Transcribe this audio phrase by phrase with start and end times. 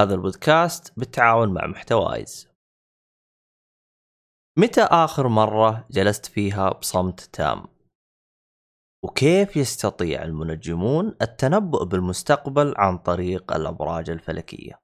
[0.00, 2.48] هذا البودكاست بالتعاون مع محتوايز
[4.58, 7.66] متى آخر مرة جلست فيها بصمت تام؟
[9.04, 14.80] وكيف يستطيع المنجمون التنبؤ بالمستقبل عن طريق الأبراج الفلكية؟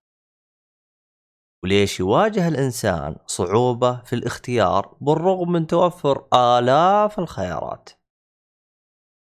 [1.64, 7.90] وليش يواجه الإنسان صعوبة في الاختيار بالرغم من توفر آلاف الخيارات؟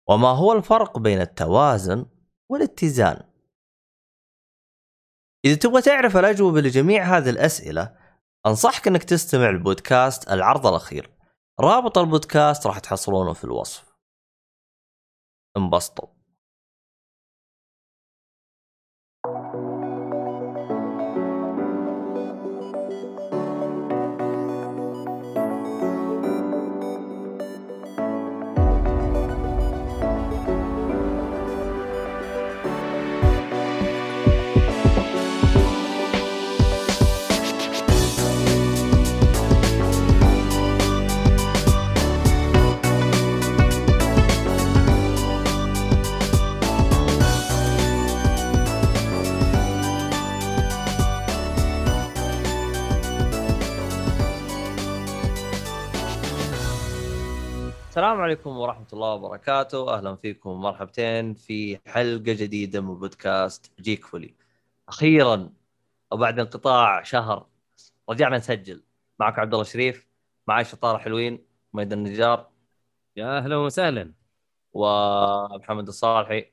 [0.08, 2.06] وما هو الفرق بين التوازن
[2.50, 3.25] والاتزان؟
[5.46, 7.96] إذا تبغى تعرف الأجوبة لجميع هذه الأسئلة
[8.46, 11.10] أنصحك أنك تستمع البودكاست العرض الأخير.
[11.60, 13.84] رابط البودكاست راح تحصلونه في الوصف.
[15.56, 16.15] انبسطوا.
[57.96, 64.34] السلام عليكم ورحمة الله وبركاته، أهلا فيكم ومرحبتين في حلقة جديدة من بودكاست Geek Fully.
[64.88, 65.52] أخيرا
[66.10, 67.46] وبعد انقطاع شهر
[68.08, 68.82] رجعنا نسجل.
[69.20, 70.08] معكم عبد الله الشريف،
[70.48, 72.50] معي شطارة حلوين، ميد النجار.
[73.16, 74.12] يا أهلا وسهلا.
[74.72, 76.52] ومحمد الصالحي.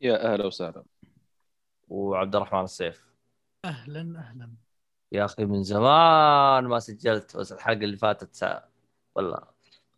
[0.00, 0.84] يا أهلا وسهلا.
[1.88, 3.04] وعبد الرحمن السيف.
[3.64, 4.52] أهلا أهلا.
[5.12, 8.68] يا أخي من زمان ما سجلت بس الحلقة اللي فاتت ساعة
[9.14, 9.44] ولا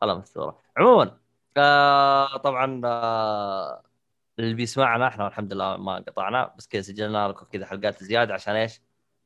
[0.02, 1.18] خلاص مستوى عموما
[1.56, 3.82] آه طبعا آه
[4.38, 8.54] اللي بيسمعنا إحنا الحمد لله ما قطعنا بس كذا سجلنا لكم كذا حلقات زيادة عشان
[8.54, 8.80] إيش؟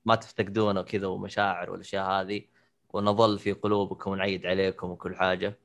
[0.04, 2.42] ما تفتقدونا وكذا ومشاعر والأشياء هذه
[2.92, 5.58] ونظل في قلوبكم ونعيد عليكم وكل حاجة.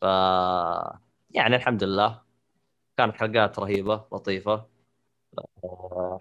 [0.00, 0.04] ف
[1.30, 2.22] يعني الحمد لله
[2.96, 4.66] كانت حلقات رهيبة لطيفة
[5.64, 6.18] آه،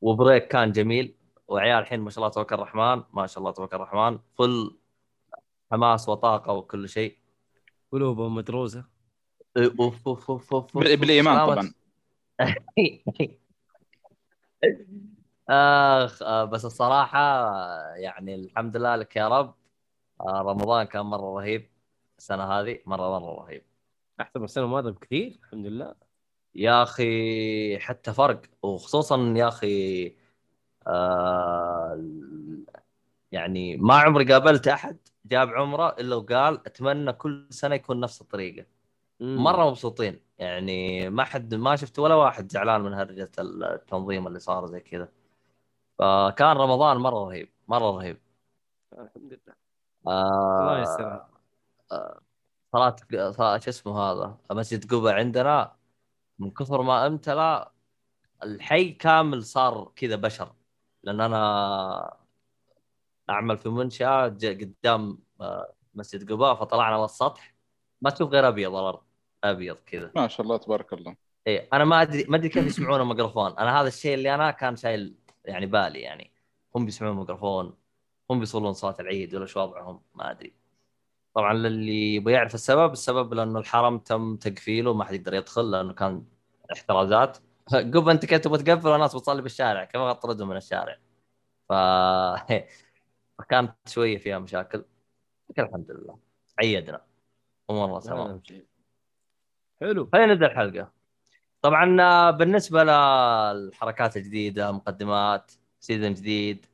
[0.00, 1.16] وبريك كان جميل.
[1.48, 4.78] وعيال الحين ما شاء الله تبارك الرحمن ما شاء الله تبارك الرحمن فل
[5.72, 7.19] حماس وطاقة وكل شيء.
[7.92, 8.84] قلوبهم مدروسه
[9.56, 10.78] أوف أوف أوف أوف.
[10.78, 11.36] بال- بالإيمان.
[11.38, 11.72] طبعا.
[15.48, 17.18] أخ آه، بس الصراحة
[17.94, 19.54] يعني الحمد لله لك يا رب.
[20.20, 21.70] آه، رمضان كان مرة رهيب.
[22.18, 23.62] السنة هذه مرة مرة رهيب.
[24.20, 25.94] أحسن من السنة الماضيه بكثير الحمد لله.
[26.54, 28.42] يا أخي حتى فرق.
[28.62, 30.14] وخصوصا يا أخي
[30.86, 32.04] آه
[33.32, 38.66] يعني ما عمري قابلت أحد جاب عمره إلا وقال أتمنى كل سنة يكون نفس الطريقة.
[39.20, 39.44] مم.
[39.44, 40.20] مرة مبسوطين.
[40.38, 45.08] يعني ما حد ما شفت ولا واحد زعلان من هرجة التنظيم اللي صار زي كذا.
[45.98, 48.20] فكان رمضان مرة رهيب مرة رهيب.
[48.92, 49.54] الحمد لله.
[50.06, 51.24] آه الله يستر
[52.72, 52.96] صلاة
[53.30, 55.72] صلاة شو اسمه هذا؟ مسجد قبة عندنا.
[56.38, 57.72] من كثر ما أمتلأ
[58.42, 60.52] الحي كامل صار كذا بشر.
[61.02, 62.16] لأن أنا
[63.30, 67.54] أعمل في منشأة ج- قدام آه، مسجد قباء فطلعنا على السطح.
[68.02, 69.00] ما تشوف غير أبيض الأرض
[69.44, 70.10] أبيض كذا.
[70.16, 71.16] ما شاء الله تبارك الله.
[71.46, 73.58] إيه أنا ما أدري ما أدري كيف يسمعون الميكروفون.
[73.58, 75.14] أنا هذا الشيء اللي أنا كان شايل
[75.44, 76.30] يعني بالي يعني.
[76.76, 77.74] هم بيسمعون الميكروفون
[78.30, 80.52] هم بيصلون صلاة العيد ولا شو وضعهم ما أدري.
[81.34, 85.92] طبعا للي يبغى يعرف السبب السبب لأنه الحرم تم تقفيله ما حد يقدر يدخل لأنه
[85.92, 86.24] كان
[86.72, 87.38] احترازات.
[87.94, 90.96] قب أنت كنت تبغى تقفل والناس بتصلي بالشارع كيف اطردهم من الشارع.
[91.68, 91.72] ف
[93.40, 94.84] فكانت شوية فيها مشاكل.
[95.50, 96.18] لكن الحمد لله.
[96.58, 97.00] عيدنا.
[97.70, 98.40] امورنا تمام.
[98.46, 98.66] وسهلاً.
[99.80, 100.08] حلو.
[100.12, 100.92] خلينا نبدأ الحلقة.
[101.62, 106.66] طبعا آه، بالنسبة للحركات الجديدة مقدمات season جديد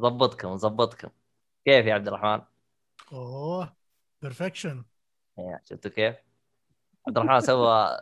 [0.00, 1.08] ظبطكم نظبطكم.
[1.64, 2.40] كيف يا عبد الرحمن؟
[3.12, 3.72] أوه
[4.22, 4.84] perfection
[5.38, 6.16] إيه، شفتوا كيف؟
[7.06, 8.00] عبد الرحمن سوى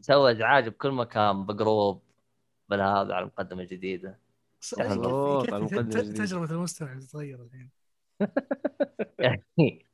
[0.00, 2.02] سوى إزعاج بكل مكان بجروب
[2.68, 4.18] بالهذا على المقدمة الجديدة.
[6.14, 6.50] تجربة.
[6.50, 7.70] المستمع تتغير الحين.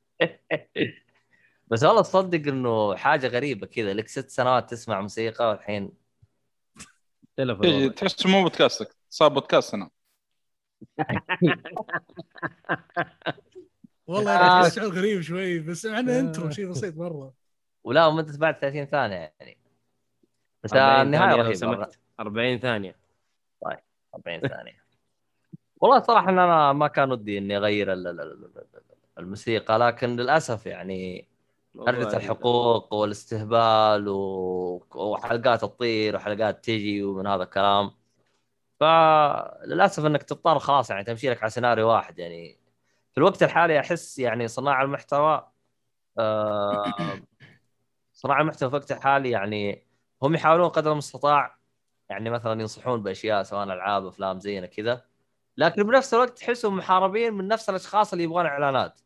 [1.70, 5.92] بس والله تصدق إنه حاجة غريبة كذا لك ست سنوات تسمع موسيقى والحين
[7.38, 7.88] الوضع.
[7.88, 9.90] تحس مو بودكاستك صار بودكاست أنا
[14.06, 14.60] والله آه.
[14.60, 16.20] يعني شعور غريب شوي بس معنا آه.
[16.20, 17.34] intro شيء بسيط مرة.
[17.84, 19.58] ولا ومدة بعد 30 ثانية يعني.
[20.64, 21.98] بس 40 النهاية ثانية لو رهيبة سمحت.
[24.14, 24.54] 40 ثانية.
[24.54, 24.80] 40 ثانية
[25.76, 28.80] والله صراحة إن أنا ما كان ودي إني أغير ال- ال- ال- ال-
[29.18, 31.28] الموسيقى لكن للأسف يعني
[31.88, 34.86] هرجة الحقوق والاستهبال و...
[34.94, 37.90] وحلقات تطير وحلقات تجي ومن هذا الكلام.
[38.80, 42.18] فللأسف إنك تضطر خلاص يعني تمشي لك على سيناريو واحد.
[42.18, 42.58] يعني
[43.12, 45.48] في الوقت الحالي أحس يعني صناع المحتوى
[46.18, 46.92] آه،
[48.12, 49.86] صناع المحتوى في الوقت الحالي يعني
[50.22, 51.59] هم يحاولون قدر المستطاع
[52.10, 55.04] يعني مثلا ينصحون بأشياء سواء ألعاب أفلام زينا كذا.
[55.56, 59.00] لكن بنفس الوقت تحسهم محاربين من نفس الأشخاص اللي يبغون إعلانات.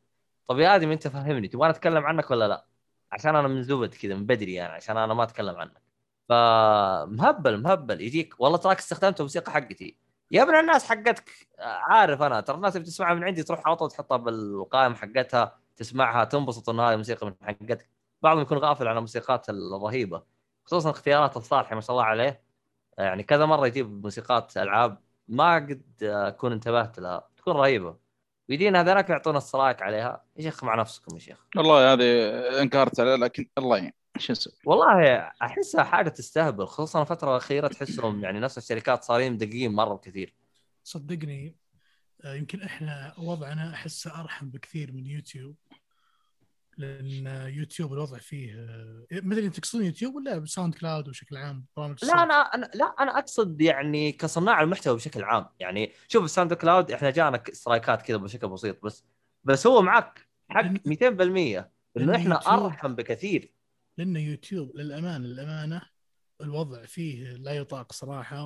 [0.47, 2.67] طب يا آدم أنت فهمني تبغى أتكلم عنك ولا لا؟
[3.13, 5.83] عشان أنا من زبد كذا من بدري يعني عشان أنا ما أتكلم عنك.
[6.29, 8.01] فمهبل مهبل.
[8.01, 9.97] يجيك والله تراك استخدمت الموسيقى حقتي.
[10.31, 11.31] يا ابن الناس حقتك.
[11.59, 16.25] عارف أنا ترى الناس اللي بتسمعها من عندي تروح على طول تحطها بالقائمة حقتها تسمعها
[16.25, 17.89] تنبسط إن هذه موسيقى من حقتك.
[18.23, 20.23] بعضهم يكون غافل عن الموسيقات الرهيبة
[20.65, 22.44] خصوصا اختيارات الصالحة ما شاء الله عليه.
[22.99, 24.99] يعني كذا مرة يجيب موسيقات ألعاب
[25.29, 27.97] ما قد أكون انتبهت لها تكون رهيبة.
[28.49, 30.25] ويدينا هذاك يعطونا السرايك عليها.
[30.37, 31.47] يا شيخ مع نفسكم يا شيخ.
[31.57, 32.31] والله هذه
[32.63, 33.93] انكرت عليه لكن الله يعين.
[34.19, 39.73] شو نسوي؟ والله أحسها حاجة تستهبل خصوصا الفترة الأخيرة تحسهم يعني نفس الشركات صارين مدققين
[39.73, 40.35] مرة كثير.
[40.85, 41.57] صدقني
[42.25, 45.57] آه، يمكن إحنا وضعنا أحسه أرحم بكثير من يوتيوب.
[46.79, 52.05] لأن يوتيوب الوضع فيه آه، ما أدري أنت تقصدون يوتيوب ولا SoundCloud بشكل عام؟ برامج
[52.05, 55.47] لا أنا أنا لا أنا أقصد يعني كصناع المحتوى بشكل عام.
[55.61, 59.05] يعني شوف ال SoundCloud إحنا جانا strike ات كذا بشكل بسيط بس
[59.45, 63.53] بس هو معك حق 200% انه إحنا يوتيوب- ارحم بكثير.
[63.99, 65.83] لأن يوتيوب للأمانة للأمانة
[66.41, 68.45] الوضع فيه لا يطاق صراحة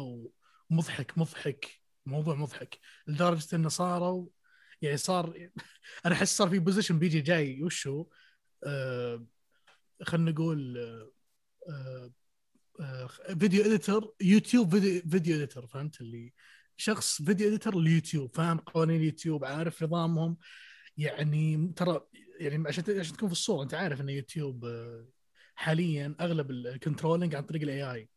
[0.71, 2.79] ومضحك مضحك موضوع مضحك.
[3.07, 4.27] لدرجة إنه صاروا
[4.83, 5.51] يعني صار
[6.07, 8.07] أنا أحس صار في position بيجي جاي وشو؟
[8.65, 9.27] آه
[10.03, 10.79] خلينا نقول
[11.69, 12.13] آه
[12.81, 13.07] آه
[13.41, 16.33] video editor يوتيوب video video editor فهمت؟ اللي
[16.77, 20.37] شخص video editor اليوتيوب فاهم؟ قوانين اليوتيوب عارف نظامهم.
[20.97, 22.01] يعني ترى
[22.41, 25.07] يعني عشان عشان تكون في الصورة أنت عارف إن يوتيوب آه،
[25.55, 28.09] حاليا أغلب ال controlling عن طريق ال AI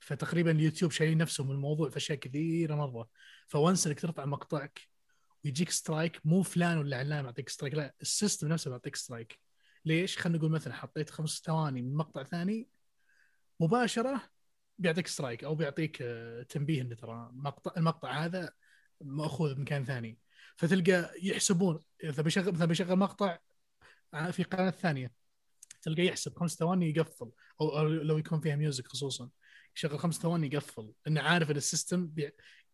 [0.00, 3.08] فتقريبا اليوتيوب شايلين نفسهم من الموضوع في أشياء كثيرة مرة.
[3.48, 4.91] ف once إنك ترفع مقطعك
[5.44, 9.38] ويجيك strike مو فلان ولا علان يعطيك strike لا ال system نفسه بيعطيك strike
[9.84, 12.68] ليش؟ خلينا نقول مثلا حطيت خمس ثواني من مقطع ثاني
[13.60, 14.22] مباشرة
[14.78, 18.52] بيعطيك strike أو بيعطيك آه، تنبيه إنه ترى مقطع المقطع هذا
[19.00, 20.18] مأخوذ مكان ثاني
[20.56, 23.38] فتلقى يحسبون إذا بيشغل مثلا بيشغل مقطع
[24.30, 25.12] في قناة ثانية
[25.82, 27.30] تلقى يحسب خمس ثواني يقفل
[27.60, 29.30] أو لو يكون فيها music خصوصا
[29.76, 32.12] يشغل خمس ثواني يقفل لأنه عارف إن ال system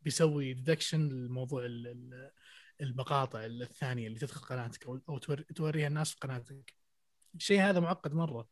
[0.03, 2.31] بيسوي detection لموضوع ال- ال-
[2.81, 6.75] المقاطع الثانية اللي تدخل قناتك أو أو تور- توريها الناس في قناتك.
[7.35, 8.49] الشيء هذا معقد مرة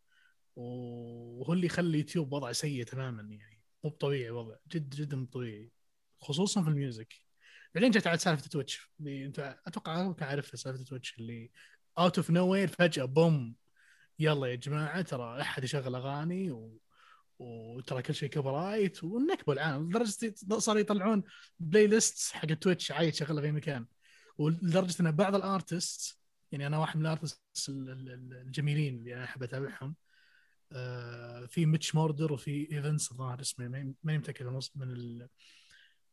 [0.56, 3.60] وهو اللي يخلي اليوتيوب وضع سيء تماما يعني.
[3.84, 5.72] مو طبيعي وضع جد جدا مو طبيعي.
[6.20, 7.14] خصوصا في ال music.
[7.74, 8.90] بعدين جت على سالفة Twitch.
[9.00, 11.50] انت أتوقع أنت عارفها سالفة Twitch اللي
[11.98, 13.54] out of nowhere فجأة boom.
[14.18, 16.80] يلا يا جماعة ترى أحد يشغل أغاني و...
[17.38, 21.22] وترى كل شيء copyright والنكبه العالم لدرجة صاروا يطلعون
[21.60, 23.86] playlist حق Twitch عايد تشغلها في مكان.
[24.38, 26.18] ولدرجة إن بعض ال artists
[26.52, 29.96] يعني أنا واحد من ال artists ال- ال- ال- الجميلين اللي أنا أحب أتابعهم
[30.72, 35.28] آه، في Mitch Murder وفي ايفنس الظاهر اسمه ماني متأكد من ال-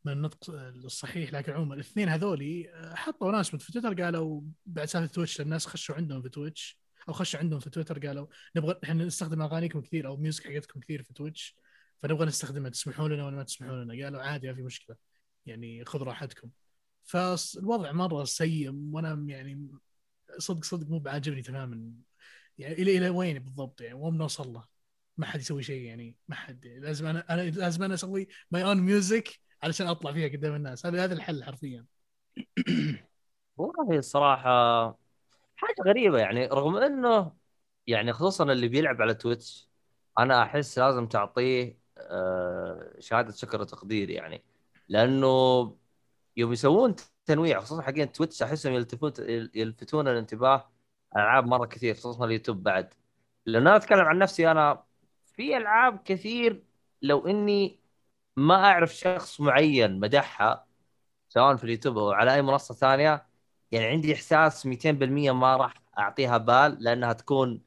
[0.04, 5.12] من النطق الصحيح لكن عموما الاثنين هذولي آه، حطوا announcement في تويتر قالوا بعد سالفة
[5.14, 6.78] Twitch الناس خشوا عندهم في Twitch
[7.08, 11.02] أو خشوا عندهم في تويتر قالوا نبغى إحنا نستخدم أغانيكم كثير أو music حقتكم كثير
[11.02, 11.56] في Twitch
[12.02, 14.96] فنبغى نستخدمها تسمحون لنا ولا ما تسمحون لنا؟ قالوا عادي ما في مشكلة.
[15.46, 16.50] يعني خذ راحتكم.
[17.04, 19.68] فالوضع مرة سيء وأنا يعني
[20.38, 21.92] صدق صدق مو بعاجبني تماما.
[22.58, 24.64] يعني إلى إلى وين بالضبط؟ يعني وين بنوصل له.
[25.16, 26.66] ما حد يسوي شيء يعني ما حد.
[26.66, 30.86] لازم أنا أنا لازم أنا أسوي my own music علشان أطلع فيها قدام الناس.
[30.86, 31.84] هذا هذا الحل حرفيا.
[33.56, 34.98] والله الصراحة
[35.56, 37.32] حاجة غريبة يعني رغم إنه
[37.86, 39.70] يعني خصوصا اللي بيلعب على Twitch
[40.18, 44.44] أنا أحس لازم تعطيه آه، شهادة شكر وتقدير يعني
[44.88, 45.26] لأنه
[46.36, 46.94] يوم يسوون
[47.26, 49.12] تنويع خصوصا حقين Twitch أحسهم يلتفون
[49.54, 50.70] يلفتون الانتباه
[51.16, 52.94] ألعاب مرة كثير خصوصا اليوتيوب بعد.
[53.46, 54.84] لأن أنا أتكلم عن نفسي أنا
[55.36, 56.64] في ألعاب كثير
[57.02, 57.80] لو إني
[58.36, 60.66] ما أعرف شخص معين مدحها
[61.28, 63.26] سواء في اليوتيوب أو على أي منصة ثانية
[63.74, 67.62] يعني عندي إحساس 200% ما راح أعطيها بال لأنها تكون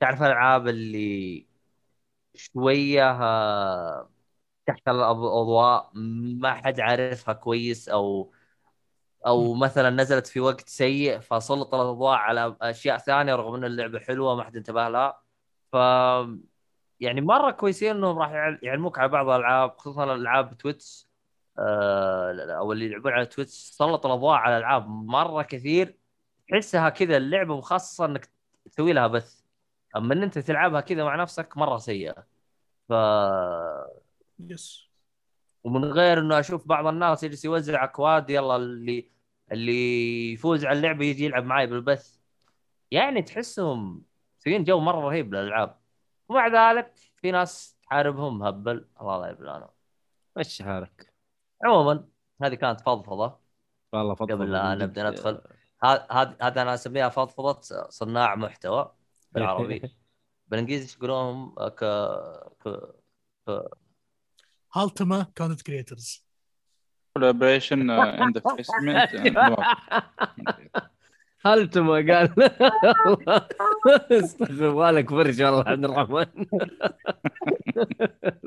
[0.00, 1.46] تعرف الألعاب اللي
[2.34, 4.10] شوية آه،
[4.66, 5.90] تحت الأضواء
[6.40, 8.32] ما حد عارفها كويس أو
[9.26, 14.36] أو مثلا نزلت في وقت سيء فسلط الأضواء على أشياء ثانية رغم إن اللعبة حلوة
[14.36, 15.22] ما حد انتبه لها.
[15.72, 15.76] ف
[17.00, 21.08] يعني مرة كويسين إنهم راح يعل- يعلموك على بعض الألعاب خصوصا الالعاب Twitch.
[21.58, 25.98] أو اللي يلعبون على Twitch سلط الأضواء على العاب مرة كثير
[26.48, 28.30] تحسها كذا اللعبة مخصصة إنك
[28.64, 29.40] تسوي لها بث.
[29.96, 32.26] أما إن أنت تلعبها كذا مع نفسك مرة سيئة.
[32.88, 32.92] ف
[34.40, 34.90] يس.
[35.64, 39.10] ومن غير إنه أشوف بعض الناس يجلس يوزع أكواد يلا اللي
[39.52, 42.16] اللي يفوز على اللعبة يجي يلعب معي بالبث.
[42.90, 44.02] يعني تحسهم
[44.40, 45.78] مسويين جو مرة رهيب للألعاب.
[46.28, 48.88] ومع ذلك في ناس تحاربهم هبل.
[49.00, 49.70] الله لا يبلانا
[50.36, 51.15] مشي حالك؟
[51.64, 52.04] عموما
[52.42, 53.38] هذه كانت فضفضة.
[53.92, 55.40] والله فضل قبل لا نبدأ ندخل.
[55.82, 58.92] هذا أنا اسميها فضفضة صناع محتوى
[59.32, 59.82] بالعربي.
[60.48, 61.84] بالإنجليزي إيش يقولون؟ ك
[62.60, 62.92] ك
[64.74, 66.26] هالتما كونتنت كريترز
[67.14, 69.14] كولابريشن عند فيسمنت
[71.46, 72.34] هل تما قال
[74.12, 76.46] استغفر الله لك فرش والله عبد الرحمن.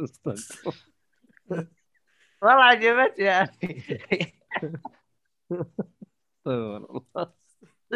[0.03, 0.75] استغفر.
[2.41, 3.81] والله عجبتني يا أخي.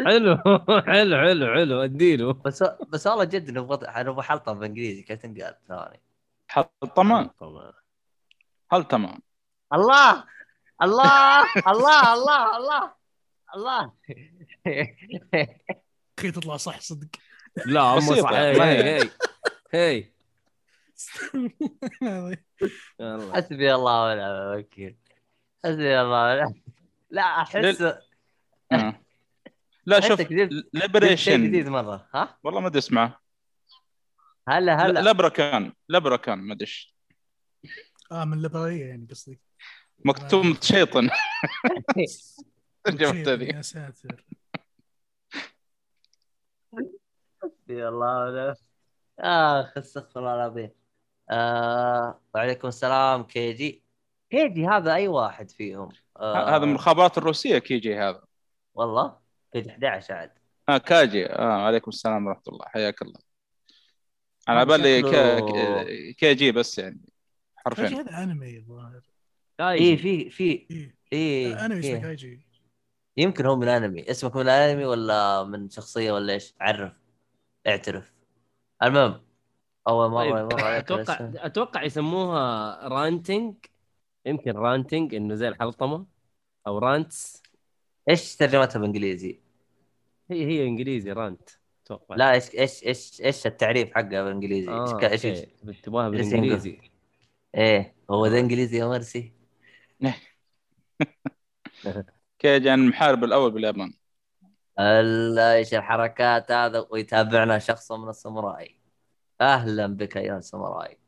[0.06, 0.36] حلو
[0.86, 1.80] حلو حلو حلو.
[1.80, 2.32] اديله.
[2.32, 5.02] بس بس والله جد نبغى نبغى حلطة بالإنجليزي.
[5.02, 6.00] كيف تنقال؟ ثواني.
[6.48, 7.30] حطمة
[8.72, 9.18] هل تمام
[9.72, 10.24] الله
[10.82, 12.92] الله الله الله الله
[13.54, 13.92] الله.
[16.18, 17.08] أخي تطلع صح صدق.
[17.66, 18.30] لا بسيطة، صح.
[18.30, 19.10] ما هي هي.
[19.72, 20.13] هي.
[23.34, 24.96] حسبي الله ونعم الوكيل.
[25.64, 26.54] حسبي الله ونعم.
[27.10, 27.82] لا احس
[28.72, 29.00] آه.
[29.86, 30.20] لا شوف
[30.72, 32.08] ليبريشن جديد مرة.
[32.14, 33.16] ها؟ والله ما أدري اسمه
[34.48, 35.00] هلا هلا.
[35.10, 36.70] لبركان لبركان ما أدري.
[38.12, 39.40] آه من الليبراليه يعني قصدك.
[40.04, 41.10] مكتوم شيطن
[42.88, 44.24] جبت شيء- ذي يا ساتر.
[47.42, 48.54] حسبي الله ونعم.
[49.18, 50.70] اخ استغفر الله العظيم
[51.30, 53.84] آه وعليكم السلام كي جي.
[54.30, 58.22] كي جي هذا أي واحد فيهم؟ آه هذا من المخابرات الروسية كيجي هذا.
[58.74, 59.16] والله؟
[59.52, 60.32] كي جي 11 عاد.
[60.68, 62.66] آه كاجي آه عليكم السلام ورحمة الله.
[62.66, 63.20] حياك الله.
[64.48, 67.00] أنا على بالي كي- كي جي بس يعني
[67.56, 67.86] حرفين.
[67.94, 69.00] هذا أنمي الظاهر
[69.60, 70.66] اي في في.
[70.70, 70.96] إيه.
[71.12, 72.00] اي أنمي اسمه إيه.
[72.02, 72.40] كايجي
[73.16, 74.10] يمكن هو من أنمي.
[74.10, 76.92] اسمك من الانمي ولا من شخصية ولا إيش؟ عرف
[77.66, 78.12] اعترف.
[78.82, 79.23] المهم
[79.88, 81.32] أول مرة طيب، يمر عليك أتوقع الاسم.
[81.38, 83.54] أتوقع يسموها ranting
[84.26, 86.06] يمكن ranting إنه زي الحلطمه
[86.66, 87.42] أو rants
[88.10, 89.40] إيش ترجمتها بالإنجليزي؟
[90.30, 91.48] هي هي إنجليزي rant
[91.84, 92.16] أتوقع.
[92.16, 95.80] لا إيش إيش إيش إيش التعريف حقها بالإنجليزي؟ إيش آه إيش أوكي.
[95.82, 96.80] تبغاها بالإنجليزي.
[97.54, 99.32] إيه هو ذا إنجليزي يا مرسي.
[102.38, 103.92] كيجي عن المحارب الأول باليابان؟
[104.78, 108.83] ال- إيش الحركات هذا؟ ويتابعنا شخص من الساموراي.
[109.40, 110.98] أهلا بك يا ساموراي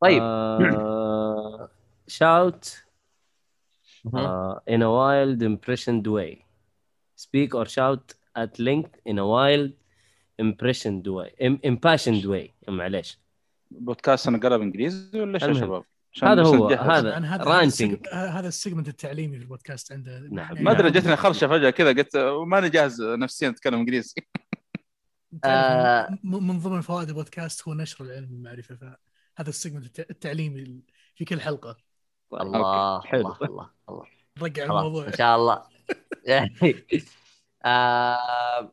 [0.00, 1.68] طيب آه...
[2.06, 2.82] shout
[4.04, 4.54] مهم.
[4.70, 6.36] in a wild impassioned way
[7.16, 9.70] speak or shout at length in a wild
[10.42, 13.18] impassioned way Im- impassioned way معليش
[13.70, 15.64] بودكاست أنا قلب انجليزي ولا إيش يا المهم.
[15.64, 15.84] شباب؟
[16.22, 16.68] هذا هو،.
[16.68, 17.10] هذا.
[17.44, 17.44] رانتنج.
[17.44, 20.38] هذا ال seg- هذا ال segment التعليمي في البودكاست عنده نعم.
[20.38, 22.16] يعني ما أدري جتني خرشة فجأة كذا قلت
[22.46, 24.14] ماني جاهز نفسيا أتكلم إنجليزي
[25.44, 26.18] آه.
[26.24, 30.80] من ضمن فوائد البودكاست هو نشر العلم والمعرفه فهذا ال segment الت- التعليمي
[31.14, 31.76] في كل حلقة.
[32.32, 33.20] الله حلو.
[33.20, 34.04] الله الله الله
[34.38, 35.06] خلاص الموضوع.
[35.06, 35.62] إن شاء الله.
[37.64, 38.72] آه،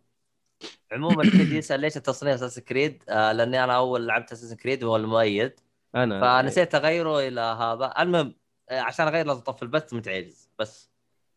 [0.91, 4.95] عموما كنت يسال ليش التصنيف Assassin's Creed؟ آه لأني أنا أول لعبت Assassin's Creed وهو
[4.95, 5.59] المؤيد.
[5.95, 7.93] أنا فنسيت أغيره إلى هذا.
[7.99, 8.35] المهم
[8.69, 10.49] آه، عشان أغير لازم أطفي البث متعجز.
[10.59, 10.89] بس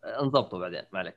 [0.05, 1.17] آه، انضبطوا بعدين ما عليك.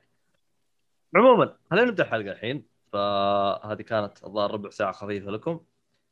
[1.16, 2.66] عموما خلينا نبدأ الحلقة الحين.
[2.92, 5.60] فهذه كانت الظاهر ربع ساعة خفيفة لكم.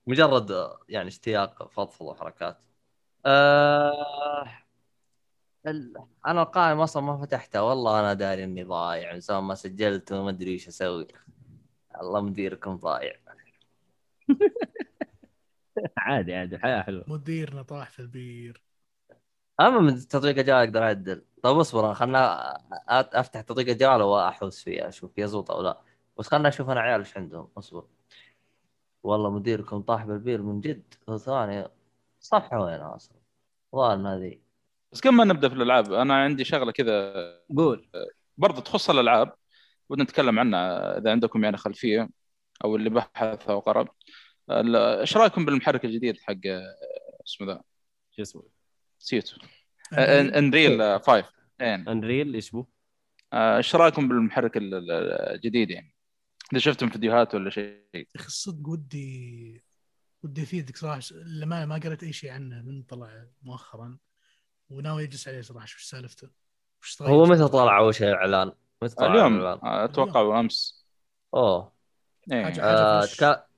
[0.06, 2.64] مجرد يعني اشتياق فضفضه وحركات.
[5.66, 5.94] ال...
[6.26, 9.12] أنا القائمه أصلا ما فتحتها والله أنا داري إني ضايع.
[9.12, 11.06] من زمان ما سجلت وما أدري إيش أسوي.
[12.02, 13.16] الله مديركم ضايع.
[15.97, 16.56] عادي عادي.
[16.56, 17.04] الحياة حلوة.
[17.06, 18.62] مديرنا طاح في البير.
[19.61, 21.25] أما من تطبيق الجوال أقدر أعدل.
[21.42, 21.94] طيب اصبر.
[21.94, 22.52] خلنا
[22.88, 25.88] أفتح تطبيق الجوال وأحوس فيه أشوف يزبط أو لا.
[26.18, 27.48] بس خلنا أشوف أنا عيال إيش عندهم.
[27.58, 27.84] اصبر.
[29.02, 30.94] والله مديركم طاح بالبير من جد.
[31.16, 31.68] ثواني.
[32.20, 33.18] صفحة وين أصلا؟
[33.72, 34.38] والله هذه
[34.92, 37.14] بس كم ما نبدأ في الألعاب أنا عندي شغلة كذا.
[37.56, 37.88] قول.
[38.38, 39.32] برضه تخص الألعاب
[39.88, 42.08] ودنا نتكلم عنها إذا عندكم يعني خلفية
[42.64, 43.88] أو اللي بحث أو قرب
[44.50, 46.34] ال- إيش رأيكم بالمحرك الجديد حق
[47.26, 47.62] اسمه ذا؟
[48.10, 48.42] شو اسمه؟
[48.98, 49.37] سيتو
[49.99, 51.25] Unreal 5
[51.58, 52.66] يعني Unreal إيش بو؟
[53.32, 54.90] آه، إيش رأيكم بالمحرك ال- ال-
[55.34, 55.94] الجديد يعني؟
[56.52, 59.62] اذا شفتم فيديوهات ولا شيء يا أخي الصدق ودي
[60.23, 63.99] ودي أفيدك صراحة لما ما قريت أي شيء عنه من طلع مؤخرا
[64.71, 66.28] وناوي أجلس عليه صراحة شو سالفته
[66.83, 68.52] وش؟ هو متى طلع أول شيء اعلان؟
[68.83, 70.87] متى طلع اليوم الإعلان؟ آه، أتوقع أمس
[71.35, 71.73] أوه
[72.33, 72.45] إيه.
[72.45, 73.05] حاجة- آه،.
[73.05, 73.49] تك...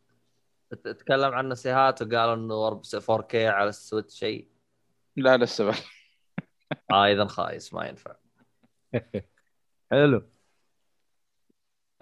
[0.70, 4.48] تكلم عن نصيحات وقالوا إنه 4K على السويتش شيء
[5.16, 5.74] لا لسه بقى.
[6.92, 8.16] آه إذا خايس ما ينفع
[9.90, 10.30] حلو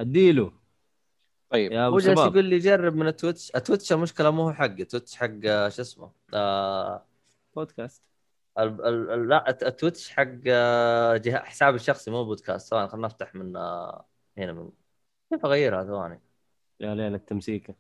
[0.00, 0.52] أديله
[1.50, 3.52] طيب هو جالس يقول لي جرب من التويتش.
[3.56, 7.04] التويتش المشكلة مو هو حقي تويتش حق آه، شو اسمه؟ آه
[7.56, 8.02] بودكاست.
[8.58, 12.70] ال ال لا الت- التويتش حق آه، جه- حسابي الشخصي مو بودكاست.
[12.70, 14.04] ثواني خلينا نفتح من آه،
[14.38, 14.70] هنا من
[15.32, 16.20] كيف أغيرها؟ ثواني.
[16.80, 17.74] يا ليل التمسيكة.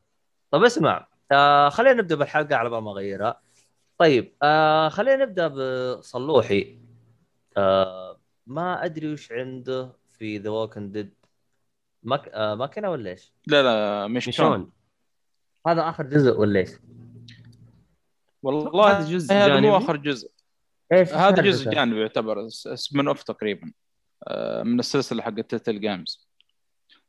[0.50, 1.08] طب اسمع.
[1.32, 3.40] آه خلينا نبدأ بالحلقة على بال ما أغيرها.
[3.98, 5.48] طيب آه خلينا نبدأ
[5.96, 6.78] بصلوحي.
[7.56, 11.14] آه ما أدري وش عنده في ذا Walking Dead
[12.02, 12.28] Mich...
[12.28, 14.70] آه ماكينة ولا إيش؟ لا لا مش شلون ميشون
[15.66, 16.70] هذا آخر جزء ولا إيش؟
[18.42, 20.30] والله هذا جزء هذا جانبي؟ مو آخر جزء
[20.92, 23.72] إيش هذا؟ جزء جانبي يعتبر spin-off تقريبا
[24.28, 26.28] آه، من السلسلة حقت Telltale Games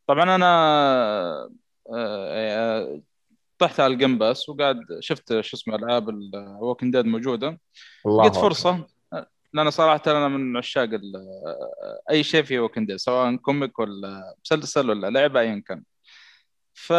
[0.08, 1.50] طبعا أنا
[1.94, 3.02] آه،
[3.60, 7.60] طحت على ال Game Pass وقاعد شفت شو اسمه ألعاب ال Walking Dead موجودة
[8.06, 8.42] لقيت أكبر.
[8.42, 8.88] فرصة
[9.54, 10.90] لأن صراحة أنا من عشاق
[12.10, 15.84] أي شيء في Dead سواء comic ولا مسلسل ولا لعبة ايا كان.
[16.74, 16.92] ف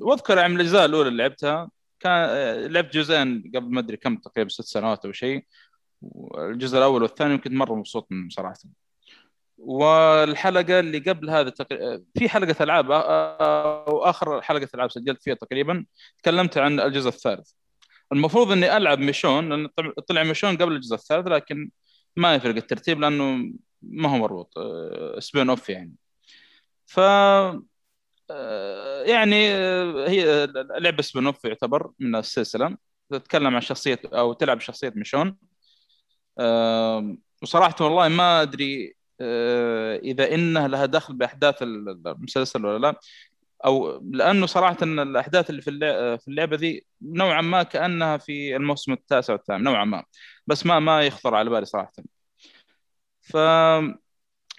[0.00, 1.70] وأذكر من الأجزاء الأولى اللي لعبتها.
[2.00, 2.26] كان
[2.66, 5.44] لعبت جزئين قبل ما أدري كم تقريبا ست سنوات أو شيء.
[6.38, 8.58] الجزء الأول والثاني كنت مرة مبسوط منهم صراحة.
[9.58, 11.52] والحلقة اللي قبل هذا.
[12.18, 15.84] في حلقة ألعاب أو آخر حلقة ألعاب سجلت فيها تقريبا.
[16.18, 17.50] تكلمت عن الجزء الثالث.
[18.12, 19.68] المفروض إني ألعب ميشون لأن
[20.08, 21.70] طلع- ميشون قبل الجزء الثالث لكن
[22.16, 24.54] ما يفرق الترتيب لأنه ما هو مربوط
[25.18, 25.94] spin-off يعني.
[26.86, 27.00] ف
[28.30, 30.46] آه، يعني آه، هي
[30.78, 32.76] لعبة spin-off يعتبر من السلسلة.
[33.10, 35.36] تتكلم عن شخصية أو تلعب شخصية ميشون.
[37.42, 43.00] وصراحة والله ما أدري آه، إذا إنه لها دخل بأحداث المسلسل ولا لا.
[43.64, 45.70] أو لأنه صراحة الأحداث اللي في
[46.18, 50.04] في اللعبة ذي نوعا ما كأنها في الموسم التاسع والثامن نوعا ما.
[50.46, 51.92] بس ما ما يخطر على بالي صراحة.
[53.20, 53.36] ف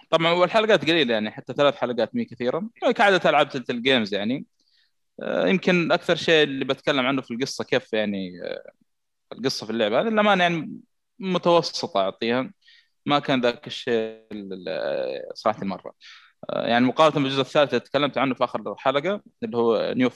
[0.09, 4.45] طبعا والحلقات قليلة يعني حتى ثلاث حلقات مي كثيره كعادة ألعاب Telltale Games يعني.
[5.23, 8.71] آه، يمكن أكثر شيء اللي بتكلم عنه في القصة كيف يعني آه،
[9.33, 10.01] القصة في اللعبة.
[10.01, 10.79] هذه للأمانة يعني
[11.19, 12.53] متوسطة أعطيها.
[13.05, 13.93] ما كان ذاك الشيء
[14.31, 15.93] ال- ال- صراحة المرة.
[16.53, 20.09] يعني مقارنة بالجزء الثالث اللي تكلمت عنه في آخر حلقة اللي هو New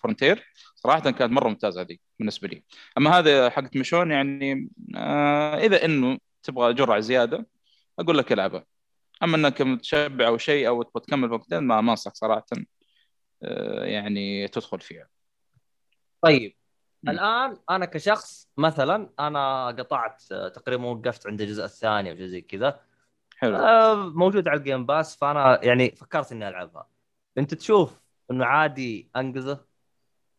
[0.00, 2.64] Frontier صراحة كانت مرة ممتازة هذه بالنسبة لي.
[2.98, 7.46] أما هذا حقت ميشون يعني آه، إذا إنه تبغى جرعة زيادة
[7.98, 8.64] أقول لك العبها.
[9.22, 12.46] أما إنك متشبع أو شيء أو تبغى تكمل وقتين ما ما انصح صراحة
[13.42, 15.08] آه، يعني تدخل فيها.
[16.22, 16.56] طيب.
[17.02, 17.10] مم.
[17.10, 22.80] الآن أنا كشخص مثلا أنا قطعت آه، تقريبا وقفت عند الجزء الثاني أو زي كذا.
[23.36, 23.56] حلو.
[23.56, 26.88] آه، موجود على الجيم باس فأنا يعني فكرت إني ألعبها.
[27.38, 29.64] أنت تشوف إنه عادي انقذه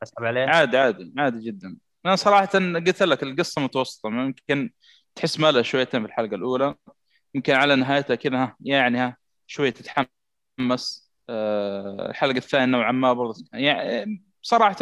[0.03, 1.77] أسحب عليه؟ عادي عادي عادي جدا.
[2.05, 2.45] أنا صراحة
[2.85, 4.71] قلت لك القصة متوسطة ممكن
[5.15, 6.75] تحس مالها شويتين في الحلقة الأولى.
[7.35, 11.05] يمكن على نهايتها كذا يعني ها شوية تتحمس.
[11.29, 14.77] آه، الحلقة الثانية نوعا ما برضه يعني صراحة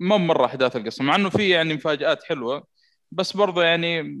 [0.00, 2.66] مو مرة أحداث القصة مع إنه في يعني مفاجآت حلوة
[3.12, 4.18] بس برضه يعني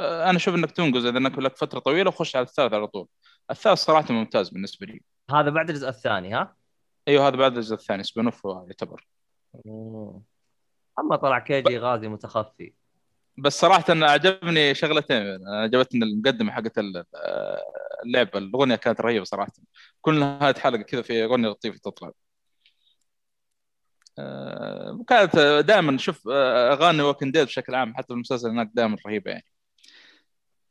[0.00, 3.06] أنا أشوف إنك تنقز إذا إنك لك فترة طويلة وخش على الثالث على طول.
[3.50, 5.00] الثالث صراحة ممتاز بالنسبة لي.
[5.30, 6.56] هذا بعد الجزء الثاني ها؟
[7.08, 9.06] أيوه هذا بعد الجزء الثاني spin-off يعتبر.
[10.98, 12.72] أما طلع كيجي غازي متخفي.
[13.38, 17.04] بس صراحة أنا عجبني شغلتين عجبتني المقدمة حقت ال-
[18.04, 19.52] اللعبة الأغنية كانت رهيبة صراحة.
[20.00, 22.10] كل نهاية حلقة كذا في أغنية لطيفة تطلع.
[24.18, 29.30] آه، وكانت دائما شوف آه، أغاني ووكن ديد بشكل عام حتى المسلسل هناك دائما رهيبة
[29.30, 29.44] يعني.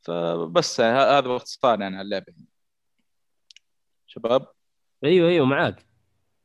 [0.02, 2.34] فبس ه- هذا باختصار يعني عن اللعبة
[4.08, 4.48] شباب؟
[5.04, 5.86] أيوه أيوه معاك.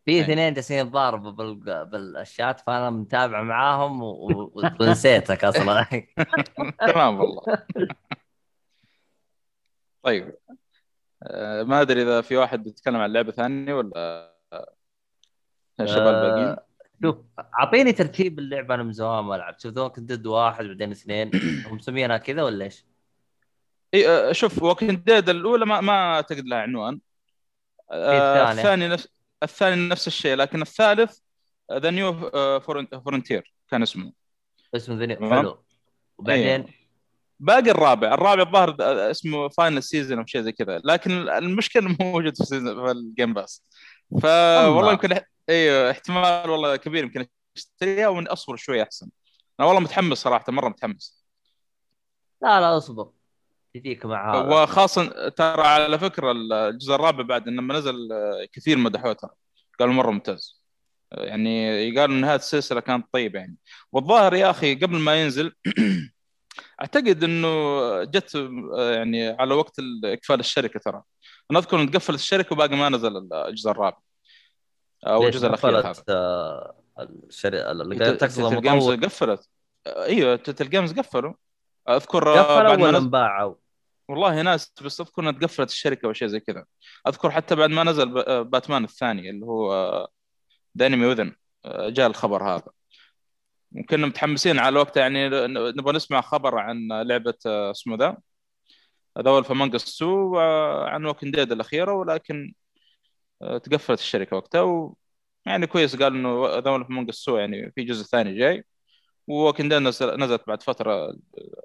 [0.04, 0.20] في.
[0.20, 1.84] اثنين جالسين يتضاربوا بال...
[1.86, 4.02] بالشات فأنا متابع معاهم.
[4.80, 5.86] ونسيتك أصلا.
[6.92, 7.42] تمام والله.
[10.02, 10.36] طيب.
[11.22, 14.36] آه، ما أدري إذا في واحد بيتكلم عن لعبة ثانية ولا
[15.80, 16.66] الشباب الباقيين آه،
[17.02, 17.16] شوف
[17.60, 19.60] أعطيني ترتيب اللعبة أنا من زمان ما لعبت.
[19.60, 21.30] شوف ذوك ضد واحد بعدين اثنين.
[21.66, 22.86] هم مسمينها كذا ولا إيش؟
[23.96, 27.00] اي آه، شوف Walking Dead الأولى ما ما أعتقد لها عنوان.
[27.90, 28.60] آه، الثانية.
[28.60, 29.08] الثاني نفس
[29.42, 31.18] الثاني نفس الشيء لكن الثالث
[31.72, 32.30] ذا New
[33.04, 34.12] Frontier كان اسمه.
[34.74, 35.38] اسمه ذني تمام.
[35.38, 35.64] حلو.
[36.18, 36.66] وبعدين؟
[37.40, 38.14] باقي الرابع.
[38.14, 38.76] الرابع الظاهر
[39.10, 40.80] اسمه Final Season أو شيء زي كذا.
[40.84, 43.64] لكن المشكلة مو موجود في, في ال Game Pass
[44.22, 49.08] فوالله يمكن أيوه احتمال والله كبير يمكن أشتريها واني أصبر شوي أحسن.
[49.60, 51.24] أنا والله متحمس صراحة مرة متحمس.
[52.42, 53.10] لا لا أصبر.
[53.80, 59.12] تجيك مع هذا وخاصة ترى على فكرة الجزء الرابع بعد لما نزل آه، كثير مدحوه
[59.12, 59.30] ترى
[59.80, 60.62] قالوا مرة ممتاز.
[61.12, 63.56] آه، يعني قالوا إن هذه السلسلة كانت طيبة يعني.
[63.92, 65.52] والظاهر يا أخي قبل ما ينزل
[66.80, 67.48] أعتقد إنه
[68.04, 68.36] جت
[68.76, 71.02] آه، يعني على وقت اقفال الشركة ترى.
[71.50, 73.98] أنا أذكر إن تقفلت الشركة وباقي ما نزل الجزء الرابع.
[75.06, 75.88] أو الجزء الأخير هذا.
[75.88, 79.48] قفلت آه، الشركة اللي تقصد قفلت.
[79.86, 81.34] أيوه Telltale Games قفلوا.
[81.88, 83.54] أذكر قفلوا بعد ما ولا نزل انباعوا؟
[84.08, 86.64] والله ناس بس أذكر إنها تقفلت الشركة أو شيء زي كذا.
[87.08, 89.72] أذكر حتى بعد ما نزل آه، باتمان الثاني اللي هو
[90.78, 91.34] The Enemy Within
[91.66, 92.70] جاء الخبر هذا.
[93.72, 98.16] وكنا متحمسين على وقتها يعني نبغى نسمع خبر عن لعبة آه، اسمه The
[99.22, 100.36] The Wolf Among 2
[100.88, 102.54] عن Walking Dead الأخيرة ولكن
[103.42, 104.60] آه، تقفلت الشركة وقتها.
[104.62, 104.96] و...
[105.46, 108.64] يعني كويس قال إنه The Wolf Among Us 2 يعني في جزء ثاني جاي.
[109.28, 111.10] Walking Dead نزل- نزلت بعد فترة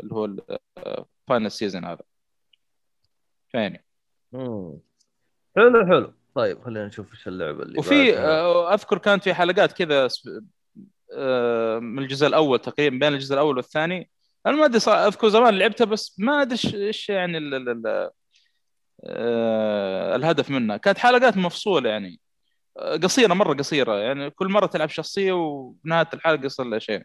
[0.04, 2.11] اللي هو ال Final Season هذا.
[3.54, 3.86] يعني
[4.32, 4.80] مم.
[5.56, 6.14] حلو حلو.
[6.36, 8.18] طيب خلينا نشوف إيش اللعبة اللي وفي.
[8.18, 10.08] آه، أذكر كانت في حلقات كذا
[11.14, 14.10] آه، من الجزء الأول تقريبا بين الجزء الأول والثاني.
[14.46, 18.10] أنا ما أدري أذكر زمان لعبتها بس ما أدري إيش يعني ال ال ال
[19.06, 20.78] آه، الهدف منها.
[20.78, 22.20] كانت حلقات مفصولة يعني.
[23.04, 24.30] قصيرة مرة قصيرة يعني.
[24.30, 27.04] كل مرة تلعب شخصية وبنهايه الحلقة يصير لها شيء.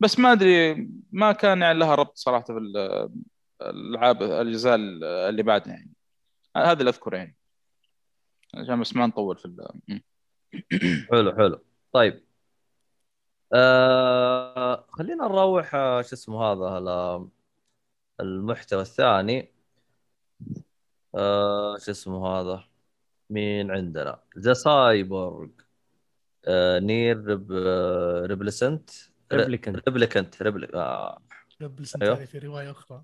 [0.00, 3.08] بس ما أدري ما كان يعني لها ربط صراحة في
[3.70, 4.74] الألعاب الأجزاء
[5.28, 5.92] اللي بعدها يعني.
[6.56, 7.36] هذا اللي اذكره يعني.
[8.54, 10.02] عشان بس ما نطول في ال-.
[11.10, 11.64] حلو حلو.
[11.92, 12.24] طيب.
[13.54, 17.28] آه خلينا نروح آه، شو اسمه هذا
[18.20, 19.52] المحتوى الثاني.
[21.14, 22.64] آه شو اسمه هذا؟
[23.30, 25.48] مين عندنا؟ ذا سايبورغ
[26.46, 28.90] آه نير آه ريبلسنت
[29.32, 31.22] ريبليكنت ريبليكنت ريبليك آه.
[31.60, 32.14] قبل أيوه.
[32.14, 33.02] سنتين في رواية أخرى.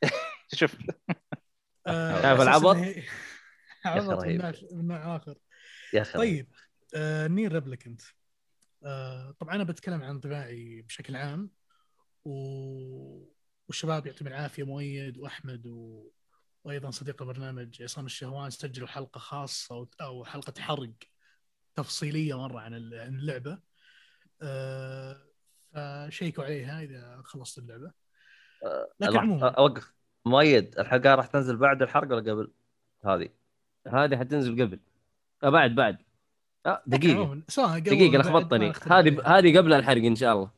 [0.59, 0.75] شوف.
[1.87, 2.75] آه، شايف أساس العبط؟
[3.85, 4.87] عبط من.
[4.87, 5.35] نوع- آخر.
[5.93, 6.47] يا أخي طيب
[6.95, 8.01] آه Nier Replicant.
[8.83, 11.49] آه طبعا أنا بتكلم عن انطباعي بشكل عام
[12.25, 13.36] و...
[13.67, 16.09] والشباب يعطيهم العافية مؤيد وأحمد و...
[16.63, 20.89] وأيضا صديق البرنامج عصام الشهوان سجلوا حلقة خاصة أو, أو حلقة حرق
[21.75, 23.59] تفصيلية مرة عن ال- عن اللعبة.
[24.41, 25.21] آه
[25.73, 27.91] فشيكوا عليها إذا خلصت اللعبة.
[28.99, 29.47] لكن لحظة، عموما.
[29.49, 29.93] أوقف.
[30.25, 32.51] مؤيد الحلقة راح تنزل بعد الحرق ولا قبل؟
[33.05, 33.29] هذه.
[33.87, 34.79] هذه حتنزل قبل.
[35.43, 35.97] آه بعد بعد.
[36.65, 37.43] آه بعد ما
[38.17, 39.37] لخبطتني هذه.
[39.37, 40.51] هذه قبل الحرق إن شاء الله.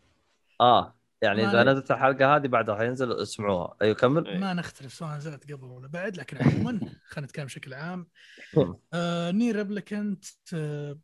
[0.62, 0.99] آه.
[1.22, 3.76] يعني إذا نزلت الحلقة هذه بعدها حينزل اسمعوها.
[3.82, 4.40] أيوه كمل.
[4.40, 6.80] ما نختلف سواء نزلت قبل ولا بعد لكن عموما
[7.10, 8.08] خلينا نتكلم بشكل عام.
[8.94, 11.00] آه Nier Replicant آه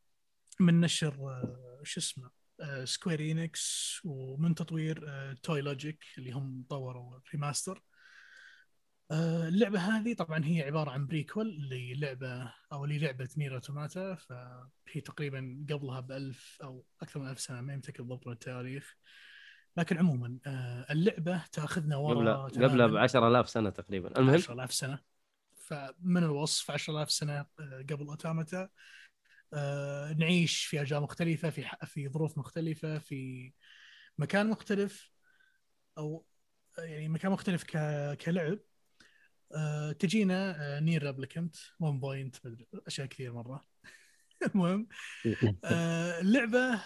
[0.59, 2.29] من نشر آه شو اسمه
[2.61, 7.83] آه Square Enix ومن تطوير آه Toylogic اللي هم طوروا remaster.
[9.11, 15.65] آه اللعبة هذه طبعا هي عبارة عن prequel للعبة أو للعبة Nier Automata فهي تقريبا
[15.69, 18.95] قبلها بألف أو أكثر من ألف سنة ما يمتلك بالضبط من التاريخ
[19.77, 22.99] لكن عموما آه اللعبة تأخذنا قبل ورا قبلها ب تماماً.
[22.99, 24.19] 10000 سنة تقريبا.
[24.19, 24.99] المهم؟ 10000 سنة.
[25.55, 28.69] فمن الوصف 10000 سنة آه، قبل Automata.
[29.53, 33.51] آه، نعيش في اجواء مختلفة في في ظروف مختلفة في
[34.17, 35.11] مكان مختلف
[35.97, 36.25] أو
[36.77, 37.77] يعني مكان مختلف ك...
[38.17, 38.59] كلعب.
[39.99, 42.35] تجينا Nier Replicant 1 point
[42.87, 43.65] أشياء كثير مرة.
[44.55, 44.87] المهم
[46.21, 46.81] اللعبة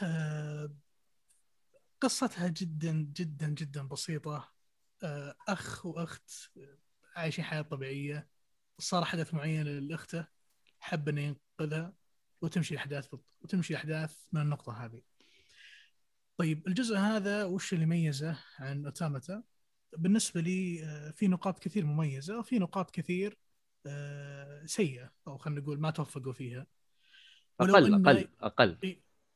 [2.01, 4.51] قصتها جدا جدا جدا بسيطة
[5.03, 6.31] آه، أخ وأخت
[7.15, 8.27] عايشين حياة طبيعية
[8.79, 10.25] صار حدث معين لاخته
[10.79, 11.93] حب إنه ينقذها
[12.41, 15.01] وتمشي الأحداث بط- وتمشي الأحداث من النقطة هذه.
[16.37, 19.43] طيب الجزء هذا وش اللي يميزه عن أوتاماتا؟
[19.97, 23.37] بالنسبة لي آه، في نقاط كثير مميزة وفي نقاط كثير
[23.85, 26.67] آه، سيئة أو خلينا نقول ما توفقوا فيها.
[27.87, 28.75] إن- أقل أقل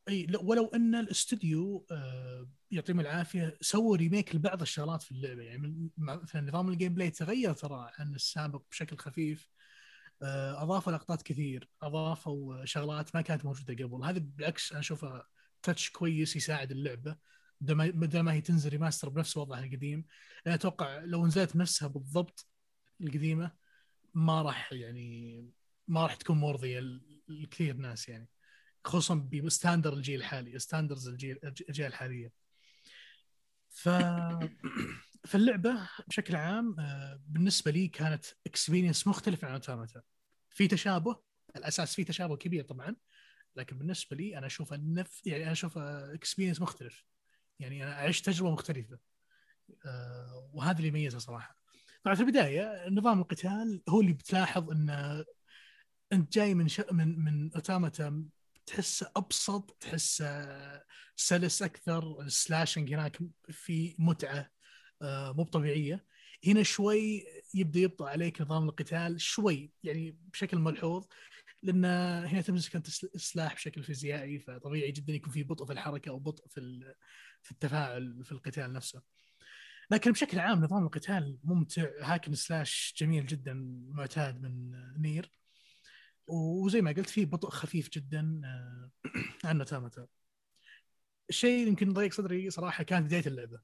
[0.09, 5.43] إي ولو أن الاستوديو آه، يعطيهم العافية سووا remake لبعض الشغلات في اللعبة.
[5.43, 9.49] يعني مثلا نظام ال gameplay تغير ترى عن السابق بشكل خفيف
[10.23, 14.03] آه، أضافوا لقطات كثير أضافوا شغلات ما كانت موجودة قبل.
[14.03, 15.27] هذا بالعكس أنا اشوفها
[15.63, 17.17] touch كويس يساعد اللعبة
[17.61, 20.05] بدل ما هي تنزل remaster بنفس وضعها القديم.
[20.47, 22.47] أنا أتوقع لو نزلت نفسها بالضبط
[23.01, 23.51] القديمة
[24.13, 25.45] ما راح يعني
[25.87, 26.81] ما راح تكون مرضيه
[27.27, 28.29] لكثير ناس يعني.
[28.85, 32.31] خصوصا ب standard الجيل الحالي standards الجيل الجيل الحالية.
[33.69, 33.89] ف
[35.29, 40.01] فاللعبة بشكل عام آه، بالنسبة لي كانت experience مختلف عن Automata
[40.49, 41.19] في تشابه
[41.55, 42.95] الأساس في تشابه كبير طبعا
[43.55, 47.05] لكن بالنسبة لي أنا أشوف النف يعني أنا أشوف experience مختلف.
[47.59, 48.99] يعني أنا عشت تجربة مختلفة.
[49.85, 51.57] آه، وهذا اللي يميزها صراحة.
[52.03, 55.25] طبعا في البداية نظام القتال هو اللي بتلاحظ انه
[56.11, 56.81] أنت جاي من ش...
[56.91, 58.25] من من Automata
[58.65, 60.25] تحسه أبسط تحسه
[61.15, 63.17] سلس أكثر ال slashing هناك
[63.49, 64.49] في متعة
[65.01, 66.05] آه، مو طبيعيه
[66.47, 67.23] هنا شوي
[67.53, 71.05] يبدأ يبطأ عليك نظام القتال شوي يعني بشكل ملحوظ
[71.63, 71.85] لأن
[72.25, 76.19] هنا تمسك أنت الس- السلاح بشكل فيزيائي فطبيعي جدا يكون في بطء في الحركة أو
[76.19, 76.93] بطء في
[77.41, 79.01] في التفاعل في القتال نفسه.
[79.91, 83.53] لكن بشكل عام نظام القتال ممتع هاكن سلاش جميل جدا
[83.89, 84.71] معتاد من
[85.01, 85.31] نير
[86.27, 88.91] وزي ما قلت فيه بطء خفيف جدا آه،
[89.47, 90.07] عن نتامتا
[91.29, 93.59] الشيء يمكن ضيق صدري صراحة كانت بداية اللعبة.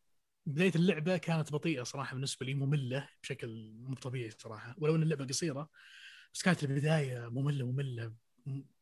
[0.45, 4.75] بداية اللعبة كانت بطيئة صراحة بالنسبة لي مملة بشكل مو طبيعي صراحة.
[4.77, 5.69] ولو إن اللعبة قصيرة
[6.33, 8.13] بس كانت البداية مملة مملة.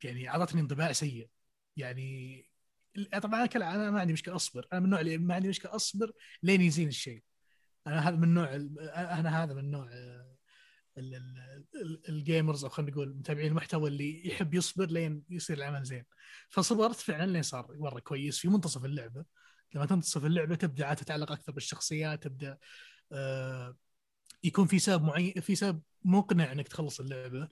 [0.04, 1.30] يعني أعطتني انطباع سيء.
[1.78, 2.44] يعني
[3.22, 4.68] طبعا أنا أنا ما عندي مشكلة أصبر.
[4.74, 6.12] أنا من النوع اللي ما عندي مشكلة أصبر
[6.44, 7.24] لين يزين الشيء.
[7.88, 8.56] أنا هذا من نوع
[8.96, 10.37] أنا هذا من نوع آه،
[12.10, 16.06] الجيمرز أو خلينا نقول متابعين المحتوى اللي يحب يصبر لين يصير العمل زين.
[16.50, 19.26] فصبرت فعلا لين صار مرة كويس في منتصف اللعبة.
[19.76, 22.58] لما تنتصف اللعبة تبدأ تتعلق أكثر بالشخصيات تبدأ
[23.12, 23.78] آه،
[24.44, 27.48] يكون في سبب معين في سبب مقنع إنك تخلص اللعبة.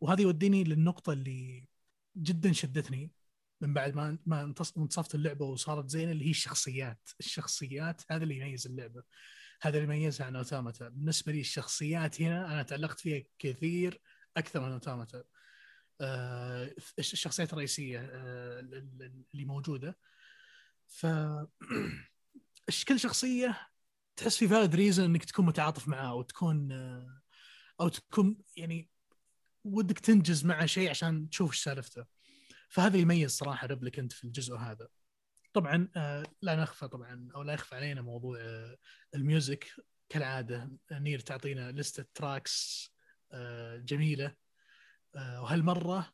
[0.00, 1.68] وهذا يوديني للنقطة اللي
[2.16, 3.12] جدا شدتني
[3.60, 8.36] من بعد ما ما انتص- انتصفت اللعبة وصارت زينة اللي هي الشخصيات، الشخصيات هذا اللي
[8.36, 9.02] يميز اللعبة.
[9.62, 14.00] هذا اللي يميزها عن أوتاماتا، بالنسبة لي الشخصيات هنا أنا تعلقت فيها كثير
[14.36, 15.24] أكثر من أوتاماتا.
[16.00, 19.98] آه الش- الشخصيات الرئيسية آه ال- ال- اللي موجودة.
[20.86, 21.06] ف
[22.88, 23.68] كل شخصية
[24.16, 27.20] تحس في فالid ريزن إنك تكون متعاطف معاه أو تكون آه،
[27.80, 28.90] أو تكون يعني
[29.64, 32.04] ودك تنجز معه شيء عشان تشوف إيش سالفته.
[32.68, 34.88] فهذا يميز صراحة Replicant في الجزء هذا.
[35.58, 38.78] طبعا آه، لا نخفى طبعا أو لا يخفى علينا موضوع آه،
[39.14, 39.66] ال music
[40.08, 40.70] كالعادة.
[40.92, 41.82] Nier تعطينا
[42.14, 42.90] tracks
[43.32, 44.34] آه، جميلة.
[45.16, 46.12] آه، وهالمرة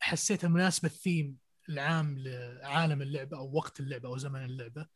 [0.00, 1.36] حسيتها مناسبة الثيم
[1.68, 4.86] العام لعالم اللعبة أو وقت اللعبة أو زمن اللعبة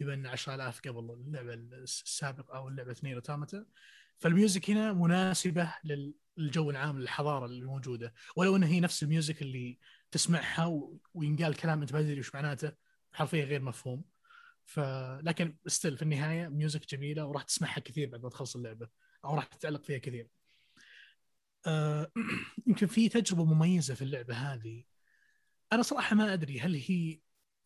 [0.00, 3.66] بما إن 10000 قبل اللعبة السابقة أو اللعبة Nier Automata
[4.18, 8.14] فال music هنا مناسبة لل- للجو العام للحضارة اللي موجودة.
[8.36, 9.78] ولو انها هي نفس ال music اللي
[10.10, 12.72] تسمعها وينقال كلام أنت ما تدري وش معناته
[13.12, 14.04] حرفيا غير مفهوم.
[14.64, 14.80] ف
[15.22, 18.88] لكن still في النهاية music جميلة وراح تسمعها كثير بعد ما تخلص اللعبة
[19.24, 20.28] أو راح تتعلق فيها كثير.
[21.66, 22.12] آه،
[22.66, 24.84] يمكن في تجربة مميزة في اللعبة هذه.
[25.72, 27.20] أنا صراحة ما أدري هل هي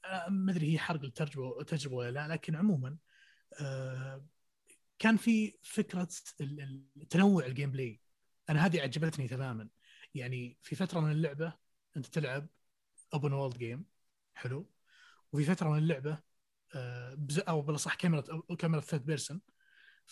[0.04, 2.96] آه، ما أدري هي حرق التجربه التجربه ولا لا لكن عموما
[3.60, 4.26] آه،
[4.98, 6.08] كان في فكرة
[7.10, 8.00] تنوع ال gameplay
[8.50, 9.68] أنا هذه عجبتني تماما.
[10.14, 11.52] يعني في فترة من اللعبة
[11.96, 12.48] أنت تلعب
[13.14, 13.84] open world game
[14.34, 14.70] حلو.
[15.32, 16.18] وفي فترة من اللعبة
[16.74, 17.18] آه،
[17.48, 19.40] أو بالأصح كاميرا كاميرا third person.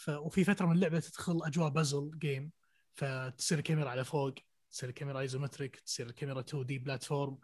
[0.08, 2.52] وفي فترة من اللعبة تدخل أجواء puzzle game
[2.94, 4.34] فتصير الكاميرا على فوق
[4.70, 7.38] تصير الكاميرا isometric تصير الكاميرا 2D platform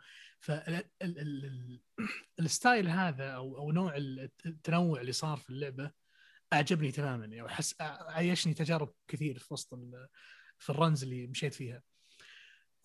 [2.39, 3.97] فال style هذا أو أو نوع
[4.47, 5.91] التنوع اللي صار في اللعبة
[6.53, 9.75] أعجبني تماما يعني وحس عايشني تجارب كثير في وسط
[10.59, 11.83] في ال runs اللي مشيت فيها.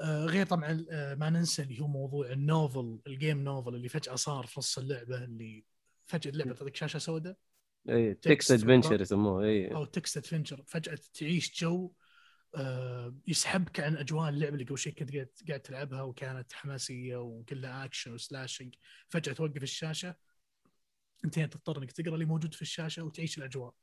[0.02, 4.16] غير طبعا آه، ما ننسى اللي هو موضوع ال novel ال game novel اللي فجأة
[4.16, 5.66] صار في نص اللعبة اللي
[6.06, 7.38] فجأة اللعبة تعطيك شاشة سوداء؟
[7.90, 8.52] اي text.
[8.52, 11.92] adventure يسموه اي أو text adventure فجأة تعيش جو
[12.56, 15.16] آه، يسحبك عن أجواء اللعبة اللي قبل شوي كنت
[15.48, 18.76] قاعد تلعبها وكانت حماسية وكلها action و slashing
[19.10, 20.16] فجأة توقف الشاشة
[21.26, 23.74] انت تضطر إنك تقرأ اللي موجود في الشاشة وتعيش الأجواء.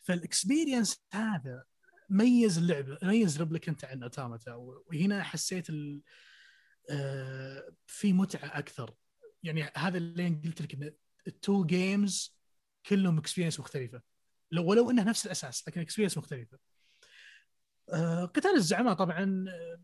[0.00, 1.64] فال experience هذا
[2.08, 6.00] ميز اللعبة ميز Replicant عن Automata وهنا حسيت ال...
[6.90, 8.94] آه، في متعة أكثر.
[9.42, 10.92] يعني هذا اللي قلت لك إن
[11.26, 12.36] ال two games
[12.86, 14.02] كلهم experience مختلفة.
[14.50, 16.58] لو ولو انها نفس الأساس لكن experience مختلفة.
[17.92, 19.80] آه، قتال الزعماء طبعا آه،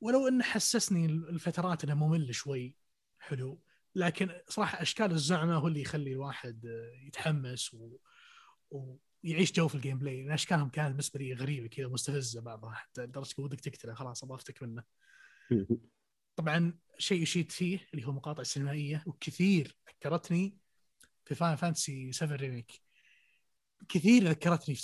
[0.00, 2.76] ولو انه حسسني الفترات إنه ممل شوي
[3.18, 3.62] حلو.
[3.94, 7.96] لكن صراحة أشكال الزعماء هو اللي يخلي الواحد آه، يتحمس و...
[9.24, 10.22] ويعيش جو في ال gameplay.
[10.22, 12.72] لأن اشكالهم كانت بالنسبة لي غريبة كذا مستفزة بعضها.
[12.72, 14.82] حتى لدرجه ودك تقتله خلاص أبغى أفتك منه.
[16.36, 20.58] طبعا شيء يشيد فيه اللي هو مقاطع سينمائية وكثير ذكرتني
[21.24, 22.72] في Final Fantasy 7 Remake
[23.88, 24.82] كثير ذكرتني في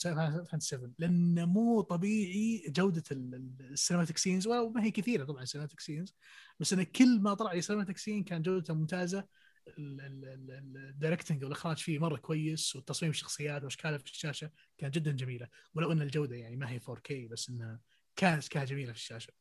[0.50, 5.80] فانتسي 7 لأنه مو طبيعي جودة ال cinematic scenes وما هي كثيرة طبعا ال cinematic
[5.80, 6.14] scenes
[6.60, 9.24] بس انه كل ما طلع لي cinematic scene كان جودته ممتازة.
[9.68, 15.48] ال directing والإخراج فيه مرة كويس وتصميم الشخصيات واشكالها في الشاشة كانت جدا جميلة.
[15.74, 17.80] ولو إن الجودة يعني ما هي 4K بس إنها
[18.16, 19.32] كانت كانت جميلة في الشاشة.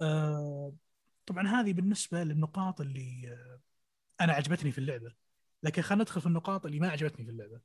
[0.00, 0.74] آه
[1.26, 3.60] طبعا هذه بالنسبة للنقاط اللي آه
[4.20, 5.14] أنا عجبتني في اللعبة.
[5.62, 7.60] لكن خلينا ندخل في النقاط اللي ما عجبتني في اللعبة.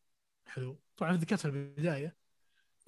[0.46, 0.82] حلو.
[0.98, 2.16] طبعا ذكرتها في البداية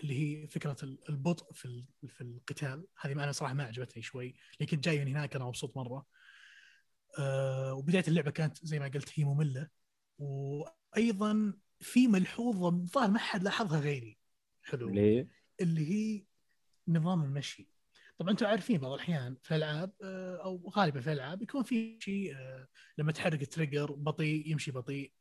[0.03, 0.77] اللي هي فكرة
[1.09, 2.87] البطء في في القتال.
[3.01, 4.35] هذه ما أنا صراحة ما عجبتني شوي.
[4.59, 6.05] لكن جاي من هناك أنا مبسوط مرة.
[7.71, 9.67] وبداية اللعبة كانت زي ما قلت هي مملة.
[10.17, 14.17] وأيضا في ملحوظة الظاهر ما حد لاحظها غيري.
[14.63, 14.89] حلو.
[14.89, 15.27] ليه؟
[15.61, 16.25] اللي هي
[16.87, 17.69] نظام المشي.
[18.17, 22.35] طبعا أنتم عارفين بعض الأحيان في الألعاب آه، أو غالبا في الألعاب يكون في شيء
[22.35, 25.13] آه، لما تحرك ال trigger بطيء يمشي بطيء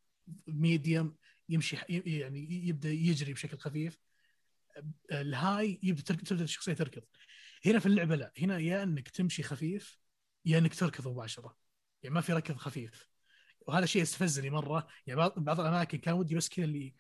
[0.47, 1.17] medium
[1.49, 3.99] يمشي يعني يبدأ يجري بشكل خفيف
[5.13, 7.03] ال high يبدأ تبدأ الشخصية تركض.
[7.67, 8.33] هنا في اللعبة لا.
[8.39, 9.99] هنا يا إنك تمشي خفيف
[10.45, 11.57] يا إنك تركض مباشرة.
[12.03, 13.09] يعني ما في ركض خفيف.
[13.67, 14.87] وهذا الشيء استفزني مرة.
[15.07, 16.95] يعني بعض الأماكن كان ودي بس كذا اللي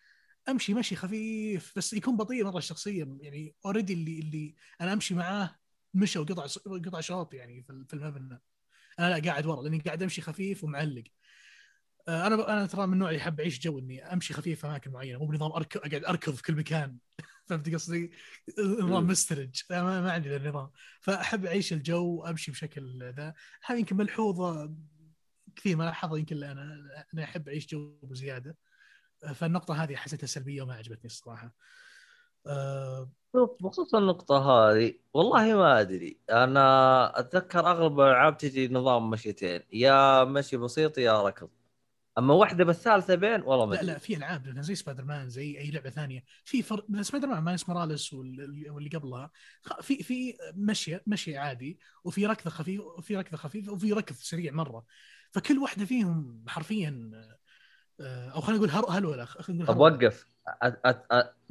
[0.48, 3.18] أمشي مشي خفيف بس يكون بطيء مرة الشخصية.
[3.20, 5.58] يعني already اللي اللي أنا أمشي معاه
[5.94, 8.42] مشى وقطع قطع شوط يعني في المبنى.
[8.98, 11.04] أنا لا قاعد ورا لأني قاعد أمشي خفيف ومعلق.
[12.08, 15.26] أنا أنا ترى من اللي يحب اعيش جو إني أمشي خفيف في أماكن معينة مو
[15.26, 16.96] بنظام اركض أقعد أركض في كل مكان.
[17.46, 18.12] فهمت قصدي؟
[18.58, 19.06] نظام.
[19.06, 19.62] مسترج.
[19.70, 20.70] ما, ما عندي ذا النظام.
[21.00, 23.34] فأحب أعيش الجو امشي بشكل ذا.
[23.64, 24.74] هذه يمكن ملحوظة
[25.56, 28.56] كثير ما لاحظها يمكن أنا أنا أحب أعيش جو بزيادة.
[29.24, 31.54] آه، فالنقطة هذه حسيتها سلبية وما عجبتني الصراحة.
[32.46, 36.18] آه، شوف بخصوص النقطة هذه والله ما أدري.
[36.30, 41.50] أنا أتذكر أغلب الألعاب تجي نظام مشيتين يا مشي بسيط يا ركض.
[42.18, 45.70] أما واحدة بالثالثة بين والله ما لا لا في ألعاب زي سبايدر مان زي أي
[45.70, 46.24] لعبة ثانية.
[46.44, 49.30] في فرق مثلا سبايدر مان مايلز موراليس وال- واللي قبلها.
[49.80, 54.84] في في مشي مشي عادي وفي ركضة خفيف وفي ركضة خفيفه وفي ركض سريع مرة.
[55.30, 57.10] فكل واحدة فيهم حرفيا
[58.00, 59.92] آه، أو خلينا نقول هر- هلوله خلينا نقول.
[59.92, 60.26] وقف.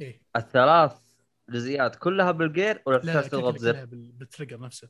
[0.00, 0.22] إيه.
[0.36, 0.92] الثلاث
[1.50, 4.88] جزئيات كلها بالجير ولا لا تضغط زر؟ بال trigger نفسه.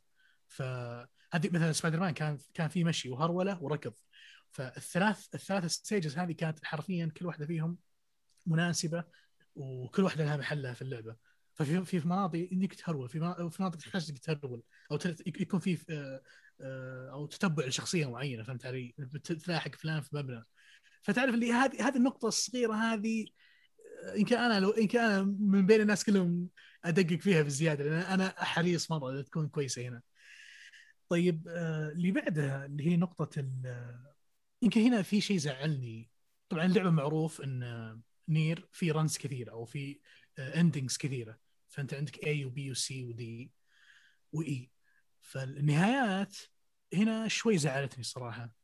[0.49, 1.07] فهذه
[1.51, 3.93] مثلا سبايدر مان كان كان في مشي وهرولة وركض.
[4.53, 7.79] فالثلاث الثلاث stages هذه كانت حرفيا كل واحدة فيهم
[8.47, 9.05] مناسبة
[9.55, 11.17] وكل واحدة لها محلها في اللعبة
[11.55, 14.63] ففي في مناطق إنك تهرول في منا- في مناطق تحتاج إنك تهرول
[14.93, 16.23] أو يكون في آه،
[16.61, 20.45] آه، أو تتبع لشخصية معينة فهمت علي؟ بتلاحق فلان في مبنى
[21.03, 23.27] فتعرف اللي هذه هذه النقطة الصغيرة هذه
[24.05, 26.49] آه، يمكن أنا لو يمكن أنا من بين الناس كلهم
[26.85, 30.03] أدقق فيها بزيادة لأن أنا حريص مرة تكون كويسة هنا.
[31.09, 33.41] طيب اللي بعدها اللي هي نقطة
[34.63, 36.11] يمكن هنا في شيء زعلني.
[36.49, 40.01] طبعا اللعبة معروف إن نير في runs كثيرة أو في
[40.39, 41.39] endings كثيرة.
[41.69, 43.53] فأنت عندك A وبي وسي ودي
[44.33, 44.71] واي
[45.21, 46.37] فالنهايات
[46.95, 48.55] هنا شوي زعلتني الصراحه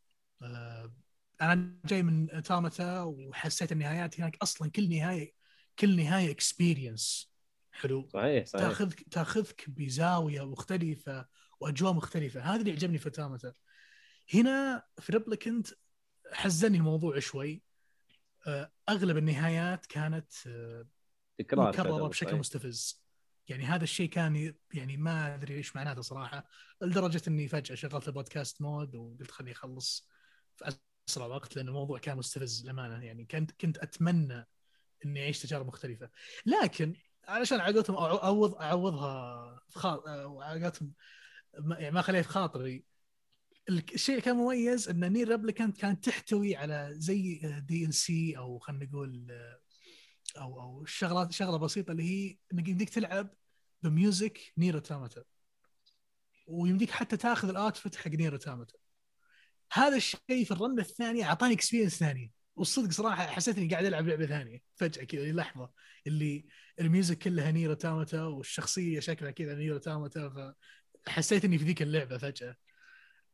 [0.42, 0.94] آه،
[1.40, 5.32] أنا جاي من أوتوماتا وحسيت النهايات هناك أصلا كل نهاية
[5.78, 7.32] كل نهاية experience
[7.72, 8.08] حلو.
[8.12, 8.66] صحيح صحيح.
[8.66, 11.26] تأخذك تأخذك بزاوية مختلفة
[11.60, 12.40] وأجواء مختلفة.
[12.40, 13.52] هذا اللي عجبني في أوتوماتا
[14.34, 15.68] هنا في ريبليكنت
[16.32, 17.62] حزني الموضوع شوي.
[18.46, 20.86] آه، أغلب النهايات كانت آه،
[21.38, 22.38] تكرار مكررة بشكل صحيح.
[22.38, 23.02] مستفز.
[23.48, 26.48] يعني هذا الشيء كان يعني ما أدري إيش معناته صراحة
[26.82, 30.08] لدرجة إني فجأة شغلت ال podcast mode وقلت خليني أخلص
[30.56, 30.76] في
[31.08, 33.04] أسرع وقت لأن الموضوع كان مستفز للأمانة.
[33.04, 34.46] يعني كنت كنت أتمنى
[35.04, 36.10] إني أعيش تجارب مختلفة.
[36.46, 36.94] لكن
[37.28, 40.08] علشان على قولتهم اعوض أعوضها في خاط
[40.42, 40.92] على قولتهم
[41.58, 42.84] ما- يعني ما خليها في خاطري
[43.68, 49.26] الشيء اللي كان مميز إن نير ريبليكانت كانت تحتوي على زي DLC أو خلينا نقول
[49.30, 49.60] آه،
[50.40, 53.34] أو أو شغلات شغلة بسيطة اللي هي إنك يمديك تلعب
[53.82, 55.24] ب music نير أوتوماتا.
[56.46, 58.74] ويمديك حتى تاخذ ال outfit حق نير أوتوماتا.
[59.72, 62.30] هذا الشيء في ال run الثانية أعطاني experience ثانية.
[62.56, 64.62] والصدق صراحة حسيت إني قاعد ألعب لعبة ثانية.
[64.76, 65.70] فجأة كذا لحظة
[66.06, 66.46] اللي
[66.80, 70.54] ال music كلها نير أوتوماتا والشخصية شكلها كذا نير أوتوماتا
[71.06, 72.56] فحسيت إني في ذيك اللعبة فجأة.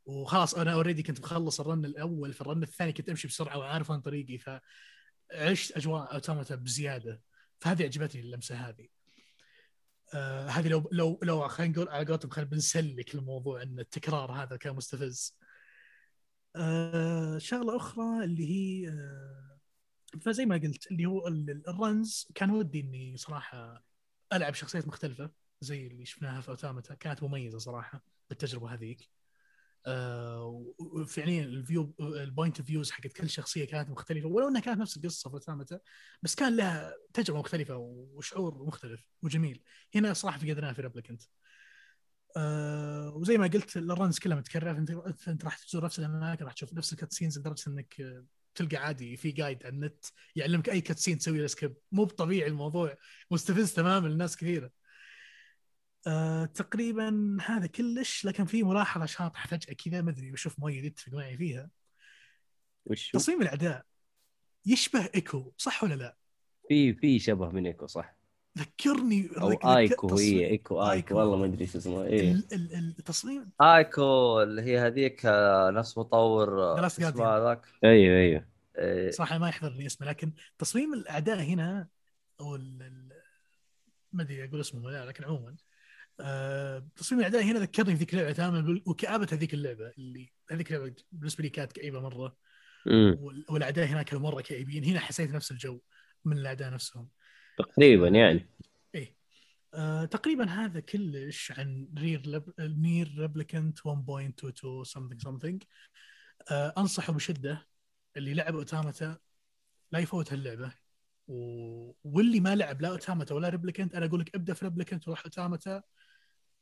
[0.07, 3.59] وخلاص أنا already كنت مخلص ال run الأول في ال run الثاني كنت أمشي بسرعة
[3.59, 7.23] وعارف وين طريقي فعشت أجواء اوتوماتا بزيادة.
[7.61, 8.89] فهذه عجبتني اللمسة هذه.
[10.15, 14.57] آه هذه لو لو لو خلينا نقول على قولتهم خلينا بنسلك الموضوع إن التكرار هذا
[14.57, 15.37] كان مستفز.
[16.57, 19.59] آه شغلة أخرى اللي هي آه
[20.21, 23.85] فزي ما قلت اللي هو ال- ال- ال runs كان ودي إني صراحة
[24.33, 25.31] ألعب شخصيات مختلفة
[25.61, 29.09] زي اللي شفناها في اوتوماتا كانت مميزة صراحة بالتجربة هذيك.
[30.79, 34.81] وفعليا ال view ال point of views حقت كل شخصية كانت مختلفة ولو إنها كانت
[34.81, 35.81] نفس القصة في اوتوماتا
[36.23, 39.63] بس كان لها تجربة مختلفة وشعور مختلف وجميل.
[39.95, 41.23] هنا صراحة فقدناها في ريبليكنت
[42.37, 44.91] آه وزي ما قلت ال runs كلها متكررة انت
[45.29, 48.25] انت راح تزور نفس الأماكن راح تشوف نفس ال cutscenes لدرجة إنك آه،
[48.55, 50.05] تلقى عادي في guide على النت
[50.37, 52.97] يعلمك أي cutscene تسوي له skip مو بطبيعي الموضوع
[53.31, 54.71] مستفز تماما لناس كثيرة.
[56.07, 61.13] آه تقريبا هذا كلش لكن في ملاحظة شاطحة فجأة كذا ما أدري بشوف مؤيد يتفق
[61.13, 61.71] معي فيها.
[62.87, 63.85] وش تصميم الاعداء
[64.67, 66.17] يشبه إيكو صح ولا لا؟
[66.69, 68.17] في في شبه من إيكو صح.
[68.59, 70.91] ذكرني أو آيكو تصميم- هي إيكو آيكو.
[70.91, 71.15] آيكو.
[71.19, 72.03] والله ما أدري إيش اسمه.
[72.05, 72.33] إيه.
[72.33, 77.11] ال- ال- ال- التصميم آيكو اللي هي هذيك آه، نفس مطور آه، The Last اسمه
[77.11, 77.43] Guardian.
[77.45, 78.49] ذاك؟ أيوه أيوه.
[78.79, 81.89] إيه، صراحة ما يحضرني اسمه لكن تصميم الاعداء هنا
[82.41, 82.57] أو
[84.13, 85.57] ما أدري أقول اسمه ولا لا، لكن عموما.
[86.21, 90.95] آه، تصميم الاعداء هنا ذكرني في ذيك اللعبه تماما وكآبة هذيك اللعبة اللي هذيك اللعبة
[91.13, 92.37] بالنسبة لي كانت كئيبة مرة.
[93.21, 94.85] وال- والأعداء هناك كانوا مرة كئيبين.
[94.85, 95.81] هنا حسيت نفس الجو
[96.25, 97.09] من الأعداء نفسهم.
[97.59, 98.49] تقريبا يعني.
[98.95, 99.17] إيه.
[99.75, 102.53] آه، تقريبا هذا كلش عن Nier Rep...
[102.61, 105.59] Nier Replicant 1.22 something something.
[106.51, 107.67] آه، أنصحه بشدة
[108.17, 109.19] اللي لعب Automata
[109.93, 110.73] لا يفوت هاللعبة.
[111.29, 111.93] و...
[112.05, 115.83] واللي ما لعب لا Automata ولا Replicant أنا أقول لك ابدأ في Replicant وروح Automata.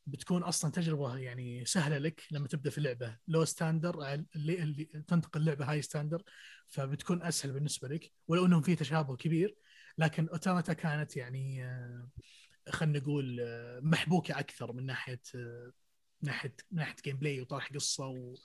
[0.05, 5.39] بتكون أصلا تجربة يعني سهلة لك لما تبدأ في اللعبة low standard اللي, اللي تنتقل
[5.39, 6.23] اللعبة high standard
[6.67, 9.55] فبتكون أسهل بالنسبة لك ولو إنهم في تشابه كبير
[9.97, 12.09] لكن Automata كانت يعني آه،
[12.69, 15.71] خلينا نقول آه، محبوكة أكثر من ناحية آه،
[16.21, 18.35] ناحيه من ناحية gameplay وطرح قصة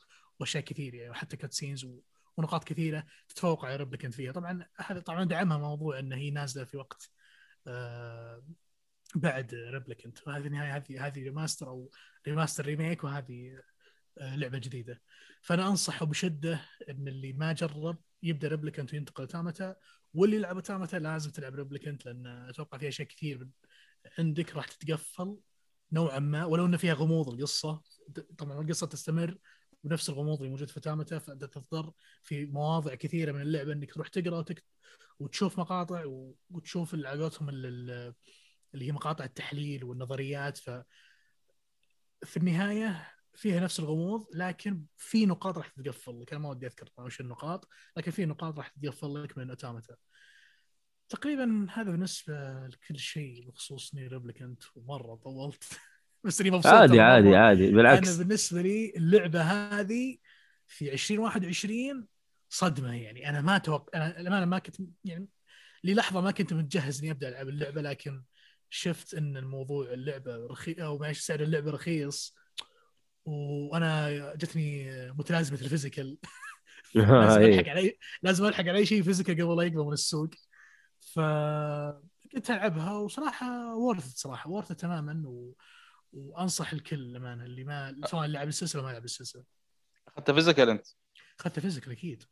[0.40, 1.86] وأشياء كثير يعني وحتى cut scenes.
[2.36, 6.76] ونقاط كثيرة تتفوق على Replicant فيها طبعا هذا طبعا دعمها موضوع إن هي نازلة في
[6.76, 7.10] وقت
[9.14, 11.90] بعد Replicant وهذه النهايه هذه هذه remaster أو
[12.28, 13.60] remaster remake وهذه
[14.18, 15.02] آه، لعبة جديدة
[15.42, 19.76] فأنا أنصحه بشدة إن اللي ما جرب يبدأ Replicant وينتقل Automata
[20.14, 23.48] واللي يلعب Automata لازم تلعب Replicant لأن أتوقع فيها اشياء كثير
[24.18, 25.36] عندك راح تتقفل
[25.92, 27.82] نوعا ما ولو إن فيها غموض القصة
[28.38, 29.38] طبعا القصة تستمر
[29.84, 31.92] بنفس الغموض اللي موجود في Automata فأنت تضطر
[32.22, 34.44] في مواضع كثيرة من اللعبة إنك تروح تقرأ.
[35.18, 36.04] وتشوف مقاطع.
[36.50, 38.14] وتشوف ال- ال-
[38.74, 40.70] اللي هي مقاطع التحليل والنظريات ف
[42.24, 46.32] في النهاية فيها نفس الغموض لكن في نقاط راح تتقفل لك.
[46.32, 49.96] أنا ما ودي أذكر طبعاً وش النقاط لكن في نقاط راح تتقفل لك من أوتامتا.
[51.08, 55.64] تقريبا هذا بالنسبة لكل شيء بخصوص نير ريبليكنت ومرة طولت.
[56.24, 57.36] بس إني مبسوط عادي عادي.
[57.36, 58.08] عادي بالعكس.
[58.08, 60.18] أنا بالنسبة لي اللعبة هذه
[60.66, 62.06] في 2021
[62.48, 63.28] صدمة يعني.
[63.28, 65.28] أنا ما أتوقع أنا ما كنت يعني
[65.84, 68.22] للحظة ما كنت متجهز إني أبدأ ألعب اللعبة لكن
[68.70, 72.34] شفت إن الموضوع اللعبة رخيص أو معلش سعر اللعبة رخيص
[73.24, 76.18] وأنا جتني متلازمة ال physical.
[76.94, 77.60] لازم إيه.
[77.60, 80.30] ألحق على لازم ألحق على أي شيء physical قبل لا يقبل من السوق.
[81.00, 81.20] ف
[82.32, 85.54] كنت ألعبها وصراحة worth صراحة worth تماما و...
[86.12, 89.44] وأنصح الكل للأمانة اللي ما سواء اللي لعب السلسلة وما لعب السلسلة.
[90.08, 90.86] أخذت physical أنت؟
[91.40, 92.24] أخذت physical أكيد.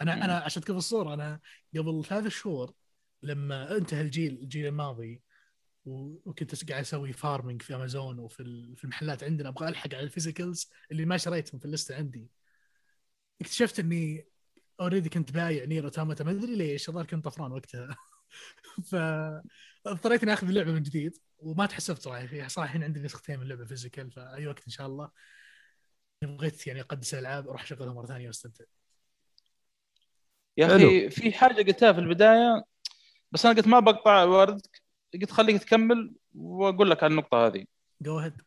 [0.00, 0.22] أنا مم.
[0.22, 1.40] أنا عشان تكون الصورة أنا
[1.76, 2.72] قبل ثلاث شهور
[3.22, 5.22] لما انتهى الجيل الجيل الماضي
[6.26, 10.09] وكنت قاعد أسوي farming في امازون وفي ال- في المحلات عندنا أبغى ألحق على ال
[10.09, 12.30] physicals اللي ما شريتهم في ال list عندي.
[13.40, 14.26] اكتشفت إني
[14.80, 17.96] already كنت بايع Nier Automata ما أدري ليش الظاهر كنت طفران وقتها.
[19.84, 22.26] فاضطريت إني آخذ اللعبة من جديد وما تحسبت صراحة.
[22.26, 25.10] فيها صراحة الحين عندي نسختين من اللعبة physical فأي وقت إن شاء الله
[26.22, 28.64] بغيت يعني أقدس الالعاب أروح أشغلها مرة ثانية وأستمتع.
[30.56, 32.64] يا أخي في حاجة قلتها في البداية
[33.32, 34.82] بس أنا قلت ما بقطع واردك
[35.14, 37.64] قلت خليك تكمل وأقول لك عن النقطة هذه.
[38.00, 38.42] جو هيد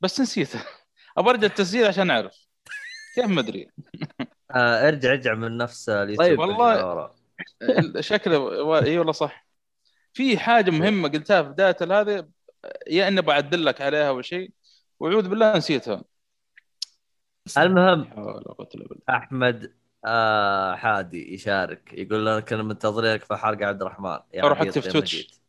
[0.00, 0.64] بس نسيتها
[1.18, 2.46] ابى أرجع التسجيل عشان أعرف.
[3.14, 3.70] كيف ما أدري.
[4.50, 7.10] آه ارجع ارجع من نفس اليوتيوب طيب، والله-.
[8.00, 9.46] شكله إي والله صح.
[10.12, 12.28] في حاجة مهمة قلتها في بداية هذه
[12.86, 14.50] يا إني بعدل لك عليها أو شيء
[15.00, 16.04] واعوذ بالله نسيتها.
[17.58, 18.08] المهم
[19.10, 19.72] أحمد
[20.04, 24.18] آه حادي يشارك يقول لنا كنا منتظرينك في حلقة عبد الرحمن.
[24.34, 25.40] يا ليه ما Twitch.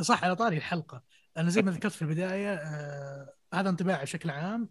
[0.00, 1.02] صح على طاري الحلقة.
[1.36, 4.68] أنا زي ما ذكرت في البداية آه هذا انطباعي بشكل عام.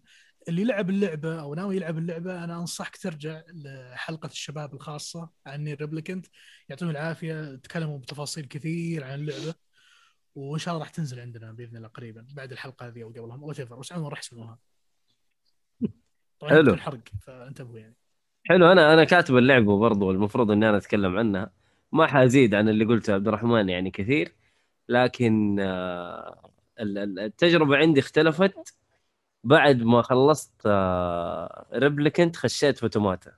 [0.48, 6.26] اللي لعب اللعبة أو ناوي يلعب اللعبة أنا أنصحك ترجع لحلقة الشباب الخاصة عن Replicant
[6.68, 9.54] يعطيهم العافية تكلموا بتفاصيل كثير عن اللعبة
[10.34, 13.76] وإن شاء الله راح تنزل عندنا بإذن الله قريبا بعد الحلقة هذه أو قبلها whatever
[13.76, 14.58] بس عموما راح يسمعوها
[16.42, 16.62] حلو.
[16.62, 17.96] بدون حرق فانتبهوا يعني.
[18.44, 18.72] حلو.
[18.72, 21.50] أنا أنا كاتب اللعبه برضو المفروض إني أنا أتكلم عنها.
[21.92, 24.34] ما حأزيد عن اللي قلته عبد الرحمن يعني كثير.
[24.88, 28.74] لكن آه، ال- ال- التجربة عندي اختلفت.
[29.44, 33.30] بعد ما خلصت آه Replicant خشيت ف Automata.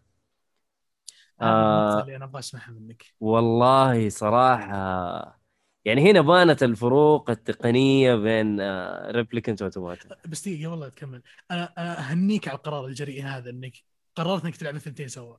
[1.40, 2.00] هذه آه.
[2.02, 3.04] اللي أنا أبغى أسمعها منك.
[3.20, 5.40] والله صراحة
[5.84, 11.72] يعني هنا بانت الفروق التقنية بين آه Replicant و Automata بس دقيقة والله تكمل أنا
[11.78, 13.72] أنا أهنيك على القرار الجريء هذا إنك
[14.16, 15.36] قررت إنك تلعب الثنتين سوا.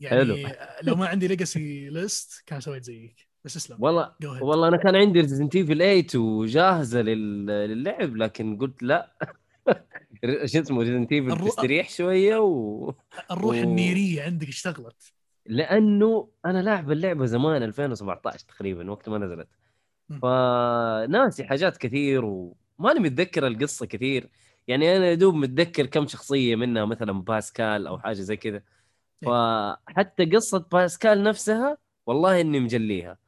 [0.00, 0.48] يعني حلو.
[0.82, 3.25] لو ما عندي legacy list كان سويت زيك.
[3.46, 3.76] بس اسلم.
[3.80, 4.12] والله.
[4.40, 9.12] والله أنا كان عندي Resident Evil 8 وجاهزة لل- للعب لكن قلت لا.
[10.44, 12.92] شو اسمه Resident Evil الرو- تستريح شوية و...
[13.30, 15.12] الروح و- النيرية عندك اشتغلت.
[15.46, 19.48] لأنه أنا لاعب اللعبة زمان 2017 تقريبا وقت ما نزلت.
[20.22, 24.28] فناسي حاجات كثير وماني متذكر القصة كثير.
[24.68, 28.62] يعني أنا دوب متذكر كم شخصية منها مثلا باسكال أو حاجة زي كذا.
[29.22, 33.18] فحتى قصة باسكال نفسها والله إني مجليها.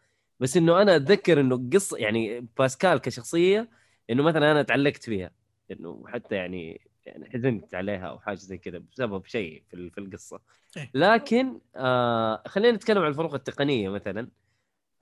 [0.41, 3.69] بس إنه أنا أتذكر إنه قصه يعني باسكال كشخصية
[4.11, 5.31] إنه مثلا أنا تعلقت فيها
[5.71, 10.41] إنه حتى يعني يعني حزنت عليها أو حاجة زي كذا بسبب شيء في في القصة
[10.77, 10.91] إيه.
[10.95, 14.29] لكن آه خلينا نتكلم عن الفروق التقنية مثلا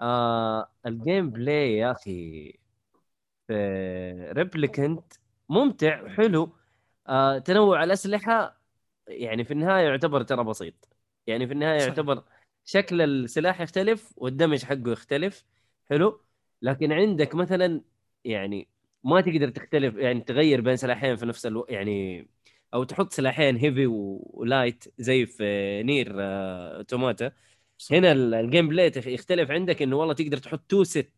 [0.01, 2.53] آه ال gameplay يا أخي
[3.49, 3.55] في
[4.33, 5.13] Replicant
[5.49, 6.57] ممتع وحلو
[7.09, 8.61] آه تنوع الأسلحة
[9.09, 10.89] يعني في النهاية يعتبر ترى بسيط
[11.27, 11.81] يعني في النهاية.
[11.83, 12.23] يعتبر
[12.67, 15.45] شكل السلاح يختلف والدمج حقه يختلف
[15.91, 16.21] حلو؟
[16.63, 17.81] لكن عندك مثلا
[18.25, 18.69] يعني
[19.05, 22.29] ما تقدر تختلف يعني تغير بين سلاحين في نفس الوقت يعني
[22.75, 25.45] أو تحط سلاحين heavy و light زي في
[25.83, 27.33] Nier آه Automata.
[27.91, 31.13] هنا ال- ال gameplay يختلف عندك إنه والله تقدر تحط two set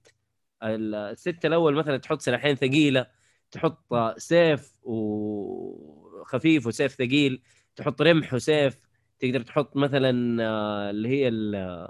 [0.62, 3.06] ال set الأول مثلا تحط سلاحين ثقيلة
[3.50, 7.42] تحط آه، سيف وخفيف وسيف ثقيل
[7.76, 8.87] تحط رمح وسيف.
[9.18, 11.88] تقدر تحط مثلا آه، اللي هي ال-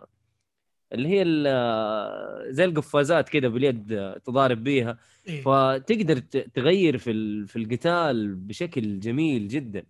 [0.92, 4.98] اللي هي ال- زي القفازات كذا باليد آه، تضارب بيها
[5.28, 5.42] إيه.
[5.42, 6.18] فتقدر
[6.54, 9.84] تغير في في القتال بشكل جميل جدا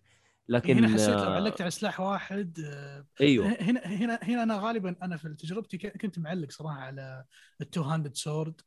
[0.49, 4.57] لكن هنا حسيت لو آه، علقت على سلاح واحد آه، أيوه هنا هنا هنا أنا
[4.59, 7.25] غالبا أنا في تجربتي كنت معلق صراحة على
[7.61, 8.61] ال two handed sword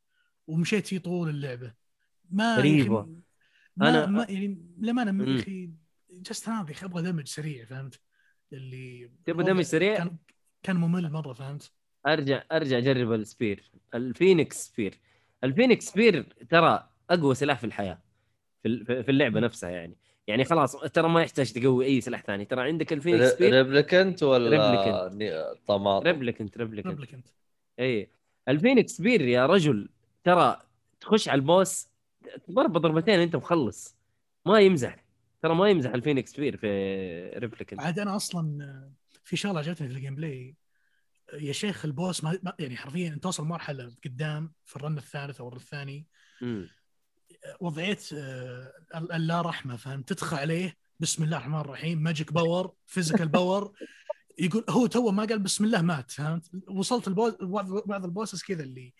[0.47, 1.73] ومشيت فيه طول اللعبة
[2.31, 2.89] ما أخي
[3.77, 5.35] ما, أنا- ما يعني للأمانة مم.
[5.35, 5.69] يا أخي
[6.11, 7.99] just أخي أبغى دمج سريع فهمت؟
[8.53, 10.15] اللي تبغى دمج سريع؟ كان
[10.63, 11.71] كان ممل مرة فهمت؟
[12.07, 13.71] أرجع أرجع أجرب ال spear.
[13.95, 14.99] ال Phoenix Spear.
[15.43, 18.01] ال Phoenix Spear ترى أقوى سلاح في الحياة
[18.63, 19.97] في ال- في اللعبة نفسها يعني.
[20.27, 22.45] يعني خلاص ترى ما يحتاج تقوي أي سلاح ثاني.
[22.45, 27.27] ترى عندك ال Phoenix Spear؟ Replicant ولا Automata؟ Replicant Replicant.
[27.79, 28.09] اي
[28.47, 29.89] ال Phoenix Spear يا رجل
[30.23, 30.59] ترى
[31.01, 31.87] تخش على ال boss
[32.51, 33.95] ضربة ضربتين أنت مخلص.
[34.45, 35.00] ما يمزح.
[35.41, 36.67] ترى ما يمزح ال Phoenix Spear في
[37.37, 37.79] Replicant.
[37.79, 38.91] عاد أنا أصلا
[39.23, 40.55] في شغلة عجبتني في ال gameplay.
[41.33, 45.41] يا شيخ ال boss ما يعني حرفيا انت توصل مرحلة قدام في ال run الثالث
[45.41, 46.07] أو ال run الثاني.
[47.59, 53.27] وضعيه آه، ال- اللا رحمه فهمت؟ تدخل عليه بسم الله الرحمن الرحيم magic power physical
[53.27, 53.73] power.
[54.39, 58.11] يقول هو تو ما قال بسم الله مات فهمت؟ وصلت ال boss بعض بعض ال
[58.11, 58.93] bosses كذا اللي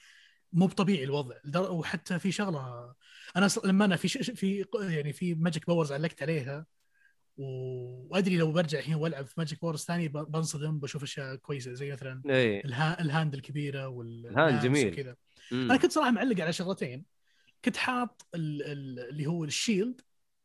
[0.53, 2.93] مو بطبيعي الوضع وحتى في شغلة
[3.35, 6.65] أنا لما أنا في ش- في يعني في magic powers علقت عليها
[7.37, 12.21] وأدري لو برجع الحين وألعب في magic powers ثاني بنصدم بشوف أشياء كويسة زي مثلا
[12.65, 14.93] الها ال hand الكبيرة وال ال hand جميل.
[14.93, 15.15] وكذا.
[15.51, 17.05] أنا كنت صراحة معلق على شغلتين
[17.65, 20.01] كنت حاط ال- ال- اللي هو ال shield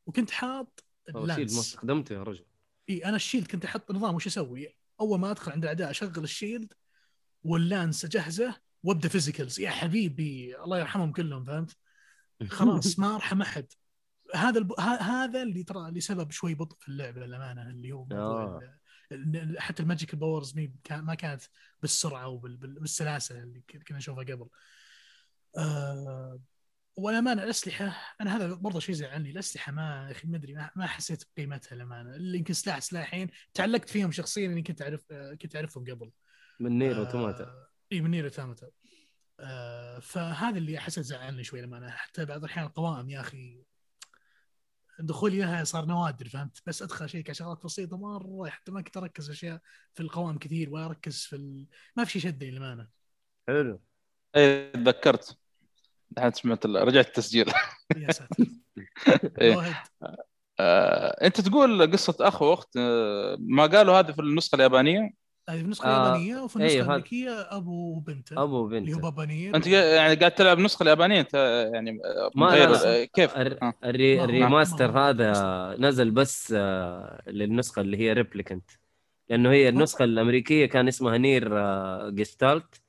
[0.07, 2.45] وكنت حاط شيء ما استخدمته يا رجل
[2.91, 6.25] إي أنا ال shield كنت أحط نظام وش أسوي؟ أول ما أدخل عند الأعداء أشغل
[6.25, 6.73] ال shield
[7.45, 11.77] وال lance أجهزه وابدا physicals يا حبيبي الله يرحمهم كلهم فهمت؟
[12.49, 13.67] خلاص ما أرحم أحد
[14.35, 14.73] هذا الب...
[14.73, 18.61] ه- هذا اللي ترى اللي سبب شوي بطء في اللعبة للأمانة اللي هو آه.
[19.13, 20.55] ال- حتى ال magic powers
[20.91, 21.43] ما كانت
[21.83, 24.49] بالسرعة وبالسلاسه اللي كنا نشوفها قبل.
[25.59, 26.41] آه
[26.97, 31.25] والامانه الأسلحة أنا هذا برضه شيء زعلني الأسلحة ما يا أخي ما أدري ما, حسيت
[31.37, 35.05] بقيمتها للأمانة اللي يمكن سلاح سلاحين تعلقت فيهم شخصيا اني كنت اعرف
[35.43, 36.11] كنت أعرفهم قبل.
[36.61, 38.69] من نير اوتوماتا آه، اي من نير اوتوماتا
[39.41, 43.63] آه فهذا اللي أحس زعلني شوي لما أنا حتى بعض الأحيان القوائم يا أخي
[44.99, 48.97] دخولي لها صار نوادر فهمت؟ بس أدخل أشيك على شغلات بسيطة مرة حتى ما كنت
[48.97, 49.61] أركز أشياء
[49.95, 51.67] في القوائم كثير ولا أركز في ال...
[51.97, 52.89] ما في شيء شدني للأمانة.
[53.49, 53.81] حلو.
[54.37, 55.39] اي تذكرت.
[56.19, 57.47] الحين سمعت ال- رجعت التسجيل.
[57.97, 58.45] يا ساتر.
[59.41, 59.85] إيه.
[60.61, 65.11] آه، أنت تقول قصة أخ وأخت آه، ما قالوا هذه في النسخة اليابانية؟
[65.49, 69.03] هذه في النسخه آه، وفي النسخة أيوه، هذا- الأمريكية أبو وبنته أبو اللي هو بنت
[69.03, 69.57] بابا نير.
[69.57, 71.35] أنت يعني قاعد تلعب النسخه اليابانية أنت
[71.75, 72.75] يعني آه، ما غير.
[72.75, 73.75] آه، كيف؟ الر- آه.
[73.85, 74.49] ال re...
[74.49, 76.53] ال remaster ما هذا نزل بس
[77.27, 78.71] للنسخة اللي هي Replicant
[79.31, 81.49] لأنه هي النسخة الأمريكية كان اسمها NieR
[82.11, 82.83] Gestalt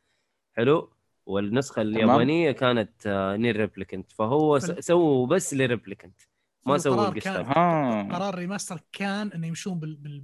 [0.53, 0.93] حلو.
[1.26, 3.08] والنسخة اليابانية كانت
[3.39, 6.22] NieR Replicant فهو سووا بس ل Replicant
[6.66, 8.03] ما سووا ها.
[8.14, 10.24] قرار remaster كان إنه يمشون بال بال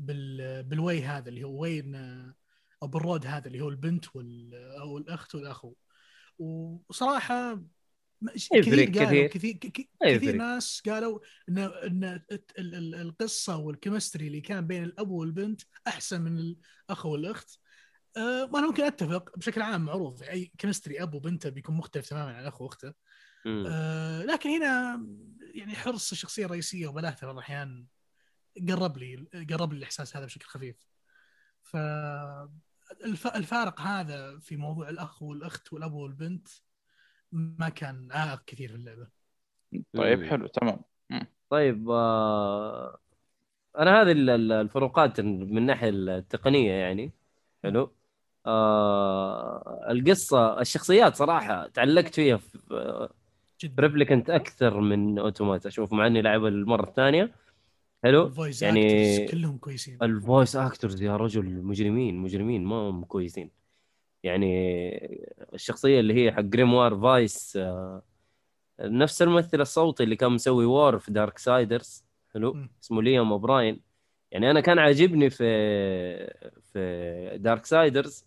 [0.00, 1.94] بال بال way هذا اللي هو وين
[2.82, 5.74] أو بال road هذا اللي هو البنت وال أو الأخت والأخو.
[6.38, 7.62] وصراحة
[8.36, 9.56] كثير قالوا كثير.
[9.56, 12.20] كثير ناس قالوا إن إن
[12.94, 17.50] القصة وال chemistry اللي كان بين الأب والبنت أحسن من الأخ والأخت.
[18.16, 20.22] أه ما أنا ممكن أتفق بشكل عام معروف.
[20.22, 22.94] أي chemistry أب وبنته بيكون مختلف تماما عن أخ وأخته.
[23.46, 25.06] آه، لكن هنا
[25.54, 27.86] يعني حرص الشخصية الرئيسية وبلاهته بعض الأحيان
[28.68, 30.76] قرب لي قرب لي الإحساس هذا بشكل خفيف.
[31.62, 31.76] ف
[33.04, 36.48] الف- الفارق هذا في موضوع الأخ والأخت والأب والبنت
[37.32, 39.06] ما كان عائق كثير في اللعبة.
[39.96, 40.30] طيب مم.
[40.30, 40.80] حلو تمام.
[41.50, 42.98] طيب آه
[43.78, 47.12] أنا هذه ال- ال- الفروقات من الناحيه التقنية يعني.
[47.62, 47.92] حلو.
[48.46, 53.08] آه القصة الشخصيات صراحة تعلقت فيها في
[53.78, 55.66] Replicant أكثر من Automata.
[55.66, 57.34] أشوف مع إني لعبها المرة الثانية.
[58.04, 58.32] حلو؟
[58.62, 59.98] يعني- كلهم كويسين.
[60.02, 63.50] ال voice actors يا رجل مجرمين مجرمين ما هم كويسين.
[64.22, 64.50] يعني
[65.54, 68.02] الشخصية اللي هي حق Grimoire Weiss آه،
[68.80, 72.56] نفس الممثل الصوتي اللي كان مسوي War في Darksiders حلو.
[72.82, 73.80] اسمه Liam O'Brien
[74.30, 75.44] يعني أنا كان عاجبني في
[76.72, 78.24] في Darksiders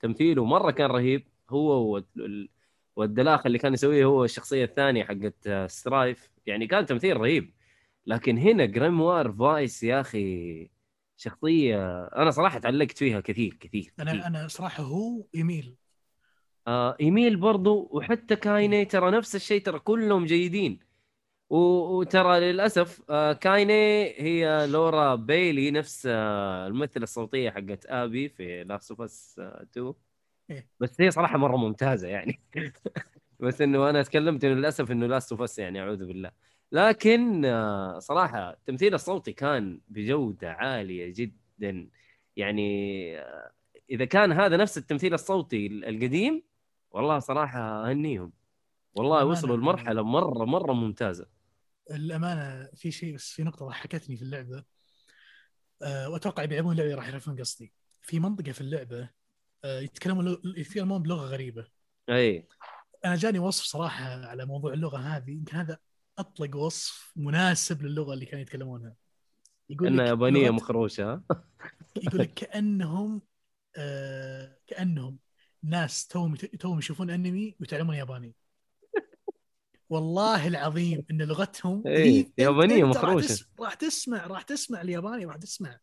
[0.00, 1.26] تمثيله مرة كان رهيب.
[1.50, 2.48] هو وال-
[2.96, 7.50] والدلاخ اللي كان يسويه هو الشخصية الثانية حقت آه، Strife يعني كان تمثيل رهيب.
[8.10, 10.70] لكن هنا Grimoire Weiss يا أخي
[11.16, 13.92] شخصية أنا صراحة تعلقت فيها كثير كثير, كثير.
[14.00, 15.76] أنا أنا صراحة هو Emil.
[16.66, 20.78] آه Emil برضو وحتى Kainé ترى نفس الشيء ترى كلهم جيدين.
[21.50, 28.90] وترى للأسف آه Kainé هي Laura Bailey نفس آه الممثلة الصوتية حقت Abby في Last
[28.90, 29.94] of Us 2
[30.50, 30.68] إيه.
[30.80, 32.40] بس هي صراحة مرة ممتازة يعني.
[33.40, 36.49] بس إنه أنا تكلمت إنه للأسف إنه Last of Us يعني أعوذ بالله.
[36.72, 41.88] لكن آه صراحة التمثيل الصوتي كان بجودة عالية جدا.
[42.36, 43.52] يعني آه،
[43.90, 46.42] إذا كان هذا نفس التمثيل الصوتي القديم
[46.90, 48.32] والله صراحة أهنيهم.
[48.94, 51.26] والله وصلوا لمرحلة مرة مرة ممتازة.
[51.90, 54.64] الأمانة في شيء بس في نقطة ضحكتني في اللعبة.
[55.82, 57.72] أه وأتوقع بيلعبون اللعبه راح يعرفون قصدي.
[58.02, 59.08] في منطقة في اللعبة
[59.64, 61.66] أه يتكلمون يتكلمون بلغة غريبة.
[62.08, 62.48] إي.
[63.04, 65.30] أنا جاني وصف صراحة على موضوع اللغة هذه.
[65.30, 65.78] يمكن هذا
[66.20, 68.94] أطلق وصف مناسب للغة اللي كانوا يتكلمونها.
[69.70, 71.22] يقول إنها يابانية مخروشه؟
[71.96, 73.22] يقول لك كأنهم
[73.76, 75.18] آه كأنهم
[75.62, 78.34] ناس توهم توهم يشوفون أنمي ويتعلمون ياباني.
[79.88, 82.96] والله العظيم إن لغتهم إيه، يابانية أنت
[83.60, 85.78] راح تسمع راح تسمع الياباني راح تسمع.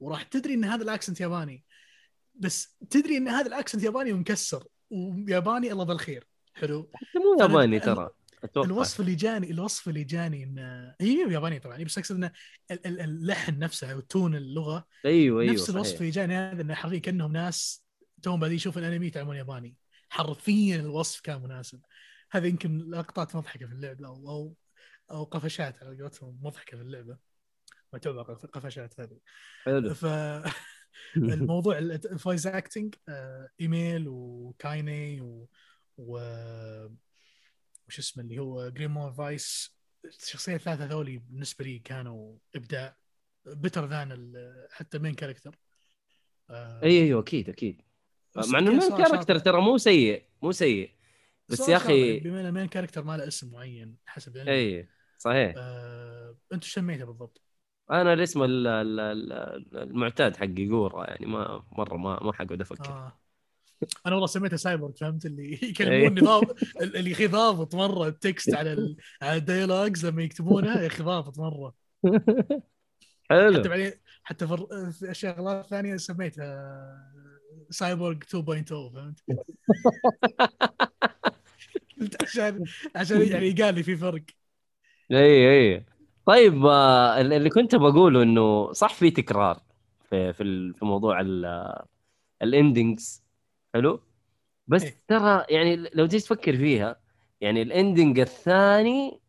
[0.00, 1.64] وراح تدري إن هذا الأكسنت ياباني.
[2.34, 8.10] بس تدري إن هذا الأكسنت ياباني ومكسر وياباني الله بالخير حلو؟ حتى مو ياباني ترى.
[8.44, 8.66] أتوقع.
[8.66, 10.58] الوصف اللي جاني الوصف اللي جاني ان
[11.00, 11.82] هي مو ياباني طبعا.
[11.82, 12.24] بس أقصد إن
[12.70, 16.00] ال- ال- اللحن نفسه و tone اللغة أيوه أيوه نفس الوصف.
[16.00, 17.84] اللي جاني هذا انه حرفيا كأنهم ناس
[18.22, 19.76] توهم بادين يشوفون الأنمي يتعلمون ياباني.
[20.08, 21.80] حرفيا الوصف كان مناسب.
[22.30, 24.54] هذا يمكن لقطات مضحكة في اللعبة أو أو
[25.10, 27.18] أو قفشات على قولتهم مضحكة في اللعبة.
[27.94, 29.18] قف- قفشات هذه.
[29.64, 29.94] حلو.
[29.94, 32.94] فالموضوع ال voice acting
[33.60, 35.48] Emil و Kainé و,
[35.96, 36.18] و...
[37.88, 42.96] وش اسمه اللي هو Grimoire Weiss الشخصية الثلاثة ذولي بالنسبة لي كانوا إبداع
[43.46, 44.32] better than
[44.70, 45.58] حتى main character
[46.50, 47.82] أي أيوه أكيد أكيد.
[48.36, 50.90] مع إنه المين كاركتر ترى مو سيء مو سيء.
[51.48, 54.88] بس يا أخي بما ان ال main character ما له اسم معين حسب الانمي أي
[55.18, 55.54] صحيح.
[55.56, 56.36] آه...
[56.52, 57.42] أنت سميته بالضبط؟
[57.90, 62.90] أنا الاسم ال- ال- ال- المعتاد حقي جورا يعني ما مرة ما ما حقعد أفكر.
[62.90, 63.18] آه.
[64.06, 65.70] أنا والله سميته سايبورغ فهمت؟ اللي إيه.
[65.70, 68.96] يكلموني ضابط اللي يا أخي ضابط مرة ال text على ال...
[69.22, 71.74] على ال dialogues لما يكتبونها يا أخي ضابط مرة.
[73.30, 73.58] حلو.
[73.58, 74.56] حتى بعدين حتى في
[74.92, 77.12] في الشغلات الثانية سميتها
[77.70, 78.24] سايبورغ 2.0
[78.68, 79.20] فهمت؟
[82.22, 82.64] عشان
[82.96, 84.22] عشان يعني قال لي في فرق.
[85.12, 85.84] اي اي
[86.26, 89.62] طيب آه، اللي كنت بقوله إنه صح في تكرار
[90.10, 91.20] في في موضوع
[92.42, 93.27] ال endings
[93.78, 94.00] حلو؟
[94.66, 95.02] بس إيه.
[95.08, 97.00] ترى يعني لو تيجي تفكر فيها
[97.40, 99.20] يعني ال ending الثاني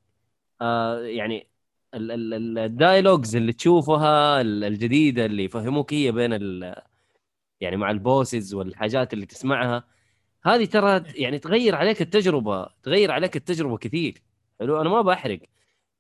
[0.62, 1.48] آه يعني
[1.94, 6.32] ال- ال- ال- ال dialogues اللي تشوفها ال- الجديدة اللي يفهموك هي بين
[7.62, 9.84] يعني مع ال bosses والحاجات اللي تسمعها.
[10.46, 14.22] هذه ترى يعني تغير عليك التجربة تغير عليك التجربة كثير.
[14.60, 15.40] حلو؟ أنا ما بحرق.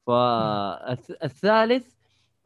[0.07, 1.87] فالثالث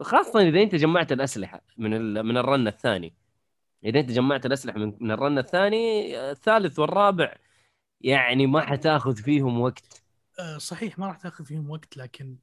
[0.02, 3.14] خاصة إذا أنت جمعت الأسلحة من من ال run الثاني.
[3.84, 7.36] إذا أنت جمعت الأسلحة من من ال run الثاني الثالث والرابع
[8.00, 10.02] يعني ما حتاخذ فيهم وقت.
[10.38, 12.36] آه، صحيح ما راح تاخذ فيهم وقت لكن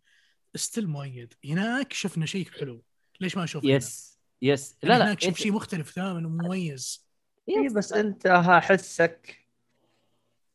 [0.55, 1.33] still مؤيد.
[1.45, 2.83] هناك شفنا شيء حلو.
[3.21, 4.19] ليش ما هنا؟ yes.
[4.41, 7.07] yes يعني لا لا هناك شوف انت شيء مختلف تماما ومميز.
[7.49, 9.37] اي بس أنت احسك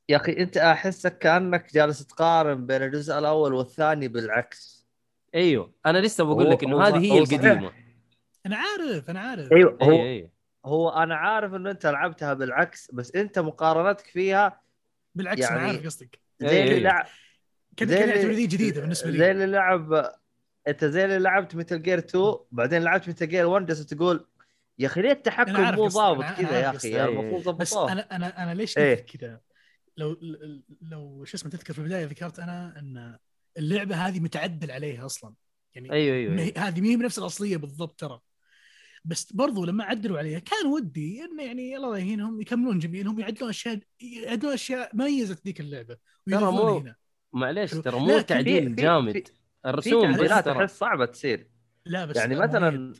[0.09, 4.87] يا أخي أنت احسك كأنك جالس تقارن بين الجزء الأول والثاني بالعكس.
[5.35, 5.73] أيوه.
[5.87, 7.19] أنا لسه بقول لك إنه هذه هي.
[7.19, 7.73] القديمة.
[8.47, 9.53] أنا عارف أنا عارف.
[9.53, 10.36] أيوه اي هو اي
[10.67, 14.61] هو أنا عارف إنه أنت لعبتها بالعكس بس أنت مقارنتك فيها
[15.15, 16.81] بالعكس يعني- أنا عارف قصدك زي أي- اللي أي.
[16.81, 17.07] لعب
[17.83, 20.13] زي اللي- يعتبر ذي جديدة بالنسبة زي لي اللي لعب
[20.69, 24.27] أنت زي اللي لعبت متل جير 2 بعدين لعبت متل جير 1 جالس تقول
[24.79, 26.91] يا أخي ليه التحكم مو ضابط كذا يا أخي.
[26.91, 27.21] يعني إيه.
[27.21, 28.95] المفروض بس أنا أنا أنا ليش إيه.
[28.95, 29.41] كذا
[29.97, 30.17] لو
[30.83, 33.19] لو شو اسمه تذكر في البداية ذكرت أنا إن
[33.59, 35.35] اللعبة هذه متعدل عليها أصلا
[35.75, 36.41] يعني أيوه أيوه.
[36.41, 38.21] هي- هذه ما هي بنفس الأصلية بالضبط ترى
[39.07, 43.79] بس برضو لما عدلوا عليها كان ودي إنه يعني الله يهينهم يكملون جميلهم يعدلون أشياء
[44.01, 45.97] يعدلون أشياء ميزت ذيك اللعبة
[46.27, 46.97] ويضيفونها مو- هنا
[47.33, 47.71] معليش.
[47.71, 49.29] ترى مو تعديل جامد
[49.67, 51.51] الرسوم بس ترى احس صعبة تصير
[51.87, 52.37] لا بس يعني.
[52.37, 52.93] مثلا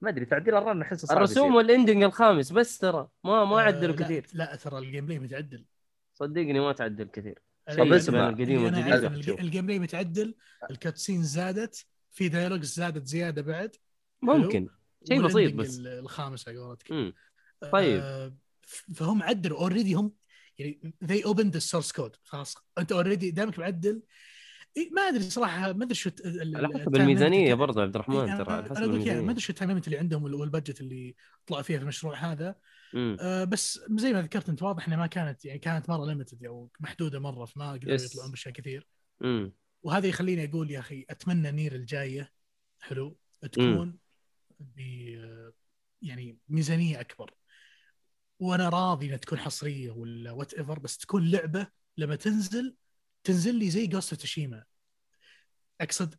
[0.00, 1.54] ما أدري تعديل ال run أحسه صعب الرسوم.
[1.54, 5.18] وال ending الخامس بس ترى ما ما آه، عدلوا لا- كثير لا ترى الجيم بلاي
[5.18, 5.64] متعدل
[6.14, 8.30] صدقني ما تعدل كثير طب شيء اسمع.
[8.30, 9.40] بين القديم والجديد.
[9.40, 10.34] ال gameplay متعدل
[10.70, 13.76] ال cutscene زادت في dialogues زادت زيادة بعد
[14.22, 14.68] ممكن
[15.08, 17.14] شيء بسيط بس ال- الخامس على قولتك مم.
[17.72, 18.00] طيب.
[18.02, 18.36] آه،
[18.94, 20.12] فهم عدلوا already هم
[20.58, 24.02] يعني they opened the source code خلاص أنت already دامك معدل
[24.92, 26.10] ما أدري صراحة ما أدري شو
[26.54, 28.82] على حسب الميزانية برضه عبد الرحمن ترى على حسب
[29.22, 31.14] ما أدري شو ال time اللي عندهم وال- وال budget اللي
[31.46, 32.54] طلعوا فيها في المشروع هذا.
[32.96, 36.70] آه، بس زي ما ذكرت أنت واضح إنها ما كانت يعني كانت مرة limited أو
[36.80, 37.94] محدودة مرة فما قدروا.
[37.94, 38.88] يطلعون بأشياء كثير
[39.20, 39.52] مم.
[39.82, 42.32] وهذا يخليني أقول يا أخي أتمنى Nier الجاية
[42.80, 43.18] حلو
[43.52, 43.98] تكون
[44.58, 44.80] ب
[46.02, 47.34] يعني ميزانية أكبر.
[48.38, 52.76] وأنا راضي إنها تكون حصرية ولا whatever بس تكون لعبة لما تنزل
[53.24, 54.64] تنزل لي زي Ghost Tsushima
[55.80, 56.14] أقصد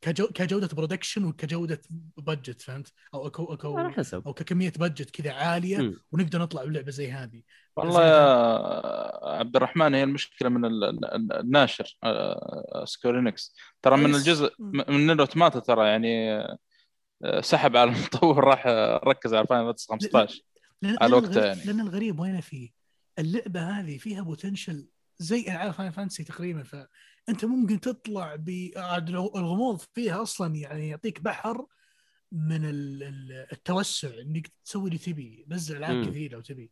[0.00, 1.80] كجو كجودة production وكجودة
[2.16, 3.30] budget فهمت؟ أو
[3.76, 4.22] على أو, حسب.
[4.26, 5.94] أو ككمية budget كذا عالية مم.
[6.12, 7.42] ونقدر نطلع بلعبة زي هذه.
[7.76, 14.14] والله يا عبد الرحمن هي المشكلة من ال- ال- الناشر آه، Square Enix ترى من
[14.14, 16.58] الجزء من Nier Automata ترى يعني آه،
[17.40, 18.66] سحب على المطور راح
[19.04, 20.40] ركز على Final 15
[20.82, 21.64] لأن على لأن وقته الغريب- يعني.
[21.64, 22.70] لأن الغريب وين فيه؟
[23.18, 24.88] اللعبة هذه فيها potential
[25.18, 31.66] زي العاب Final Fantasy تقريبا فأنت ممكن تطلع بالغموض فيها أصلا يعني يعطيك بحر
[32.32, 36.10] من ال- ال- التوسع إنك تسوي اللي تبي نزل ألعاب مم.
[36.10, 36.70] كثير لو تبي.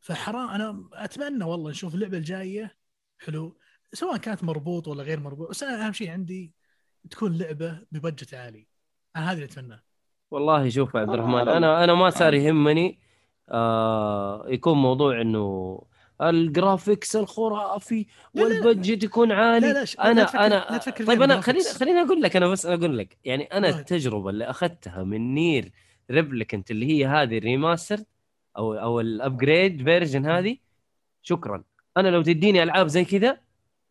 [0.00, 2.76] فحرام أنا أتمنى والله نشوف اللعبة الجاية
[3.18, 3.58] حلو.
[3.92, 6.52] سواء كانت مربوط ولا غير مربوط بس أنا أهم شيء عندي
[7.10, 8.66] تكون لعبة ب budget عالي.
[9.16, 9.80] أنا هذا اللي اتمناه
[10.30, 12.36] والله شوف يا عبد آه، الرحمن على أنا أنا ما صار آه.
[12.36, 12.98] يهمني
[13.48, 15.80] آه يكون موضوع إنه
[16.22, 20.38] ال graphics الخرافي لا، لا، وال budget يكون عالي لا، لا، ش- لا أنا تفكر-
[20.40, 21.40] أنا لا تفكر طيب أنا.
[21.40, 23.68] خليني خليني أقول لك أنا بس أقول لك يعني أنا.
[23.68, 25.72] التجربة اللي أخذتها من Nier
[26.10, 27.98] Replicant اللي هي هذه ال remaster
[28.56, 30.56] أو أو ال upgrade version هذه
[31.22, 31.64] شكرا
[31.96, 33.38] أنا لو تديني ألعاب زي كذا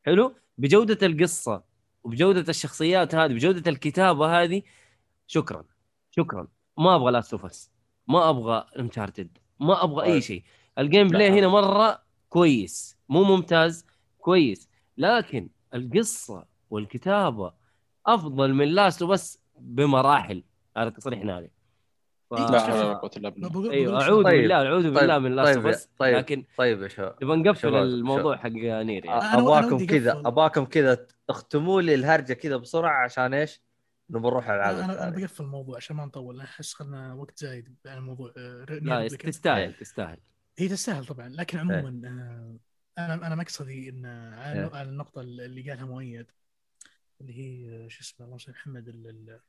[0.06, 1.64] حلو بجودة القصة
[2.04, 4.62] وبجودة الشخصيات هذه بجودة الكتابة هذه
[5.28, 5.64] شكرا
[6.12, 6.48] شكرا
[6.78, 7.72] ما أبغى Last of Us
[8.08, 10.20] ما أبغى Uncharted ما أبغى أي طيب.
[10.22, 10.44] شيء
[10.78, 11.40] ال gameplay لا.
[11.40, 13.86] هنا مرة كويس مو ممتاز
[14.18, 17.54] كويس لكن القصة والكتابة
[18.06, 20.44] أفضل من Last of Us بمراحل
[20.78, 21.50] هذا تصريح ناري
[22.30, 22.34] ف...
[22.34, 24.42] لا حول ولا قوة الا بالله أيوه أعوذ طيب.
[24.42, 24.94] بالله أعوذ طيب.
[24.94, 25.68] بالله من Last طيب.
[25.68, 26.16] Us طيب.
[26.18, 30.22] لكن طيب يا شباب نبغى نقفل الموضوع حق Nier يعني اباكم كذا.
[30.26, 33.62] اباكم كذا تختموا لي الهرجة كذا بسرعة عشان إيش؟
[34.10, 35.16] نبغى نروح على الالعاب أنا أنا.
[35.16, 39.08] بقفل الموضوع عشان ما نطول أنا أحس خلنا وقت زايد عن الموضوع آه، لا.
[39.08, 40.18] تستاهل تستاهل
[40.58, 41.34] هي تستاهل طبعا إيه.
[41.36, 42.58] لكن عموما آه،
[43.06, 44.76] أنا أنا مقصدي إن على إيه.
[44.76, 46.26] على النقطة اللي قالها مؤيد
[47.22, 49.40] اللي هي آه، شو اسمه اللهم صل على محمد ال- ال-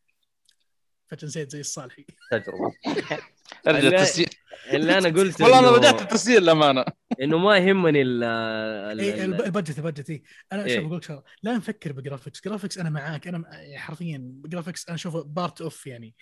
[1.06, 2.72] فجاه نسيت زي الصالحي تجربة
[3.68, 3.88] أرجع.
[3.88, 4.28] التسجيل.
[4.72, 6.84] اللي أنا قلت والله أنا إنه- رجعت التسجيل للأمانة.
[7.22, 10.76] إنه ما يهمني ال ال- اي ال- إيه، البادجت ال budget اي أنا إيه.
[10.76, 11.22] شوف بقول لك شغلة.
[11.42, 12.40] لا نفكر ب graphics.
[12.44, 13.28] graphics أنا معاك.
[13.28, 16.14] أنا يعني حرفيا graphics أنا أشوفه part of يعني.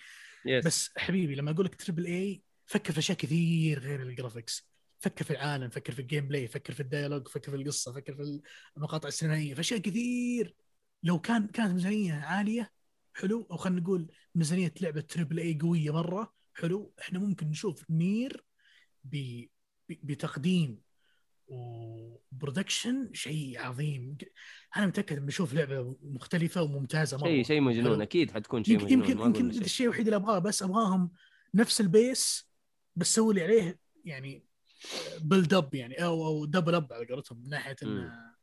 [0.45, 0.65] yes.
[0.65, 4.69] بس حبيبي لما أقول لك triple A فكر في أشياء كثير غير ال graphics.
[4.99, 8.15] فكر في العالم فكر في ال gameplay فكر في ال dialogue فكر في القصة فكر
[8.15, 8.39] في
[8.77, 10.55] المقاطع السينمائيه في أشياء كثير.
[11.03, 12.71] لو كان كانت ميزانية عالية
[13.13, 13.47] حلو.
[13.51, 18.45] أو خلينا نقول ميزانية لعبة triple A قوية مرة حلو إحنا ممكن نشوف Nier
[19.03, 19.15] ب...
[19.89, 19.93] ب...
[20.03, 20.81] بتقديم
[21.47, 24.17] و production شيء عظيم
[24.77, 28.01] أنا متأكد بنشوف لعبة مختلفة وممتازة مرة شيء شيء مجنون حلو.
[28.01, 29.61] أكيد حتكون شيء يمكن مجنون يمكن يمكن.
[29.61, 31.11] الشيء الوحيد اللي أبغاه بس أبغاهم
[31.53, 32.49] نفس ال base
[32.95, 34.45] بس سووا لي عليه يعني
[35.21, 37.75] build up يعني أو أو develop على قولتهم من ناحية.
[37.83, 38.33] إنه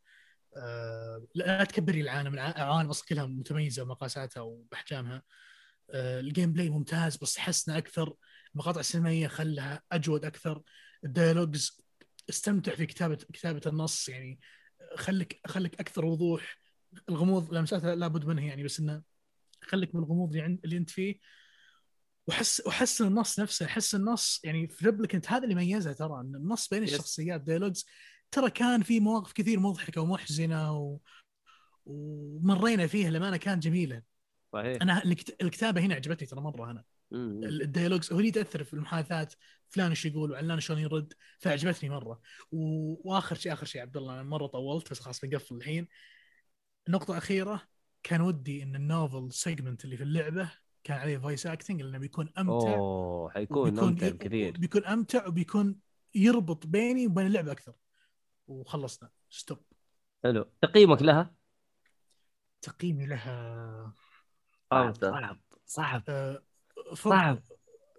[0.56, 5.22] آه، لا تكبري العالم الع- العوالم أصلا كلها متميزة بمقاساتها وبأحجامها آه،
[5.94, 8.14] ال gameplay ممتاز بس حسنا أكثر
[8.54, 10.62] المقاطع السينمائيه خلها أجود أكثر.
[11.04, 11.82] ال dialogues
[12.30, 14.40] استمتع في كتابه كتابة النص يعني
[14.96, 16.58] خليك خليك أكثر وضوح.
[17.08, 19.02] الغموض لمسات لابد منها يعني بس إنه
[19.62, 21.18] خليك من الغموض اللي, عند اللي أنت فيه.
[22.26, 26.68] وحس وحسن النص نفسه حس النص يعني في Replicant هذا اللي ميزها ترى إن النص
[26.68, 26.82] بين.
[26.82, 27.86] الشخصيات dialogues
[28.30, 30.98] ترى كان في مواقف كثير مضحكة ومحزنة و...
[31.86, 34.02] ومرينا فيها لما كانت جميلة.
[34.52, 34.82] صحيح.
[34.82, 36.84] أنا الكت- الكتابة هنا عجبتني ترى مره أنا.
[37.12, 39.34] ال dialogues هو اللي تاثر في المحادثات
[39.68, 42.20] فلان إيش يقول وعلان شلون يرد فعجبتني مرة.
[42.52, 42.58] و...
[43.10, 45.88] وآخر شيء آخر شيء عبد الله أنا مرة طولت بس خلاص بنقفل الحين.
[46.88, 47.62] نقطة أخيرة
[48.02, 50.52] كان ودي إن ال novel segment اللي في اللعبة
[50.84, 55.76] كان عليه voice acting لأنه بيكون أمتع أوه حيكون ممتع كثير بيكون أمتع وبيكون
[56.14, 57.72] يربط بيني وبين اللعبة أكثر.
[58.48, 59.10] وخلصنا.
[59.30, 59.58] ستوب
[60.24, 60.50] حلو.
[60.62, 61.34] تقييمك لها؟
[62.62, 63.94] تقييمي لها
[64.70, 64.94] صعب.
[64.94, 66.42] صعب صعب آه،
[66.96, 67.42] فوق صعب.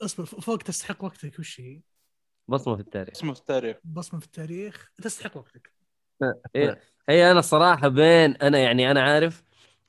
[0.01, 1.39] اصبر فوق تستحق وقتك.
[1.39, 1.81] وش هي؟
[2.47, 3.15] بصمة في التاريخ.
[3.17, 3.77] اسمه في التاريخ.
[3.83, 4.91] بصمة في التاريخ.
[5.01, 5.71] تستحق وقتك.
[6.55, 9.43] هي, هي أنا الصراحه بين أنا يعني أنا عارف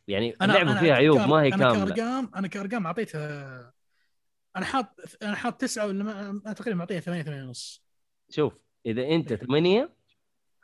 [0.09, 1.95] يعني اللعبة فيها عيوب ما هي أنا كاملة.
[1.95, 3.73] كارقام أنا كأرقام أعطيتها
[4.57, 6.31] أنا حاط أنا حاط تسعة ولا ما...
[6.31, 7.85] أنا تقريبا معطيها ثمانية ثمانية ونص.
[8.31, 9.95] شوف إذا أنت ثمانية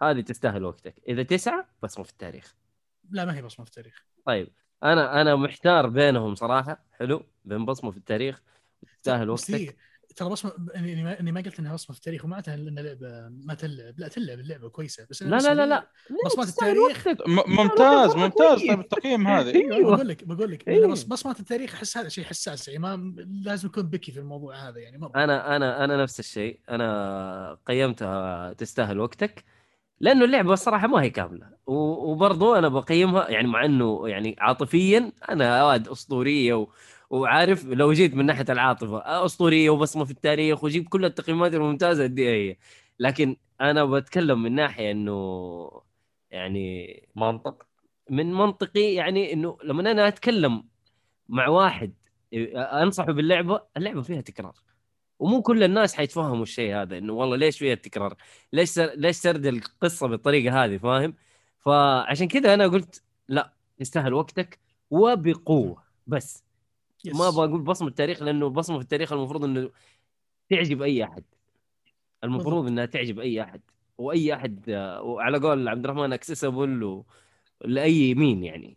[0.02, 0.94] هذه تستاهل وقتك.
[1.08, 2.54] إذا تسعة بصمة في التاريخ.
[3.10, 4.06] لا ما هي بصمة في التاريخ.
[4.26, 4.52] طيب.
[4.83, 6.85] أنا أنا محتار بينهم صراحة.
[6.93, 7.22] حلو.
[7.45, 8.43] بين بصمة في التاريخ
[9.03, 9.76] تستاهل بس هي وقتك
[10.16, 13.55] ترى بصمة إني ما, إني ما قلت إنها بصمة في التاريخ ومعناتها إن اللعبة ما
[13.55, 13.95] تلعب.
[13.99, 15.89] لا تلعب اللعبة كويسة بس لا لا لا لا.
[16.26, 17.09] بصمات التاريخ.
[17.29, 18.59] ممتاز مرة ممتاز.
[18.61, 19.97] طيب التقييم أيوه أيوة.
[19.97, 20.87] بقول لك بقول لك أيوة.
[20.87, 23.14] إن بص بصمات التاريخ أحس هذا شيء حساس يعني ما
[23.45, 26.61] لازم يكون بكي في الموضوع هذا يعني مره أنا أنا أنا نفس الشيء.
[26.70, 29.45] أنا قيمتها تستاهل وقتك.
[30.01, 31.51] لأنه اللعبة الصراحه ما هي كاملة.
[31.66, 36.68] وبرضو أنا بقيمها يعني مع إنه يعني عاطفيا أنا واد أسطورية و...
[37.11, 42.30] وعارف لو جيت من ناحية العاطفة أسطورية وبصمة في التاريخ وجيب كل التقييمات الممتازة اديها
[42.32, 42.57] هي
[42.99, 45.70] لكن أنا بتكلم من ناحية إنه
[46.30, 46.86] يعني
[47.16, 47.66] منطق.
[48.11, 50.64] من منطقي يعني إنه لما أنا أتكلم
[51.28, 51.94] مع واحد
[52.57, 54.55] أنصحه باللعبة اللعبة فيها تكرار.
[55.18, 58.16] ومو كل الناس حيتفهموا الشيء هذا إنه والله ليش فيها التكرار؟
[58.52, 58.94] ليش سر...
[58.94, 61.14] ليش سرد القصة بالطريقة هذه فاهم؟
[61.58, 64.58] فعشان كذا أنا قلت لا يستاهل وقتك
[64.90, 66.44] وبقوة بس.
[67.04, 67.16] يس.
[67.16, 69.70] ما بقول بصمة التاريخ لأنه بصمة في التاريخ المفروض إنه
[70.50, 71.24] تعجب أي أحد.
[72.24, 72.66] المفروض.
[72.66, 73.60] إنها تعجب أي أحد.
[73.98, 74.70] وأي أحد
[75.02, 77.06] وعلى قول عبد الرحمن accessible و...
[77.64, 78.76] لأي مين يعني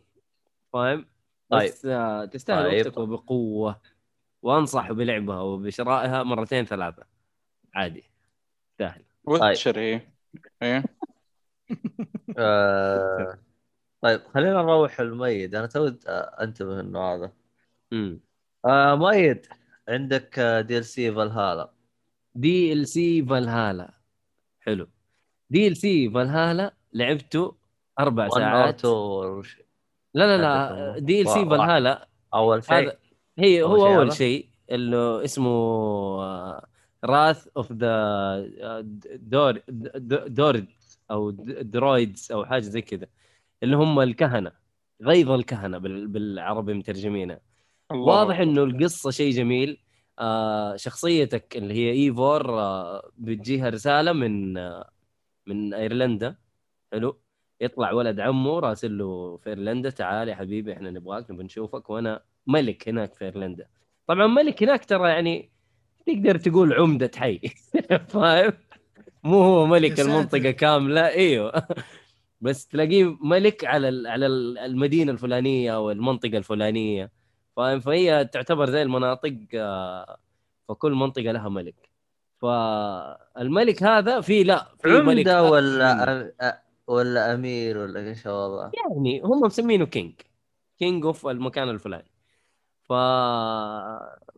[0.73, 1.05] فاهم؟
[1.51, 2.85] بس آه، تستاهل طيب.
[2.85, 3.81] وقتك وبقوة.
[4.41, 7.03] وانصح بلعبها وبشرائها مرتين ثلاثة.
[7.75, 8.03] عادي.
[8.71, 10.01] تستاهل ويتشر هي
[10.61, 10.83] إيه.
[12.37, 13.39] آه...
[14.01, 15.55] طيب خلينا نروح الميت.
[15.55, 15.91] أنا تو
[16.41, 17.31] أنتبه إنه هذا.
[17.93, 18.19] امم
[18.65, 19.47] آه ميت
[19.89, 21.71] عندك دي ال سي فالهالا
[22.35, 23.93] دي ال سي فالهالا
[24.61, 24.87] حلو.
[25.49, 27.55] DLC فالهالا لعبته
[27.99, 28.79] أربع 1 أو ساعات.
[28.79, 29.57] 2 وش-
[30.13, 30.99] لا لا هذا لا هو.
[30.99, 31.45] DLC.
[31.45, 32.73] فالهالا أول شيء.
[32.77, 32.97] هذا
[33.41, 35.49] هي هو أول؟ شيء اللي اسمه
[37.03, 38.81] Wrath of the
[39.15, 39.61] دور
[40.27, 40.65] Druid
[41.11, 41.29] أو
[41.61, 43.07] Druids أو حاجة زي كذا
[43.63, 44.51] اللي هم الكهنة
[45.03, 47.39] غيظ الكهنة بال- بالعربي مترجمينها
[47.91, 48.39] واضح.
[48.39, 49.77] إنه القصة شيء جميل
[50.19, 54.89] آه شخصيتك اللي هي إيفور آه بتجيها رسالة من آه
[55.47, 56.35] من إيرلندا
[56.91, 57.17] حلو
[57.61, 62.21] يطلع ولد عمه راسل له في إيرلندا تعال يا حبيبي إحنا نبغاك نبغى نشوفك وأنا
[62.47, 63.65] ملك هناك في إيرلندا.
[64.07, 65.49] طبعا ملك هناك ترى يعني
[66.07, 67.39] تقدر تقول عمدة حي
[68.13, 68.53] فاهم؟
[69.23, 69.99] مو هو ملك.
[69.99, 71.67] المنطقة كاملة إيوه.
[72.41, 77.11] بس تلاقيه ملك على ال- على ال- المدينة الفلانية أو المنطقة الفلانية
[77.57, 80.17] فاهم؟ فهي تعتبر زي المناطق آه،
[80.69, 81.89] فكل منطقة لها ملك.
[82.41, 86.21] فالملك هذا في لا في ملك عمدة أكبر ولا.
[86.21, 86.31] أم...
[86.87, 90.13] ولا أمير ولا إيش الوضع؟ يعني هم مسمينه king.
[90.79, 92.10] King of المكان الفلاني.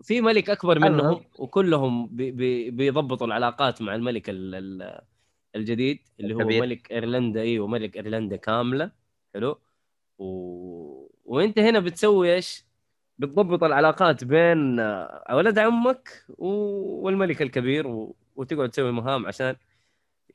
[0.01, 0.79] في ملك أكبر.
[0.79, 5.01] منهم وكلهم بي بي بيضبطوا العلاقات مع الملك ال ال
[5.55, 6.61] الجديد اللي هو الكبير.
[6.61, 8.91] ملك إيرلندا إيوه ملك إيرلندا كاملة
[9.33, 9.59] حلو
[10.19, 11.09] و...
[11.25, 12.65] وأنت هنا بتسوي إيش؟
[13.17, 14.79] بتضبط العلاقات بين
[15.31, 16.47] ولد عمك و...
[17.05, 18.15] والملك الكبير و...
[18.35, 19.55] وتقعد تسوي مهام عشان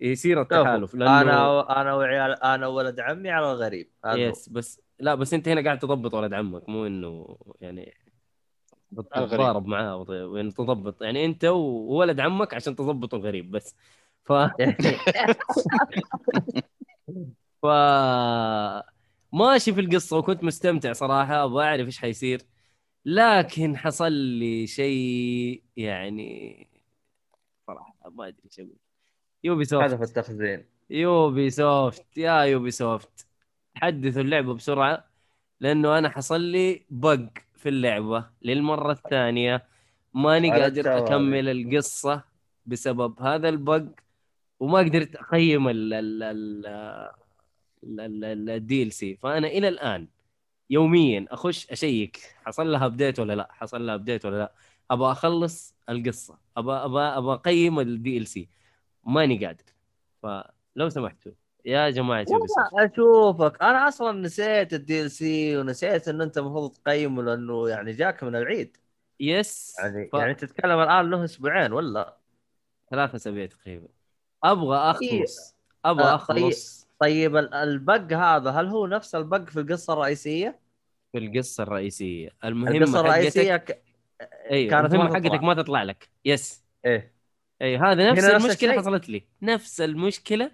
[0.00, 3.90] يصير التحالف لأنه أنا أنا وعيال أنا وولد عمي على الغريب.
[4.06, 7.94] يس بس لا بس أنت هنا قاعد تضبط ولد عمك مو إنه يعني.
[8.96, 13.74] تتضارب معاه وين تضبط يعني انت وولد عمك عشان تضبطوا الغريب بس.
[14.24, 14.32] ف
[17.62, 17.66] ف
[19.32, 22.42] ماشي في القصة وكنت مستمتع صراحة أبغى أعرف إيش حيصير.
[23.04, 26.68] لكن حصل لي شيء يعني
[27.66, 28.76] صراحة ما أدري إيش أقول.
[29.44, 30.64] يوبي سوفت هدف التخزين.
[30.90, 33.26] يوبي سوفت يا يوبي سوفت
[33.76, 35.04] حدثوا اللعبة بسرعة
[35.60, 37.28] لأنه أنا حصل لي bug
[37.58, 39.64] في اللعبة للمرة الثانية.
[40.14, 40.98] ماني قادر.
[40.98, 42.24] أكمل القصة
[42.66, 43.84] بسبب هذا ال bug
[44.60, 46.22] وما قدرت أقيم ال ال
[47.84, 50.08] ال ال DLC فأنا إلى الآن
[50.70, 54.52] يوميا أخش أشيك حصل لها update ولا لا؟ حصل لها update ولا لا؟
[54.90, 56.38] أبغى أخلص القصة.
[56.56, 58.48] أبغى أبغى أبغى أقيم ال DLC
[59.04, 59.64] ماني قادر.
[60.22, 61.32] فلو سمحتوا
[61.64, 63.62] يا جماعة والله أشوفك.
[63.62, 68.76] أنا أصلا نسيت ال DLC ونسيت انه أنت المفروض تقيمه لأنه يعني جاك من العيد.
[69.20, 69.76] يس.
[69.78, 70.14] يعني ف...
[70.14, 72.16] يعني تتكلم الآن له أسبوعين ولا؟
[72.90, 73.88] ثلاثة أسابيع تقريبا.
[74.44, 75.56] أبغى أخلص.
[75.84, 76.88] أبغى آه، أخلص.
[77.00, 80.58] طيب ال- البق هذا هل هو نفس البق في القصة الرئيسية؟
[81.12, 82.30] في القصة الرئيسية.
[82.44, 83.82] المهمه القصة الرئيسية ك...
[84.50, 85.14] أيوه كانت المهمه.
[85.14, 86.08] حقتك ما تطلع لك.
[86.24, 86.64] يس.
[86.84, 87.14] إيه.
[87.62, 88.72] اي هذا نفس المشكلة.
[88.72, 89.22] حصلت لي.
[89.42, 90.50] نفس المشكلة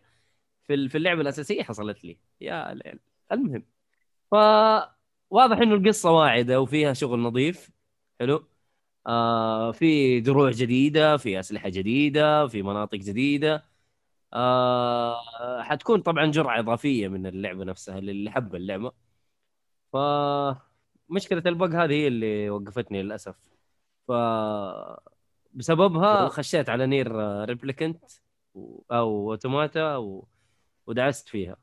[0.66, 2.18] في في اللعبة الأساسية حصلت لي.
[2.40, 3.00] يا ليل.
[3.32, 3.66] المهم.
[4.30, 7.70] فواضح إنه القصة واعدة وفيها شغل نظيف.
[8.20, 8.48] حلو.
[9.06, 13.64] آه في دروع جديدة في أسلحة جديدة في مناطق جديدة.
[14.34, 18.92] آه حتكون طبعا جرعة إضافية من اللعبة نفسها للي حب اللعبة.
[19.92, 19.96] ف
[21.08, 23.34] مشكله البق هذه هي اللي وقفتني للأسف.
[24.08, 24.12] ف
[25.52, 27.12] بسببها خشيت على نير
[27.44, 28.04] ريبليكنت
[28.92, 30.28] أو أوتوماتا و...
[30.86, 31.56] ودعست فيها.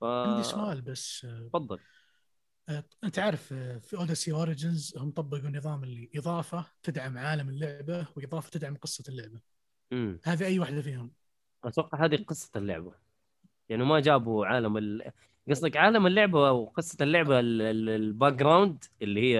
[0.00, 1.78] ف عندي سؤال بس آه، تفضل.
[2.68, 8.06] آه، أنت عارف آه، في اوديسي اوريجنز هم طبقوا نظام اللي اضافه تدعم عالم اللعبة
[8.16, 9.40] وإضافة تدعم قصة اللعبة.
[9.92, 11.12] امم هذه أي واحدة فيهم؟
[11.64, 12.94] أتوقع هذه قصة اللعبة.
[13.68, 15.12] يعني ما جابوا عالم ال...
[15.50, 19.36] قصدك عالم اللعبة وقصه اللعبة ال- ال- ال background اللي هي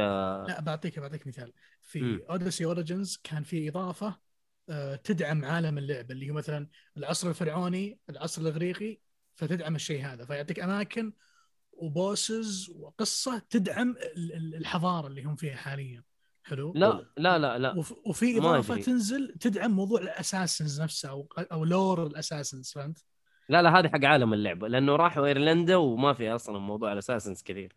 [0.49, 1.53] لا بعطيك بعطيك مثال.
[1.81, 4.19] في اوديسي اوريجنز كان في إضافة
[5.05, 8.99] تدعم عالم اللعبة اللي هو مثلا العصر الفرعوني العصر الإغريقي
[9.35, 11.13] فتدعم الشيء هذا فيعطيك أماكن
[11.73, 16.03] وبوسز وقصة تدعم ال- ال- الحضارة اللي هم فيها حاليا
[16.43, 18.77] حلو لا لا لا لا وف- وفي إضافة.
[18.77, 23.05] تنزل تدعم موضوع الأساسنز نفسه أو أو لور الأساسنز فهمت؟
[23.49, 27.73] لا لا هذه حق عالم اللعبة لأنه راحوا إيرلندا وما في أصلا موضوع الأساسنز كثير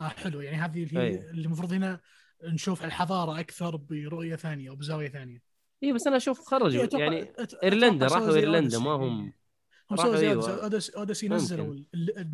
[0.00, 1.30] آه حلو يعني هذه اللي.
[1.30, 2.00] اللي المفروض هنا
[2.44, 5.42] نشوف الحضارة أكثر برؤية ثانية أو بزاوية ثانية
[5.82, 7.32] اي بس أنا أشوف خرجوا يعني
[7.62, 8.78] إيرلندا راحوا إيرلندا.
[8.78, 9.32] ما هم
[9.98, 10.62] أيوة.
[10.62, 10.62] أوديسي.
[10.62, 11.42] اوديسي اوديسي ممكن.
[11.42, 11.76] نزلوا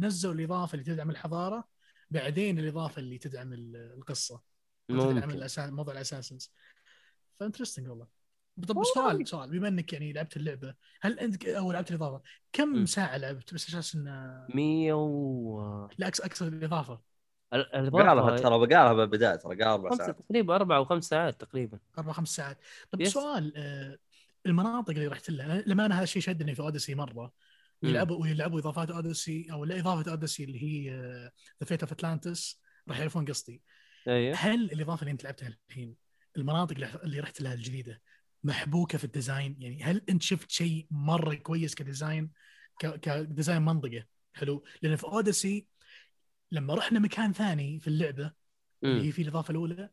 [0.00, 1.68] نزلوا الإضافة اللي تدعم الحضارة
[2.10, 4.40] بعدين الإضافة اللي تدعم ال- القصة
[4.88, 5.70] تدعم ممكن الأساس...
[5.70, 6.50] موضوع الأساسنز
[7.40, 8.06] فانترستنج والله
[8.68, 12.86] طب سؤال سؤال بما إنك يعني لعبت اللعبة هل أنت أو لعبت الإضافة كم م.
[12.86, 17.00] ساعة لعبت بس أساس إنه 100 و لا أكثر الإضافة
[17.52, 21.40] ال- قالها الاضافه ترى قالها بالبداية ترى قال أربع ساعات تقريبا أربع أو خمس ساعات
[21.40, 22.58] تقريبا أربع خمس ساعات
[22.90, 23.12] طب يس.
[23.12, 23.98] سؤال آه،
[24.46, 27.32] المناطق اللي رحت لها لما أنا هذا الشيء شدني في أوديسي مرة.
[27.82, 30.90] ويلعبوا ويلعبوا إضافات أوديسي أو لا إضافة أوديسي اللي هي
[31.60, 33.62] The Fate of Atlantis راح يعرفون قصدي.
[34.08, 34.36] أيوه.
[34.36, 35.94] هل الإضافة اللي أنت لعبتها الحين
[36.36, 38.02] المناطق اللي- رحت لها الجديدة
[38.44, 42.30] محبوكة في ال design؟ يعني هل أنت شفت شيء مرة كويس ك design؟
[43.02, 44.04] ك design منطقة.
[44.32, 44.64] حلو.
[44.82, 45.66] لأن في أوديسي
[46.52, 48.32] لما رحنا مكان ثاني في اللعبة
[48.84, 49.02] اللي.
[49.06, 49.90] هي في الإضافة الأولى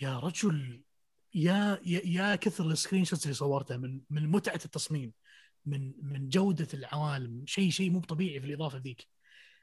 [0.00, 0.82] يا رجل
[1.34, 5.12] يا يا, يا كثر ال screenshots اللي صورتها من من متعة التصميم.
[5.66, 9.08] من من جودة العوالم شيء شيء مو طبيعي في الإضافة ذيك.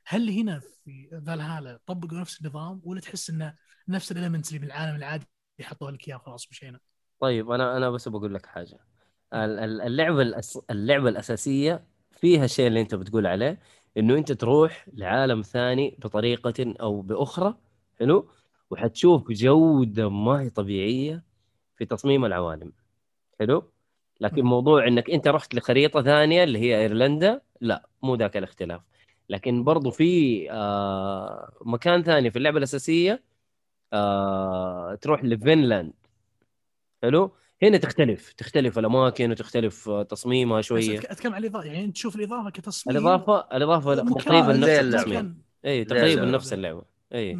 [0.05, 3.55] هل هنا في فالهالا طبقوا نفس النظام ولا تحس إنه
[3.87, 5.25] نفس ال elements اللي بالعالم العادي
[5.61, 6.79] حطوها لك إياها خلاص مشينا؟
[7.19, 8.79] طيب أنا أنا بس بقول لك حاجة.
[9.33, 10.59] ال- ال- اللعبة الأس...
[10.69, 13.59] اللعبة الأساسية فيها الشيء اللي أنت بتقول عليه
[13.97, 17.57] إنه أنت تروح لعالم ثاني بطريقة أو بأخرى
[17.99, 18.31] حلو؟
[18.69, 21.23] وحتشوف جودة ما هي طبيعية
[21.75, 22.73] في تصميم العوالم.
[23.39, 23.70] حلو؟
[24.21, 24.41] لكن.
[24.41, 28.81] موضوع إنك أنت رحت لخريطة ثانية اللي هي إيرلندا لا مو ذاك الاختلاف
[29.29, 33.23] لكن برضو في آه مكان ثاني في اللعبة الأساسية
[33.93, 35.93] آه تروح لفنلاند
[37.03, 37.31] حلو
[37.63, 42.97] هنا تختلف تختلف الأماكن وتختلف آه، تصميمها شوية أتكلم عن الإضافة يعني تشوف الإضافة كتصميم
[42.97, 45.41] الإضافة الإضافة تقريبا نفس التصميم.
[45.65, 46.25] إي تقريبا.
[46.25, 47.39] نفس اللعبة إي.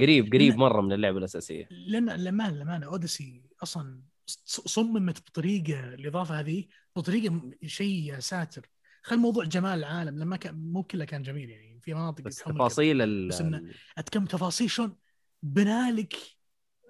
[0.00, 4.00] قريب قريب مرة من اللعبة الأساسية لأن لما لما أوديسي أصلا
[4.44, 6.64] صممت بطريقة الإضافة هذه
[6.96, 8.70] بطريقة شيء يا ساتر
[9.02, 12.36] خل موضوع جمال العالم لما كان مو كله كان جميل يعني في مناطق بس.
[12.36, 13.28] تفاصيل ال...
[13.28, 13.62] بس إنه-
[13.98, 14.96] أتكلم تفاصيل شلون
[15.42, 16.14] بنالك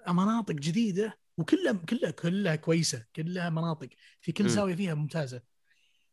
[0.08, 3.88] مناطق جديدة وكلها كلها كلها كويسة كلها مناطق
[4.20, 4.48] في كل.
[4.48, 5.42] زاوية فيها ممتازة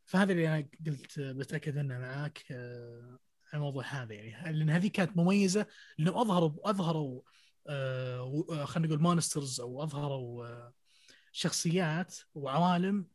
[0.05, 3.19] فهذا اللي أنا قلت بتأكد منه معاك آه،
[3.53, 5.65] الموضوع هذا يعني لأن هذه كانت مميزة
[5.97, 7.21] لأنه أظهروا أظهروا
[7.67, 10.69] آه آه، خلينا نقول مونسترز أو أظهروا
[11.37, 13.05] شخصيات وعوالم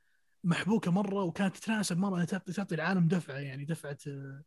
[0.44, 4.42] محبوكة مرة وكانت تتناسب مرة انها تعطي العالم دفعة يعني دفعة آه،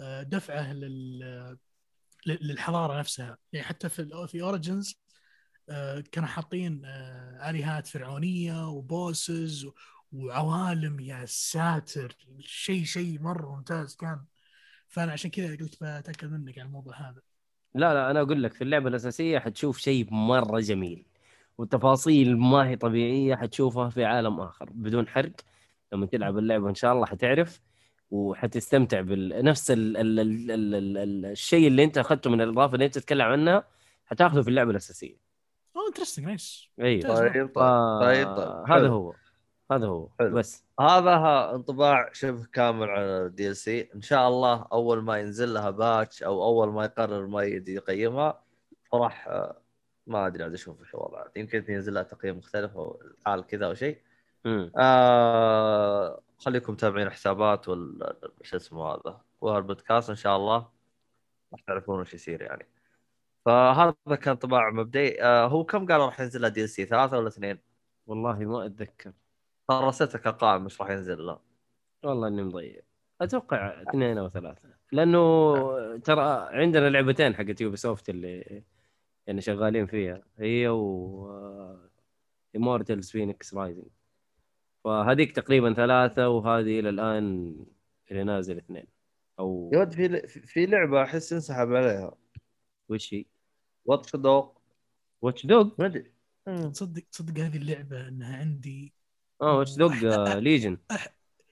[0.00, 1.58] آه، دفعة لل
[2.26, 3.38] للحضارة نفسها.
[3.52, 5.00] يعني حتى في في اوريجنز
[6.12, 9.66] كانوا حاطين آه، آلهات فرعونية وبوسز
[10.12, 14.24] وعوالم يا ساتر شيء شيء مرة ممتاز كان.
[14.88, 17.22] فأنا عشان كذا قلت بتأكد منك عن الموضوع هذا.
[17.74, 21.06] لا لا أنا أقول لك في اللعبة الأساسية حتشوف شيء مرة جميل.
[21.58, 25.32] والتفاصيل ما هي طبيعية حتشوفها في عالم آخر بدون حرق
[25.92, 27.60] لما تلعب اللعبة إن شاء الله حتعرف
[28.10, 32.86] وحتستمتع بنفس ال ال ال ال ال ال الشيء اللي أنت أخذته من الإضافة اللي
[32.86, 33.64] أنت تتكلم عنها
[34.06, 35.16] حتاخذه في اللعبة الأساسية
[35.76, 37.02] أوه interesting nice أيوه.
[37.02, 37.32] طيب.
[37.32, 37.54] طيب
[38.00, 38.88] طيب طيب هذا.
[38.88, 39.14] هو
[39.72, 40.36] هذا هو حلو.
[40.36, 45.54] بس هذا ها انطباع شبه كامل على ال DLC إن شاء الله أول ما ينزل
[45.54, 48.42] لها patch أو أول ما يقرر ما يقيمها
[48.92, 49.65] فراح آه،
[50.06, 51.26] ما أدري عاد أشوف إيش الوضع.
[51.36, 53.98] يمكن ينزل لها تقييم مختلف أو الحال كذا أو شيء.
[54.76, 60.68] آه خليكم متابعين حسابات وال شو اسمه هذا والبودكاست إن شاء الله.
[61.52, 62.66] راح تعرفون وش يصير يعني.
[63.44, 67.58] فهذا كان انطباع مبدئي آه هو كم قال راح ينزل DLC ثلاثة ولا اثنين؟
[68.06, 69.12] والله ما أتذكر.
[69.68, 71.40] ترى رسلتك القائمه مش راح ينزل له.
[72.02, 72.80] والله إني مضيع.
[73.20, 74.68] أتوقع اثنين أو ثلاثة.
[74.92, 78.62] لأنه ترى عندنا لعبتين حقت يوبي سوفت اللي
[79.26, 80.22] يعني شغالين فيها.
[80.38, 81.66] هي و
[82.56, 83.86] Immortals Fenyx Rising
[84.84, 87.56] فهذيك تقريبا ثلاثة وهذه إلى الآن
[88.10, 88.86] اللي نازل اثنين.
[89.38, 89.92] أو يا ولد
[90.26, 92.14] في في لعبة أحس انسحب عليها.
[92.88, 93.24] وش هي؟
[93.84, 94.48] Watch Dog
[95.22, 96.12] Watch Dog ما أدري.
[96.46, 98.92] تصدق تصدق هذه اللعبة إنها عندي.
[99.42, 100.78] آه Watch Dogs Legion.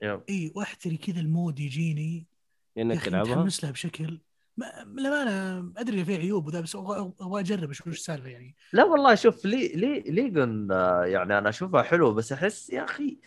[0.02, 2.26] إي واحتري كذا ال mood يجيني.
[2.78, 4.18] إنك تلعبها؟ متحمس لها بشكل
[4.56, 8.56] ما للأمانة أدري إن فيها عيوب وذا بس أبغى أجرب أشوف إيش السالفة يعني.
[8.72, 13.18] لا والله شوف لي لي Legion آه، يعني أنا أشوفها حلوة بس أحس يا أخي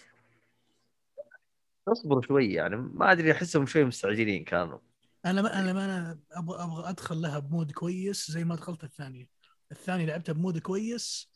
[1.88, 4.80] اصبروا شوي يعني ما أدري أحسهم شوي مستعجلين كانوا.
[5.26, 8.84] أنا ما أنا ما أنا أبغى أبغى أدخل لها ب mood كويس زي ما دخلت
[8.84, 9.28] الثانية.
[9.72, 11.32] الثانية لعبتها ب mood كويس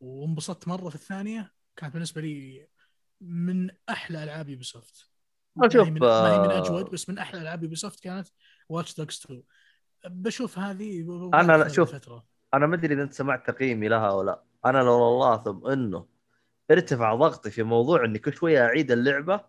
[0.00, 2.66] وانبسطت مرة في الثانية كانت بالنسبة لي
[3.20, 5.10] من أحلى ألعاب Ubisoft
[5.56, 8.28] ما شوف هي من, ما هي من آه، أجود بس من أحلى ألعاب Ubisoft كانت
[8.72, 9.42] Watch Dogs 2
[10.06, 11.00] بشوف هذه
[11.34, 11.94] أنا لا، شوف.
[11.94, 12.24] فترة.
[12.54, 16.06] أنا ما أدري إذا أنت سمعت تقييمي لها أو لا أنا لو والله ثم إنه
[16.70, 19.40] ارتفع ضغطي في موضوع إني كل شوية أعيد اللعبة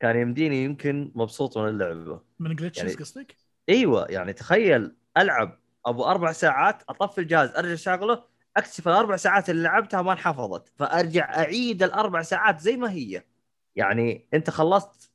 [0.00, 3.36] كان يمديني يمكن مبسوط من اللعبة من glitches يعني- قصدك؟
[3.68, 8.24] إيوه يعني تخيل ألعب أبو أربع ساعات أطفي الجهاز أرجع اشغله
[8.56, 13.24] أكتشف الأربع ساعات اللي لعبتها ما انحفظت فأرجع أعيد الأربع ساعات زي ما هي
[13.76, 15.10] يعني أنت خلصت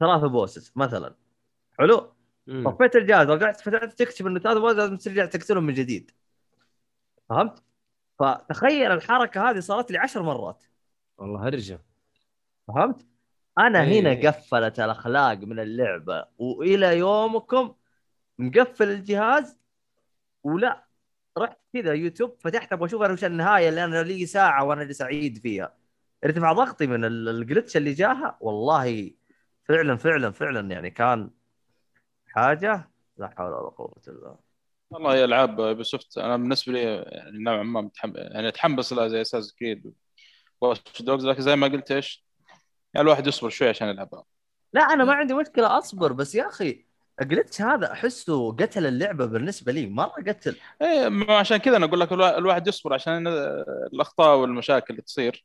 [0.00, 1.14] ثلاثة bosses مثلا
[1.78, 2.11] حلو.
[2.46, 6.10] طفيت الجهاز رجعت فتحت تكتشف إنه ثلاثة bosses لازم ترجع تقتلهم من جديد
[7.28, 7.62] فهمت؟
[8.18, 10.64] فتخيل الحركة هذه صارت لي عشر مرات
[11.18, 11.80] والله هرجة
[12.68, 13.06] فهمت؟
[13.58, 14.28] أنا إيه، هنا.
[14.30, 17.74] قفلت الأخلاق من اللعبة وإلى يومكم
[18.38, 19.58] مقفل الجهاز
[20.44, 20.84] ولا
[21.38, 25.02] رحت كذا يوتيوب فتحت أبغى أشوف أنا وش النهاية اللي أنا لي ساعة وأنا جالس
[25.02, 25.74] اعيد فيها
[26.24, 29.10] إرتفع ضغطي من ال- ال glitch اللي جاها والله
[29.64, 31.30] فعلا فعلا فعلا يعني كان
[32.34, 34.36] حاجة؟ لا حول ولا قوة إلا بالله.
[34.90, 39.20] والله هي العاب Ubisoft أنا بالنسبة لي يعني نوعا ما متحمس يعني أتحمس لها زي
[39.20, 39.92] Assassin's Creed
[40.60, 42.24] Watch Dogs لكن زي ما قلت إيش
[42.94, 44.24] يعني الواحد يصبر شوي عشان يلعبها.
[44.72, 46.84] لا أنا ما عندي مشكلة أصبر بس يا أخي
[47.20, 50.56] ال glitch هذا أحسه قتل اللعبة بالنسبة لي مرة قتل.
[50.82, 53.26] إيه ما عشان كذا أنا أقول لك الوا- الواحد يصبر عشان
[53.92, 55.44] الأخطاء والمشاكل اللي تصير.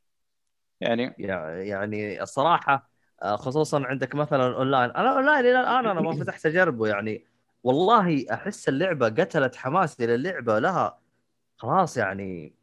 [0.80, 2.90] يعني يع- يعني الصراحة
[3.24, 4.90] خصوصا عندك مثلا أونلاين.
[4.90, 7.24] أنا أونلاين إلى الآن أنا ما فتحت أجربه يعني.
[7.64, 10.98] والله أحس اللعبة قتلت حماسي للعبة لها.
[11.56, 12.54] خلاص يعني.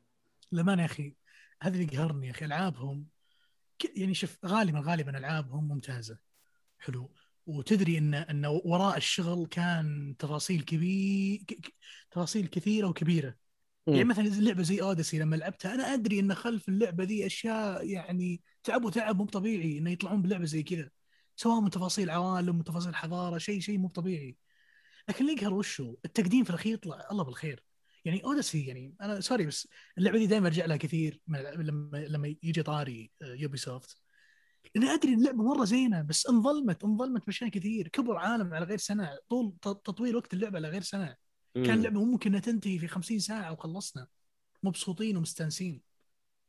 [0.52, 1.15] للأمانة يا أخي
[1.61, 3.06] هذا اللي يقهرني يا أخي ألعابهم
[3.95, 6.18] يعني شوف غالبا غالبا ألعابهم ممتازة.
[6.80, 7.11] حلو.
[7.48, 11.41] وتدري إن إن وراء الشغل كان تفاصيل كبير
[12.11, 13.36] تفاصيل كثيرة وكبيرة.
[13.88, 14.03] يعني.
[14.03, 18.91] مثلا لعبه زي Odyssey لما لعبتها أنا أدري إن خلف اللعبة دي أشياء يعني تعبوا
[18.91, 20.89] تعب مو طبيعي إنه يطلعون بلعبة زي كذا.
[21.35, 24.37] سواء من تفاصيل عوالم من تفاصيل حضارة شيء شيء مو طبيعي.
[25.09, 27.63] لكن اللي يقهر وشو؟ التقديم في الأخير يطلع الله بالخير.
[28.05, 29.67] يعني Odyssey يعني أنا sorry بس
[29.97, 33.97] اللعبة دي دائما أرجع لها كثير لما لما يجي طاري Ubisoft
[34.75, 37.87] لأني أدري إن اللعبة مرة زينة بس انظلمت انظلمت باشياء كثير.
[37.87, 41.15] كبر عالم على غير سنة طول تطوير وقت اللعبة على غير سنة.
[41.55, 44.07] كان اللعبة ممكن إنها تنتهي في 50 ساعة وخلصنا.
[44.63, 45.81] مبسوطين ومستانسين.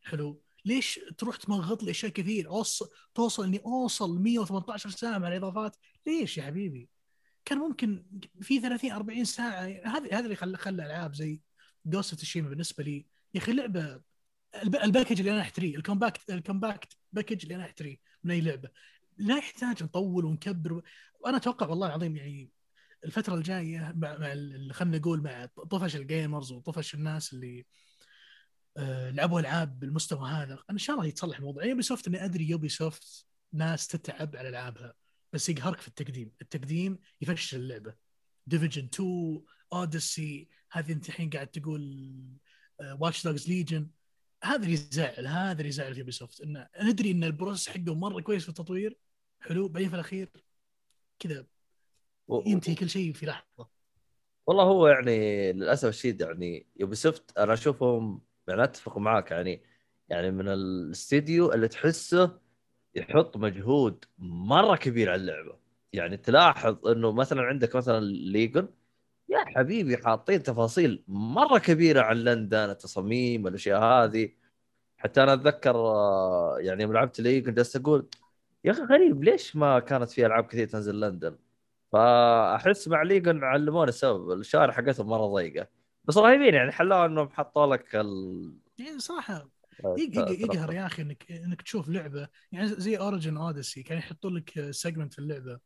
[0.03, 0.43] حلو.
[0.67, 2.83] ليش تروح تمغط لي أشياء كثير؟ أوص...
[3.15, 5.77] توصل إني أوصل 118 ساعة مع الإضافات.
[6.07, 6.89] ليش يا حبيبي؟
[7.45, 8.05] كان ممكن
[8.41, 9.61] في 30 40 ساعة.
[9.85, 11.41] هذا هذا اللي خلى خلى ألعاب زي
[11.87, 14.01] Ghost of Tsushima بالنسبة لي يا أخي لعبة
[14.63, 18.31] الب- ال package اللي أنا اشتريه ال compact ال compact package اللي أنا اشتريه من
[18.31, 18.69] أي لعبة.
[19.19, 20.83] لا يحتاج نطول ونكبر.
[21.21, 22.51] وأنا أتوقع والله العظيم يعني
[23.05, 24.29] الفترة الجاية مع, مع
[24.73, 27.67] خلينا نقول مع طفش ال gamers وطفش الناس اللي
[28.79, 30.59] لعبوا ألعاب بالمستوى هذا.
[30.71, 31.65] إن شاء الله يتصلح الموضوع.
[31.65, 34.95] Ubisoft أنا أدري Ubisoft ناس تتعب على ألعابها
[35.33, 36.33] بس يقهرك في التقديم.
[36.43, 37.95] التقديم يفشل اللعبة.
[38.47, 42.15] Division 2 Odyssey هذه أنت الحين قاعد تقول
[43.01, 43.91] Watch Dogs Legion
[44.45, 48.21] هذا اللي يزعل هذا اللي يزعل في Ubisoft انه ندري إن ال process حقه مرة
[48.21, 48.99] كويس في التطوير.
[49.41, 50.31] حلو بعدين في الأخير
[51.19, 51.47] كذا
[52.47, 53.69] ينتهي كل شيء في لحظة.
[54.47, 59.31] والله هو يعني للأسف الشديد يعني Ubisoft أنا أشوفهم يعني اتفق معاك.
[59.31, 59.63] يعني
[60.09, 62.39] يعني من الاستديو اللي تحسه
[62.95, 65.59] يحط مجهود مرة كبير على اللعبة.
[65.93, 68.69] يعني تلاحظ إنه مثلا عندك مثلا Legion
[69.29, 74.33] يا حبيبي حاطين تفاصيل مرة كبيرة عن لندن التصاميم الأشياء هذه.
[74.99, 78.09] حتى أنا أتذكر آه، يعني يوم لعبت Legion جالس أقول
[78.65, 81.39] يا أخي غريب ليش ما كانت في ألعاب كثير تنزل لندن؟
[81.93, 85.69] فأحس مع Legion علمونا السبب الشارع حقتهم مرة ضيقة.
[86.09, 88.53] بس رهيبين يعني حلوها انهم حطوا لك ال...
[88.79, 89.51] يعني صراحة.
[89.99, 92.29] يق- يقهر يا أخي انك إنك تشوف لعبة.
[92.53, 95.59] يعني زي Origins Odyssey كان يحطوا لك segment في اللعبة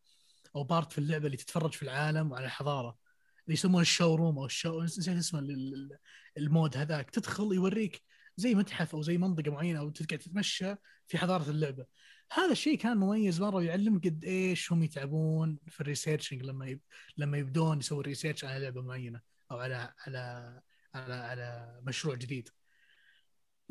[0.57, 2.97] أو part في اللعبة اللي تتفرج في العالم وعلى الحضارة.
[3.45, 5.99] اللي يسمونه ال showroom أو ال show نسيت اسمه ال- ال-
[6.39, 7.11] ال mode هذاك.
[7.11, 8.03] تدخل يوريك
[8.37, 10.75] زي متحف أو زي منطقة معينة أو تقعد تتمشى
[11.07, 11.87] في حضارة اللعبة.
[12.33, 16.81] هذا الشيء كان مميز مرة ويعلمك قد إيش هم يتعبون في ال researching لما يب...
[17.17, 19.21] لما يبدون يسوي research على لعبة معينة.
[19.51, 20.61] أو على على
[20.95, 22.49] على على مشروع جديد.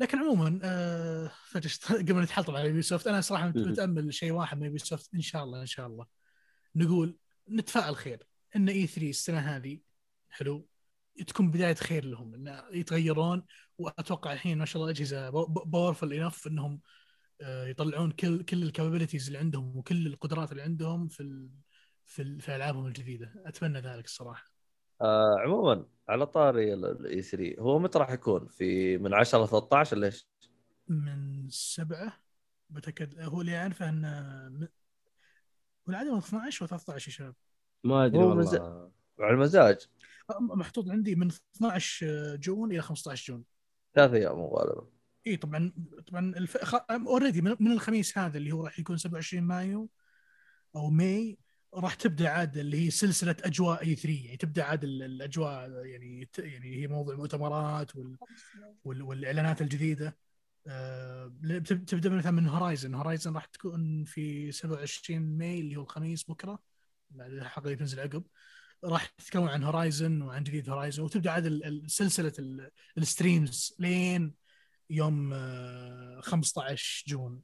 [0.00, 1.30] لكن عموما آه
[2.08, 3.48] قبل نتحطم على Ubisoft أنا صراحة.
[3.48, 6.06] متأمل شيء واحد من Ubisoft إن شاء الله إن شاء الله.
[6.76, 7.18] نقول
[7.50, 8.26] نتفائل خير.
[8.56, 9.80] إن E3 السنة هذه
[10.30, 10.68] حلو
[11.26, 12.34] تكون بداية خير لهم.
[12.34, 13.44] إن يتغيرون
[13.78, 15.30] وأتوقع الحين ما شاء الله الاجهزه
[15.64, 16.80] powerful enough إنهم
[17.42, 21.50] آه، يطلعون كل كل ال capabilities اللي عندهم وكل القدرات اللي عندهم في ال
[22.06, 23.32] في, ال في ألعابهم الجديدة.
[23.46, 24.59] أتمنى ذلك الصراحة.
[25.02, 29.96] آه عموما على طاري ال E3 هو متى راح يكون؟ في من 10 ل 13
[29.96, 30.28] ولا إيش؟
[30.88, 32.12] من سبعة
[32.70, 34.68] بتأكد هو اللي اعرفه انه
[35.86, 37.34] والعاده من 12 و 13 يا شباب.
[37.84, 38.90] ما أدري والله.
[39.20, 39.88] على المزاج.
[40.40, 43.44] محطوط عندي من 12 June إلى 15 June.
[43.94, 44.86] ثلاث أيام غالبا
[45.26, 45.72] إي طبعا
[46.06, 46.74] طبعا الف...
[46.90, 47.56] already من...
[47.60, 49.90] من الخميس هذا اللي هو راح يكون 27 مايو
[50.76, 51.38] أو ماي.
[51.74, 56.28] راح تبدأ عاد اللي هي سلسلة أجواء E3 يعني تبدأ عاد ال- الأجواء يعني.
[56.38, 58.16] يعني هي موضوع المؤتمرات وال...
[58.84, 59.02] وال...
[59.02, 60.16] والإعلانات الجديدة.
[60.66, 61.32] آه...
[61.40, 66.58] بتب- تبدأ مثلا من Horizon Horizon راح تكون في 27 ماي اللي هو الخميس بكرة
[67.10, 68.24] بعد الحلقة اللي تنزل عقب.
[68.84, 74.34] راح تتكون عن Horizon وعن جديد Horizon وتبدأ عاد سلسلة ال- ال streams لين
[74.90, 77.42] يوم آه، 15 June.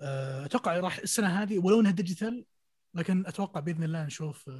[0.00, 2.44] آه، أتوقع راح السنة هذه ولو إنها digital
[2.96, 4.50] لكن أتوقع بإذن الله نشوف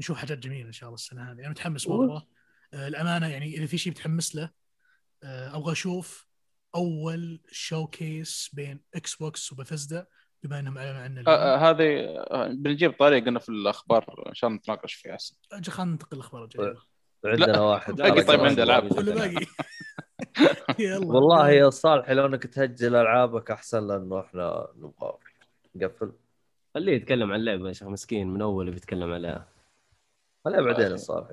[0.00, 1.40] نشوف حاجات جميله إن شاء الله السنة هذه.
[1.40, 2.26] أنا متحمس مره
[2.74, 4.50] آه، الأمانة يعني إذا في شيء متحمس له
[5.22, 6.26] آه، أبغى أشوف
[6.74, 10.06] أول showcase بين Xbox و Bethesda
[10.42, 12.16] بما إنهم أعلنوا عنه آه، هذه
[12.52, 15.12] بنجيب طريقنا في الأخبار عشان نتناقش فيها.
[15.12, 16.74] احسن أجل خلينا ننتقل للاخبار الجايه
[17.24, 17.94] عندنا واحد.
[17.94, 18.62] باقي طيب عندي.
[18.62, 19.46] ولا باقي.
[20.78, 21.06] يلا.
[21.06, 25.18] والله يا صالح لو إنك تهجل ألعابك أحسن لأنه إحنا نبغى
[25.74, 26.12] نقفل
[26.78, 29.48] خليه يتكلم عن اللعبه يا شيخ مسكين من أول بيتكلم عليها
[30.44, 31.28] خليها بعدين الصالح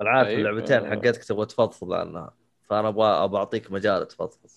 [0.00, 0.90] أنا عارف طيب، اللعبتين آه.
[0.90, 4.50] حقتك تبغى تفضفض عنها فأنا أبغى أبغى أعطيك مجال تفضفض.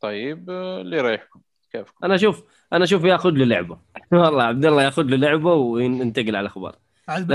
[0.00, 1.40] طيب آه، اللي يريحكم
[1.72, 3.78] كيفكم؟ أنا أشوف أنا أشوف ياخذ له لعبة.
[4.12, 6.76] والله عبد الله ياخذ له لعبة وينتقل على الأخبار.
[7.08, 7.32] عاد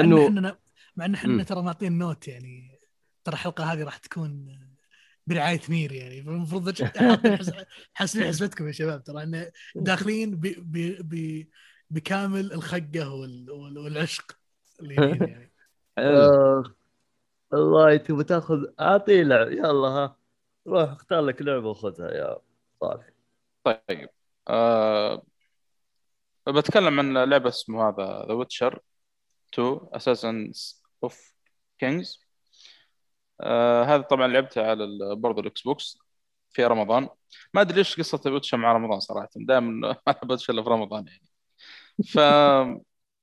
[0.95, 1.43] مع إن إحنا.
[1.43, 2.79] ترى معطين note يعني
[3.23, 4.59] ترى الحلقة هذه راح تكون
[5.27, 6.23] برعاية مير يعني.
[6.23, 6.73] فالمفروض
[7.93, 10.41] حاسبين حسبتكم يا شباب ترى إحنا داخلين ب...
[10.47, 10.97] ب...
[11.01, 11.45] ب...
[11.89, 13.51] بكامل الخقة وال...
[13.51, 13.77] وال...
[13.77, 14.37] والعشق
[14.79, 14.95] اللي
[15.29, 15.53] يعني.
[15.97, 16.17] حلو.
[16.17, 16.63] آه،
[17.51, 19.51] والله تبغى تاخذ اعطيه لعب.
[19.51, 20.17] يلا ها.
[20.67, 22.37] روح اختار لك لعبة وخذها يا
[22.81, 23.09] صالح.
[23.63, 24.09] طيب.
[24.47, 25.23] آه
[26.47, 28.79] بتكلم عن لعبة اسمه هذا The Witcher
[29.53, 31.33] 2 Assassins of
[31.79, 32.22] Kings
[33.41, 35.97] آه هذا طبعا لعبتها على برضه ال Xbox
[36.49, 37.09] في رمضان.
[37.53, 39.29] ما أدري ليش قصة Witcher مع رمضان صراحة.
[39.35, 41.23] دائما ما العب إلا في رمضان يعني.
[42.13, 42.17] ف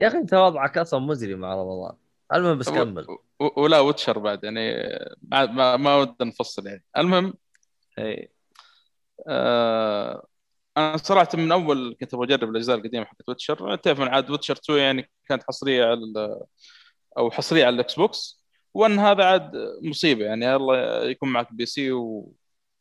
[0.01, 1.97] يا أخي أنت وضعك أصلا مزري مع رمضان.
[2.35, 3.07] المهم بس كمل.
[3.41, 4.73] و- ولا Witcher بعد يعني.
[5.23, 6.85] ما ما, ما ودنا نفصل يعني.
[6.99, 7.35] المهم
[7.99, 8.33] إيه.
[9.29, 10.27] آه
[10.77, 13.77] أنا صراحة من أول كنت أبغى أجرب الأجزاء القديمة حقت Witcher.
[13.77, 16.01] تعرف من عاد Witcher 2 يعني كانت حصرية على
[17.19, 18.40] أو حصرية على ال Xbox
[18.75, 19.53] وان هذا عاد
[19.83, 22.33] مصيبة يعني الله يكون معك PC و...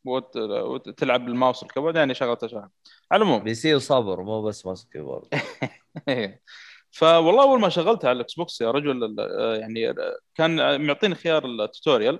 [0.05, 0.37] وت...
[0.37, 2.69] وتلعب بال mouse وال keyboard يعني شغله شغلة.
[3.11, 3.43] على العموم.
[3.43, 5.27] PC وصبر مو بس mouse keyboard.
[6.09, 6.41] إيه.
[6.91, 9.15] فوالله أول ما شغلتها على ال Xbox يا رجل
[9.61, 9.93] يعني
[10.35, 12.19] كان معطيني خيار ال tutorial.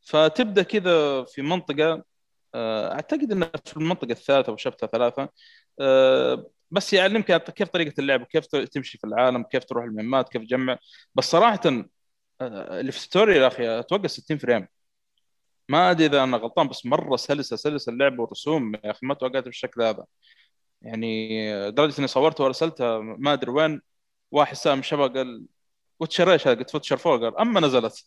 [0.00, 2.04] فتبدأ كذا في منطقة
[2.54, 5.28] آه، أعتقد إنها في المنطقة الثالثة أو chapter ثلاثة.
[5.80, 10.78] آه، بس يعلمك كيف طريقة اللعب كيف تمشي في العالم كيف تروح المهمات كيف تجمع.
[11.14, 11.60] بس صراحة
[12.42, 14.68] اللي في ال tutorial يا أخي أتوقع 60 frame.
[15.68, 19.44] ما أدري إذا أنا غلطان بس مرة سلسة سلسة اللعب والرسوم يا أخي ما توقعت
[19.44, 20.04] بالشكل هذا.
[20.82, 23.82] يعني لدرجه إني صورتها وارسلتها ما أدري وين.
[24.30, 25.46] واحد سام شبه قال
[26.00, 28.04] Witcher إيش هذا؟ قلت Witcher فوق؟ قال أما نزلت.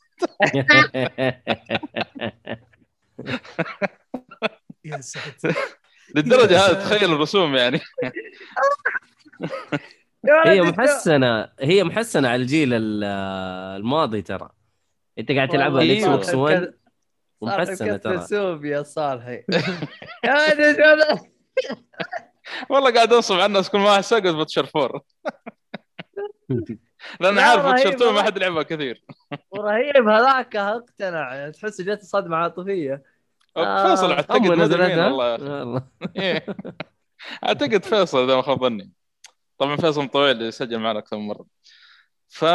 [4.85, 5.55] يا ساتر.
[6.15, 7.79] للدرجة هذه تخيل الرسوم يعني.
[10.45, 13.03] هي محسنة هي محسنة على الجيل ال-
[13.79, 14.49] الماضي ترى
[15.19, 16.33] انت قاعد تلعبها على ال Xbox.
[16.35, 16.73] One
[17.41, 19.43] ومحسنة ترى سوب يا صالحي.
[22.69, 25.01] والله قاعد انصب على الناس كل ما واحد سقط وتشر فور
[27.19, 27.79] لأن لا، عارف رهيبة.
[27.79, 29.03] وتشر 2 ما حد لعبها كثير
[29.51, 33.03] ورهيب هذاك اقتنع يعني تحس جت صدمة عاطفية
[33.57, 34.93] آه، فيصل أعتقد والله يا
[35.35, 35.51] أخي.
[35.51, 35.81] والله
[36.15, 36.45] إيه.
[37.45, 38.91] أعتقد فيصل إذا ما خاب ظني
[39.59, 41.45] طبعا فيصل طويل سجل معنا أكثر من مرة.
[42.29, 42.45] ف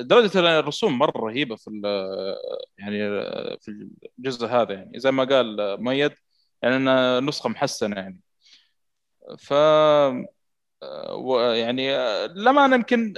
[0.00, 1.70] درجه الرسوم مرة رهيبة في
[2.78, 2.98] يعني
[3.60, 3.88] في
[4.18, 5.00] الجزء هذا يعني.
[5.00, 6.12] زي ما قال مؤيد
[6.62, 8.20] يعني انها نسخة محسنة يعني.
[9.38, 9.50] ف
[11.54, 11.96] يعني
[12.28, 13.14] لما أنا يمكن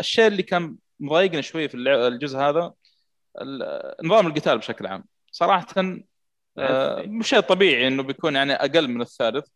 [0.00, 2.72] الشيء اللي كان مضايقني شوي في الجزء هذا
[4.04, 5.04] نظام القتال بشكل عام.
[5.32, 5.66] صراحة
[6.58, 9.46] آه، مش شيء طبيعي إنه بيكون يعني أقل من الثالث.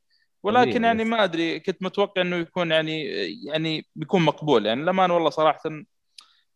[0.42, 1.04] ولكن يعني.
[1.04, 3.04] ما أدري كنت متوقع إنه يكون يعني
[3.44, 4.66] يعني بيكون مقبول.
[4.66, 5.60] يعني لما أنا والله صراحة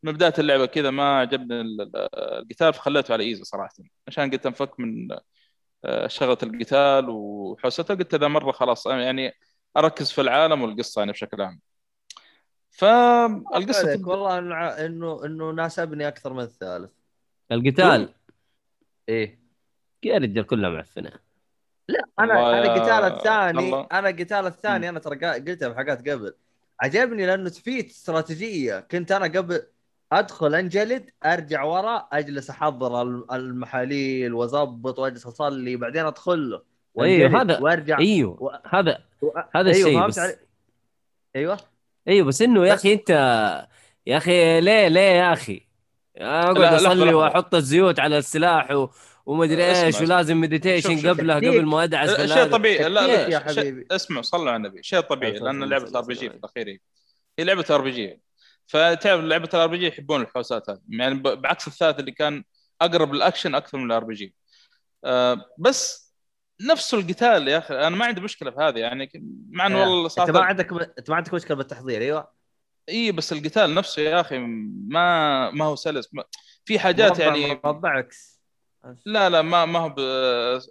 [0.03, 3.75] من بداية اللعبة كذا ما عجبني ال- ال- القتال فخليته على إيزي صراحة.
[4.09, 5.09] عشان قلت أنفك من
[5.85, 9.33] آه، شغلة القتال وحوسته قلت إذا مرة خلاص يعني
[9.77, 11.61] أركز في العالم والقصة يعني بشكل عام.
[12.71, 16.91] فالقصة تبدأ- والله إنه- إنه إنه ناسبني أكثر من الثالث.
[17.53, 18.15] القتال؟
[19.09, 19.39] إيه.
[20.05, 21.13] يا رجال كلها معفنة.
[22.21, 23.87] أنا أنا القتال الثاني الله.
[23.93, 24.89] أنا القتال الثاني.
[24.89, 26.35] أنا ترى قلتها بحلقات قبل
[26.81, 29.63] عجبني لأنه في استراتيجية كنت أنا قبل
[30.13, 36.63] أدخل أنجلد أرجع ورا أجلس أحضر الم- المحاليل وأظبط وأجلس أصلي بعدين أدخل له
[37.01, 38.51] أيوه، وأنجلد هذا- وأرجع أيوه و...
[38.69, 39.29] هذا و...
[39.57, 40.37] هذا أيوه الشيء بس علي؟
[41.37, 41.59] أيوه
[42.09, 43.11] أيوه بس إنه يا أخي انت
[44.07, 45.67] يا أخي ليه ليه يا أخي
[46.17, 47.15] أقعد أصلي.
[47.15, 48.89] وأحط الزيوت على السلاح و...
[49.27, 50.01] ومدري إيش.
[50.01, 51.07] ولازم meditation ديك.
[51.07, 52.51] قبل ما أدعس شيء هذا.
[52.51, 52.89] طبيعي.
[52.89, 53.87] لا لا يا حبيبي.
[53.91, 54.83] اسمعوا صلوا على النبي.
[54.83, 55.99] شيء طبيعي لأن لعبة.
[55.99, 56.81] RPG في الاخير
[57.39, 58.21] هي لعبة RPG.
[58.67, 60.81] فتعرف لعبة ال RPG يحبون الحوسات هذه.
[60.89, 62.45] يعني بعكس الثالث اللي كان
[62.81, 64.35] أقرب للأكشن أكثر من ال RPG.
[65.59, 66.13] بس
[66.61, 67.75] نفس القتال يا أخي.
[67.75, 69.11] أنا ما عندي مشكلة في هذه يعني
[69.51, 72.29] مع إنه والله أنت ما عندك أنت ما عندك مشكلة بالتحضير أيوه.
[72.89, 76.15] إي بس القتال نفسه يا أخي ما ما هو سلس.
[76.15, 76.25] ما
[76.65, 78.32] في حاجات يعني مربع عكس
[79.07, 79.95] لا لا ما ما هو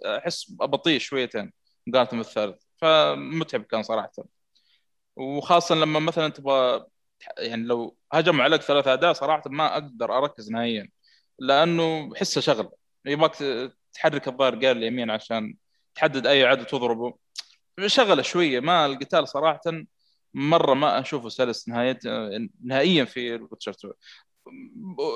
[0.06, 1.52] أحس بطيء شويتين
[1.86, 4.12] مقارنه بالثالث فمتعب كان صراحة.
[5.16, 6.86] وخاصة لما مثلا تبغى
[7.38, 10.88] يعني لو هجموا عليك ثلاث اعداء صراحة ما أقدر أركز نهائيا
[11.38, 12.72] لأنه حسه شغله
[13.06, 13.36] يبغاك
[13.94, 15.56] تحرك الظاهر قال اليمين عشان
[15.94, 17.18] تحدد أي عدو تضربه.
[17.86, 19.60] شغله شوية ما القتال صراحة
[20.34, 21.98] مرة ما أشوفه سلس نهايه
[22.64, 23.94] نهائيا في Witcher 2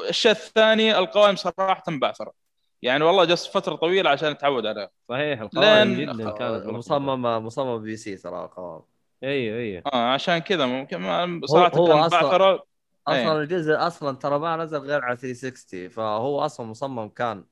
[0.08, 2.45] الشيء الثاني القوائم صراحة بعثرة.
[2.82, 6.72] يعني والله جلست فترة طويلة عشان أتعود عليها صحيح القوائم لين- جدا كانت ملخبطة.
[6.72, 8.82] مصمم مصمم PC ترى القوائم
[9.22, 12.66] أيوه أيوه آه عشان كذا ممكن ما صراحة هو كان أصلاً- بعثره
[13.08, 13.42] أصلا إيه.
[13.42, 17.44] الجزء أصلا ترى ما نزل غير على 360 فهو أصلا مصمم كان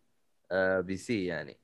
[0.52, 1.58] آه، PC يعني.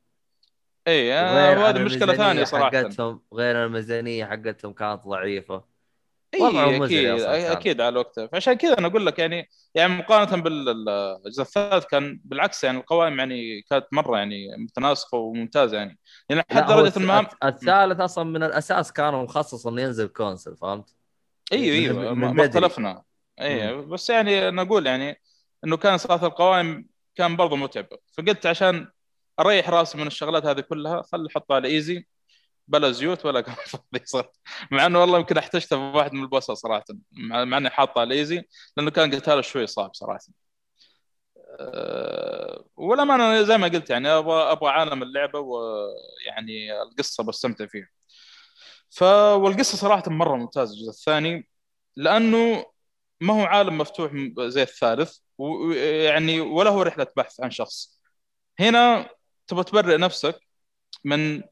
[0.89, 2.65] اي غير آه عن وهذه مشكلة الميزانية ثانية صراحة.
[2.71, 5.65] حقتهم غير الميزانية حقتهم كانت ضعيفة.
[6.35, 7.53] اي وضعهم مزري أكيد أصلاً.
[7.53, 12.65] أكيد على وقته فعشان كذا أنا أقول لك يعني يعني مقارنة بالجزء الثالث كان بالعكس
[12.65, 15.99] يعني القوائم يعني كانت مرة يعني متناسقة وممتازة يعني
[16.29, 20.95] يعني هو درجة الث- الثالث أصلا من الأساس كان مخصص إنه ينزل console فهمت؟
[21.53, 22.33] أيوه أيوه ما.
[22.33, 23.03] ما اختلفنا
[23.41, 25.21] اي بس يعني نقول يعني
[25.65, 28.89] إنه كان صراحة القوائم كان برضه متعبة فقلت عشان
[29.41, 32.07] أريح راسي من الشغلات هذه كلها خلي أحطها على easy
[32.71, 34.33] بلا زيوت ولا كان فاضي صراحة.
[34.73, 36.85] مع إنه والله يمكن احتجتها في واحد من البوسات صراحة.
[37.13, 38.43] مع إني حاطها على إيزي
[38.77, 40.21] لأنه كان قتاله شوي صعب صراحة.
[41.61, 47.67] أه ولا ما أنا زي ما قلت يعني أبغى أبغى عالم اللعبة ويعني القصة بستمتع
[47.67, 47.89] فيها.
[48.91, 49.03] ف
[49.35, 51.49] والقصة صراحة مرة ممتازة الجزء الثاني
[51.97, 52.65] لأنه
[53.21, 58.01] ما هو عالم مفتوح زي الثالث ويعني ولا هو رحلة بحث عن شخص.
[58.61, 59.11] هنا
[59.49, 60.41] تبغى تبرئ نفسك
[61.05, 61.43] من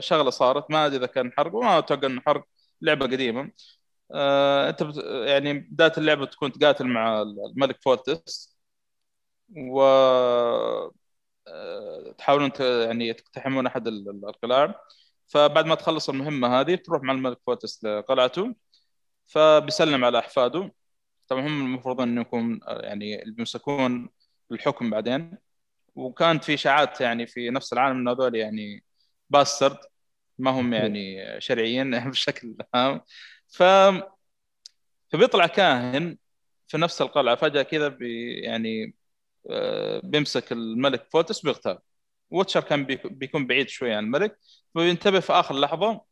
[0.00, 2.44] شغلة صارت ما أدري إذا كان حرق وما أتوقع إنه حرق
[2.82, 3.50] لعبة قديمة.
[4.14, 4.96] آه، أنت بت...
[5.26, 8.56] يعني بداية اللعبة تكون تقاتل مع الملك فولتست
[9.56, 9.80] و
[11.48, 12.60] آه، تحاولون ت...
[12.60, 14.80] يعني تقتحمون أحد ال- ال- القلاع.
[15.28, 18.54] فبعد ما تخلص المهمة هذه تروح مع الملك فولتست لقلعته
[19.26, 20.74] فبيسلم على أحفاده.
[21.28, 24.10] طبعا هم المفروض إنه يكون آه، يعني بيمسكون
[24.52, 25.38] الحكم بعدين.
[25.96, 28.84] وكانت في اشاعات يعني في نفس العالم إن هذول يعني
[29.30, 29.78] bastard
[30.38, 33.00] ما هم يعني شرعيين بشكل عام.
[33.48, 33.62] ف
[35.12, 36.18] فبيطلع كاهن
[36.68, 38.94] في نفس القلعة فجأة كذا بي يعني
[39.50, 41.78] آه، بيمسك الملك فولتست بيغتال
[42.30, 44.38] و Witcher كان بيك- بيكون بعيد شوي عن الملك
[44.74, 46.02] فبينتبه في آخر لحظة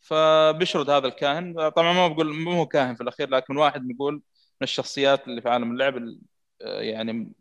[0.00, 1.70] فبيشرد هذا الكاهن.
[1.70, 4.22] طبعا ما بقول مو هو كاهن في الأخير لكن واحد نقول من
[4.62, 6.20] الشخصيات اللي في عالم اللعب ال-
[6.62, 7.32] آه، يعني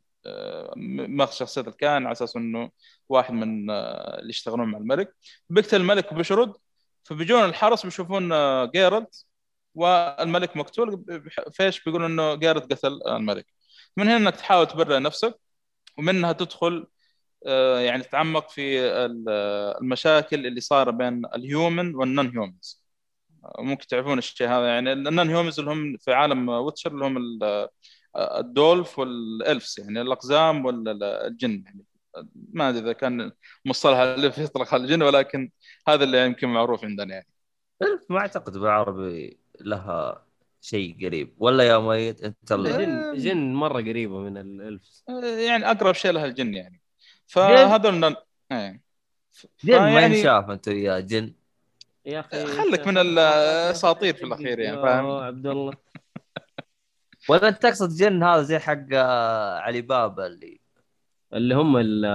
[1.08, 2.70] ماخذ شخصية الكاهن على أساس إنه
[3.10, 5.16] واحد من آه، اللي يشتغلون مع الملك.
[5.50, 6.54] بيقتل الملك وبيشرد
[7.04, 9.26] فبيجون الحرس بيشوفون آه، جيرالت
[9.76, 11.06] والملك مقتول.
[11.54, 13.45] فايش بيقولوا إنه جيرالت قتل الملك.
[13.98, 15.40] من هنا إنك تحاول تبرئ نفسك
[15.98, 16.88] ومنها تدخل
[17.48, 19.30] آه، يعني تتعمق في ال-
[19.82, 22.84] المشاكل اللي صايرة بين ال human وال non-humans
[23.60, 24.68] ممكن تعرفون الشيء هذا.
[24.68, 27.18] يعني ال non-humans اللي هم في عالم Witcher اللي هم
[28.15, 31.85] ال dwarf وال elves يعني الأقزام والجن يعني
[32.53, 33.31] ما أدري إذا كان
[33.65, 35.52] مصطلح اللي يطلق على الجن ولكن
[35.88, 37.27] هذا اللي يمكن معروف عندنا يعني.
[37.81, 40.26] elf ما أعتقد بالعربي لها
[40.61, 45.03] شيء قريب ولا يا ميت أنت جن جن مرة قريبة من ال elf.
[45.48, 46.81] يعني أقرب شيء لها الجن يعني.
[47.27, 48.15] فهذول النون-
[48.52, 48.81] إيه.
[49.64, 51.34] جن ما فيعني- ينشاف أنت يا جن.
[52.06, 55.73] يا أخي خلك من الأساطير في الأخير يعني فاهم؟ عبد الله.
[57.30, 60.60] ولا انت تقصد جن هذا زي حق آه، علي بابا اللي
[61.34, 62.06] اللي هم ال-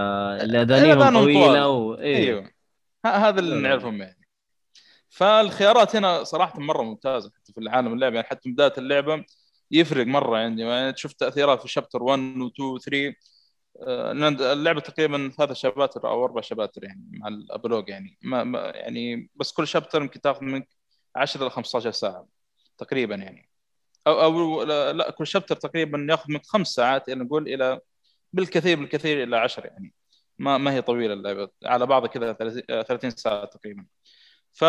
[0.43, 1.69] اللي أذانيهم طويلة.
[1.69, 1.95] و...
[1.95, 2.17] إيه.
[2.17, 2.51] أيوه.
[3.07, 3.57] ه- هذا اللي.
[3.69, 4.19] نعرفهم يعني.
[5.09, 8.15] فالخيارات هنا صراحة مرة ممتازة حتى في العالم اللعبة.
[8.17, 9.25] يعني حتى بداية اللعبة
[9.71, 10.63] يفرق مرة عندي.
[10.63, 13.15] يعني تشوف تأثيرات في شابتر 1 و 2 و 3
[13.87, 14.13] آه،
[14.53, 18.19] اللعبة تقريبا ثلاث شباتر أو أربع شباتر يعني مع الأبلوج يعني.
[18.23, 20.69] ما ما يعني بس كل شابتر يمكن تأخذ منك
[21.17, 22.27] 10 ل 15 ساعة
[22.79, 23.48] تقريبا يعني.
[24.09, 24.63] أو أو
[24.93, 27.81] لا, كل شابتر تقريبا ياخذ منك خمس ساعات يعني نقول إلى
[28.33, 29.95] بالكثير بالكثير إلى 10 يعني.
[30.39, 31.49] ما ما هي طويلة اللعبة.
[31.65, 33.87] على بعضها كذا 30 آه، 30 ساعة تقريبا.
[34.53, 34.65] ف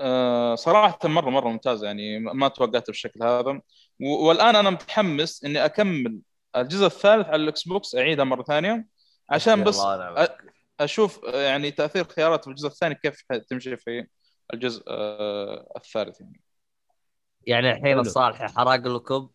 [0.00, 3.60] آه، صراحة مره مرة ممتازة يعني ما توقعت بالشكل هذا.
[4.00, 6.18] والآن أنا متحمس إني أكمل
[6.56, 8.86] الجزء الثالث على ال Xbox أعيدها مرة ثانية.
[9.30, 9.80] عشان بس.
[10.80, 14.06] أشوف يعني تأثير خيارات الجزء الثاني كيف تمشي في
[14.54, 16.40] الجزء آه، الثالث يعني.
[17.48, 17.98] يعني الحين.
[17.98, 19.28] الصالح حرق لكم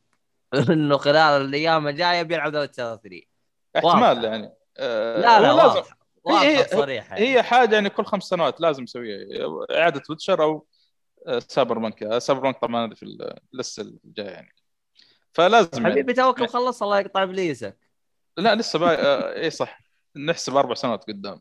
[0.69, 3.21] إنه خلال الأيام الجاية بيلعب The 3
[3.75, 4.23] احتمال واضح.
[4.23, 4.53] يعني.
[4.77, 5.97] آه، لا لا لازم واضح.
[6.23, 7.29] واضح هي- صريحة يعني.
[7.37, 9.17] هي حاجة يعني كل خمس سنوات لازم نسويها
[9.71, 10.67] إعادة Witcher أو
[11.27, 12.03] آه، Cyberpunk.
[12.03, 13.03] آه، Cyberpunk طبعا في
[13.53, 14.55] اللسه الجاية يعني.
[15.33, 15.91] فلازم يعني.
[15.91, 17.77] حبيبي توك مخلص الله يقطع إبليسك.
[18.37, 19.79] لا لسه باقي آه، إي صح.
[20.15, 21.39] نحسب أربع سنوات قدام.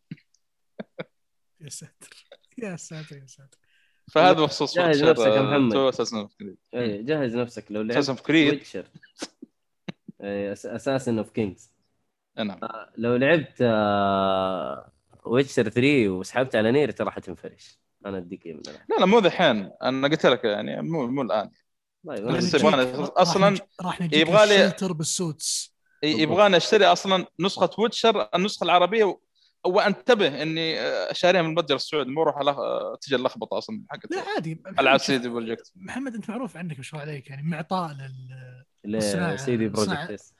[1.60, 2.26] يا ساتر.
[2.58, 3.58] يا ساتر يا ساتر.
[4.12, 5.76] فهذا بخصوص جهز نفسك يا محمد.
[5.76, 8.84] Assassin of Creed إيه، جهز نفسك لو لعبت Assassin of Creed Witcher
[10.76, 11.72] اساسن اوف كينجز
[12.38, 12.58] نعم.
[12.96, 13.62] لو لعبت
[15.24, 17.78] ويتشر 3 وسحبت على نير ترى حتنفرش.
[18.06, 18.76] أنا أديك إياه من الآن.
[18.90, 19.70] لا لا مو ذحين.
[19.82, 21.50] أنا قلت لك يعني مو مو الآن.
[22.06, 25.74] طيب يبغانا- راح أصلاً نج- راح نجيك يبغالي- الشلتر بالسوتس.
[26.04, 29.18] يبغاني أشتري أصلا نسخة ويتشر النسخة العربية.
[29.64, 34.22] وأنتبه إني آه، شاريها من المتجر السعودي مو أروح ألخ- تجي اللخبطة أصلا حقت لا
[34.34, 34.62] عادي.
[34.78, 37.96] العاب سيدي بروجكت محمد أنت معروف عنك ما شاء الله عليك يعني معطاء
[38.84, 39.68] لل- CD.
[39.68, 40.32] Projekt.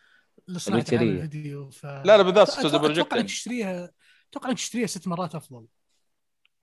[0.48, 3.28] لصناعة الفيديو ف لا لا بالذات أتوقع- استوديو Projekt أتوقع إنك يعني.
[3.28, 3.90] تشتريها
[4.30, 5.66] أتوقع إنك تشتريها ست مرات أفضل.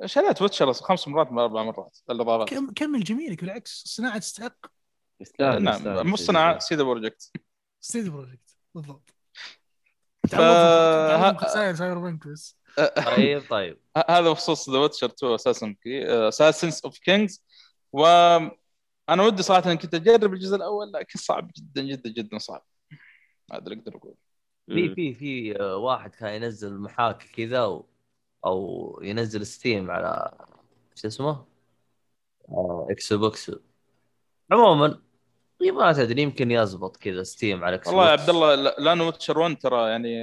[0.05, 2.49] شريت Witcher خمس مرات من أربع مرات الإضافات.
[2.49, 4.65] كم كمل جميلك بالعكس الصناعه تستحق.
[5.39, 6.63] نعم مو سيدي صناعة Projekt.
[6.67, 7.31] CD Projekt
[7.81, 9.17] CD Projekt بالضبط ف- تعوضهم ها-
[10.09, 12.59] خسائر Cyberpunk بس.
[13.15, 13.77] طيب طيب.
[14.09, 17.45] هذا بخصوص The Witcher 2 Assassin Assassins of Kings
[17.93, 22.65] وأنا ودي صراحة كنت أجرب الجزء الأول لكن صعب جدا جدا جدا صعب.
[23.51, 24.15] هذا اللي أقدر أقول.
[24.67, 24.95] في.
[24.95, 27.85] في في آه، واحد كان ينزل محاكي كذا و...
[28.45, 30.31] أو ينزل Steam على
[30.95, 31.45] شو اسمه؟
[32.49, 33.51] آه، Xbox
[34.51, 35.01] عموما
[35.61, 38.11] ما تدري يمكن يزبط كذا Steam على X والله يا.
[38.11, 40.19] عبد الله لا- لأنه Witcher 1 ترى يعني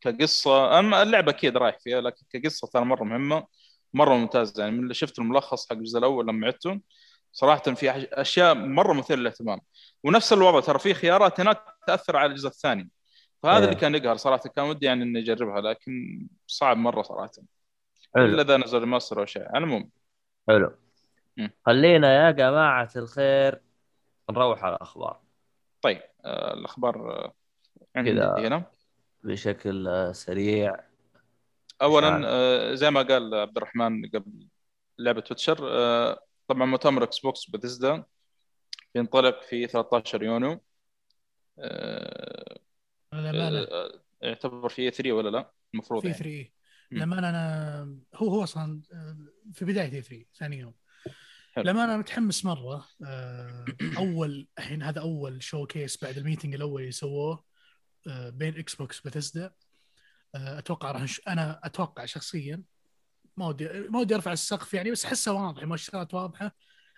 [0.00, 3.46] كقصة أما اللعبة أكيد رايح فيها لكن كقصة ترى مرة مهمة
[3.94, 6.80] مرة ممتاز يعني من اللي شفت الملخص حق الجزء الأول لما عدته
[7.32, 9.60] صراحة في أشياء مرة مثيرة للاهتمام.
[10.04, 12.90] ونفس الوضع ترى في خيارات هناك تأثر على الجزء الثاني.
[13.42, 13.64] فهذا إيه.
[13.64, 14.42] اللي كان يقهر صراحة.
[14.56, 17.30] كان ودي يعني إني أجربها لكن صعب مرة صراحة.
[18.14, 18.24] حلو.
[18.24, 19.42] إلا إذا نزل ماستر أو شيء.
[19.42, 19.90] على العموم
[20.48, 20.72] حلو.
[21.66, 23.60] خلينا يا جماعة الخير
[24.30, 25.20] نروح على الأخبار
[25.82, 27.34] طيب آه الأخبار آه،
[27.96, 28.34] عندي كذا.
[28.38, 28.64] هنا
[29.24, 30.76] بشكل آه، سريع
[31.82, 32.74] اولا عارف.
[32.74, 34.48] زي ما قال عبد الرحمن قبل
[34.98, 35.56] لعبة Witcher
[36.48, 38.04] طبعا مؤتمر Xbox Bethesda
[38.94, 40.60] بينطلق في 13 يونيو
[44.22, 46.50] يعتبر E3 ولا لا؟ المفروض في يعني 3
[46.90, 46.98] مم.
[46.98, 48.82] للامانه أنا هو هو أصلا
[49.52, 50.74] في بداية 3 ثاني يوم
[51.56, 53.64] للامانه أنا متحمس مرة آه،
[53.98, 57.44] أول الحين هذا أول showcase بعد ال meeting الأول اللي سووه
[58.06, 59.52] آه، بين Xbox Bethesda
[60.34, 61.06] أتوقع راح.
[61.28, 62.62] أنا أتوقع شخصيا
[63.36, 66.54] ما ودي ما ودي أرفع السقف يعني بس أحسها واضح مؤشرات واضحة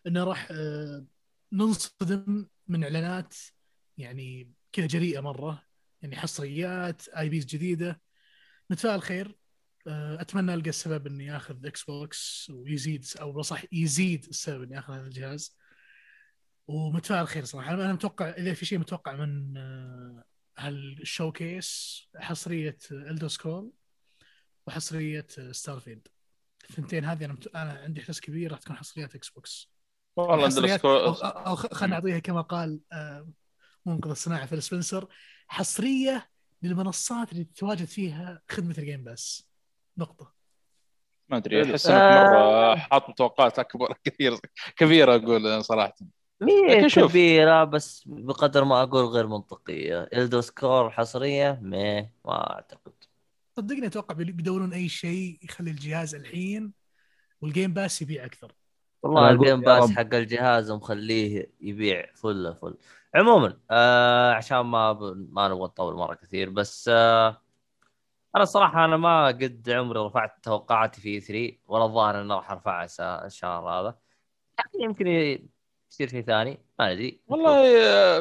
[0.07, 1.05] إنه راح آه،
[1.53, 3.35] ننصدم من إعلانات
[3.99, 5.63] يعني كذا جريئة مرة.
[6.03, 8.01] يعني حصريات IPs جديدة.
[8.71, 9.37] نتفائل خير.
[10.21, 15.57] أتمنى ألقى السبب إني ياخذ Xbox ويزيد أو صح يزيد السبب إني آخذ هذا الجهاز.
[16.67, 17.75] ومتفائل خير صراحة.
[17.75, 20.25] أنا متوقع اذا في شيء متوقع من آه،
[20.59, 23.73] هال showcase حصرية Elder Scrolls
[24.67, 26.09] وحصرية Starfield
[26.71, 27.47] الثنتين هذه أنا مت...
[27.47, 29.71] أنا عندي احساس كبير راح تكون حصريات Xbox
[30.17, 31.13] والله حصريات أو.
[31.13, 33.29] أو خلينا نعطيها كما قال آه،
[33.87, 35.09] منقذ الصناعه Phil Spencer.
[35.49, 36.31] حصرية
[36.63, 39.50] للمنصات اللي تتواجد فيها خدمة ال Game Pass
[40.01, 40.33] نقطة
[41.29, 41.63] ما أدري.
[41.71, 42.11] أحس إنك آه.
[42.11, 44.37] مره حاط توقعات أكبر كثير
[44.77, 45.95] كبيره أقول صراحة
[46.87, 47.11] شوف.
[47.11, 52.93] كبيرة بس بقدر ما أقول غير منطقية Elder Scrolls حصرية ما ما أعتقد
[53.57, 56.73] صدقني أتوقع بي- بيدورون أي شيء يخلي الجهاز الحين
[57.41, 58.53] وال Game Pass يبيع أكثر
[59.03, 59.91] والله ال Game Pass.
[59.91, 62.77] حق الجهاز مخليه يبيع فل فل
[63.15, 65.03] عموما آه عشان ما ب...
[65.33, 67.40] ما نبغى نطول مرة كثير بس آه
[68.37, 72.85] أنا الصراحه أنا ما قد عمري رفعت توقعاتي في E3 ولا الظاهر إني راح أرفعها
[72.85, 73.99] الس- الشهر هذا.
[74.59, 77.23] يعني يمكن يصير شيء ثاني ما أدري.
[77.27, 78.19] والله آه،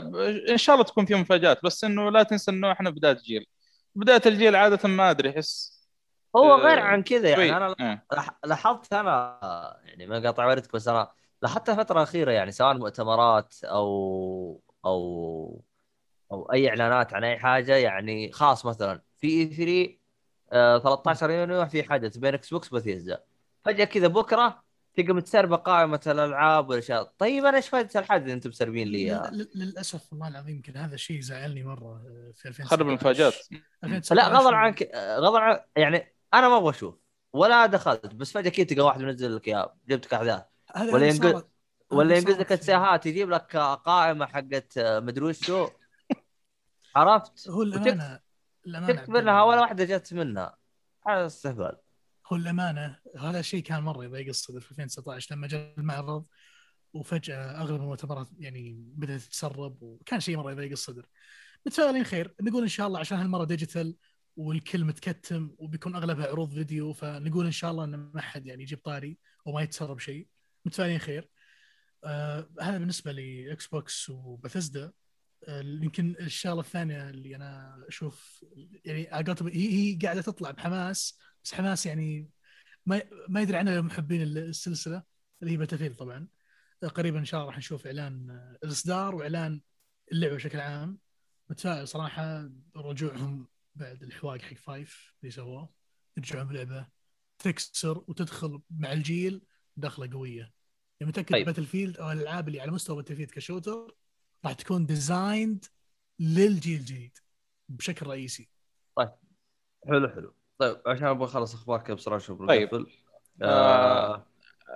[0.49, 3.45] إن شاء الله تكون في مفاجآت بس إنه لا تنسى إنه إحنا بداية جيل
[3.95, 5.79] بداية الجيل عادة ما أدري أحس
[6.35, 7.57] هو آه، غير عن كذا يعني.
[7.57, 8.01] أنا آه.
[8.45, 9.39] لاحظت أنا
[9.83, 11.11] يعني ما قاطع وردك بس أنا
[11.41, 15.63] لاحظت الفترة الأخيرة يعني سواء مؤتمرات أو أو
[16.31, 19.98] أو أي إعلانات عن أي حاجة يعني خاص مثلا في E3
[20.51, 23.23] آه 13 يونيو في حدث بين Xbox و Bethesda
[23.65, 24.63] فجأة كذا بكرة
[24.95, 27.03] تلقى متسربه قائمة الألعاب والأشياء.
[27.17, 31.21] طيب أنا إيش فائده الحدث اللي أنتم مسربين لي للأسف والله العظيم يمكن هذا الشيء
[31.21, 33.33] زعلني مرة آه، في 2019 خرب المفاجآت.
[33.83, 36.95] 2019 لا غضا عنك غضا عن يعني أنا ما أبغى أشوف.
[37.33, 38.05] ولا دخلت.
[38.15, 40.43] بس فجأة كذا تلقى واحد منزل لك اياه جبتك احداث
[40.75, 41.43] هذا- ولا ينقل-
[41.91, 45.67] ولا صارت لك السياهات يجيب لك قائمة حقت مدري وشو
[46.95, 48.19] عرفت؟ هو الأمانة
[48.67, 50.57] شفت منها ولا واحدة جت منها
[51.07, 51.77] هذا استهبال
[52.31, 56.25] هو الامانه هذا الشيء كان مرة يضيق الصدر في 2019 لما جاء المعرض
[56.93, 61.05] وفجأة أغلب المؤتمرات يعني بدأت تتسرب وكان شيء مرة يضيق الصدر.
[61.65, 63.95] متفائلين خير نقول إن شاء الله عشان هالمرة digital
[64.37, 68.79] والكل متكتم وبيكون أغلبها عروض فيديو فنقول إن شاء الله إن ما حد يعني يجيب
[68.83, 70.27] طاري وما يتسرب شيء.
[70.65, 71.29] متفائلين خير.
[72.03, 74.91] آه هذا بالنسبة ل Xbox و Bethesda
[75.57, 78.45] يمكن الشغلة الثانية اللي أنا أشوف
[78.85, 79.09] يعني
[79.53, 82.29] هي هي قاعدة تطلع بحماس بس حماس يعني
[82.85, 85.03] ما ما يدري عنها محبين السلسلة
[85.41, 86.27] اللي هي Battlefield طبعا.
[86.95, 89.61] قريبا إن شاء الله راح نشوف إعلان آه، الإصدار وإعلان
[90.11, 90.97] اللعبة بشكل عام.
[91.49, 95.69] متفائل صراحة رجوعهم بعد الحواق حق five اللي سووه.
[96.17, 96.87] يرجعون بلعبة
[97.39, 99.41] تكسر وتدخل مع الجيل
[99.77, 100.53] دخلة قوية.
[100.99, 101.45] يعني متأكد طيب.
[101.45, 103.95] Battlefield أو الألعاب اللي على مستوى Battlefield ك shooter
[104.45, 105.65] راح تكون designed
[106.19, 107.17] للجيل الجديد
[107.69, 108.49] بشكل رئيسي.
[109.87, 110.33] حلو حلو.
[110.57, 112.85] طيب عشان أبغى أخلص أخبار كذا بسرعة شوف طيب.
[113.41, 114.25] آه، آه.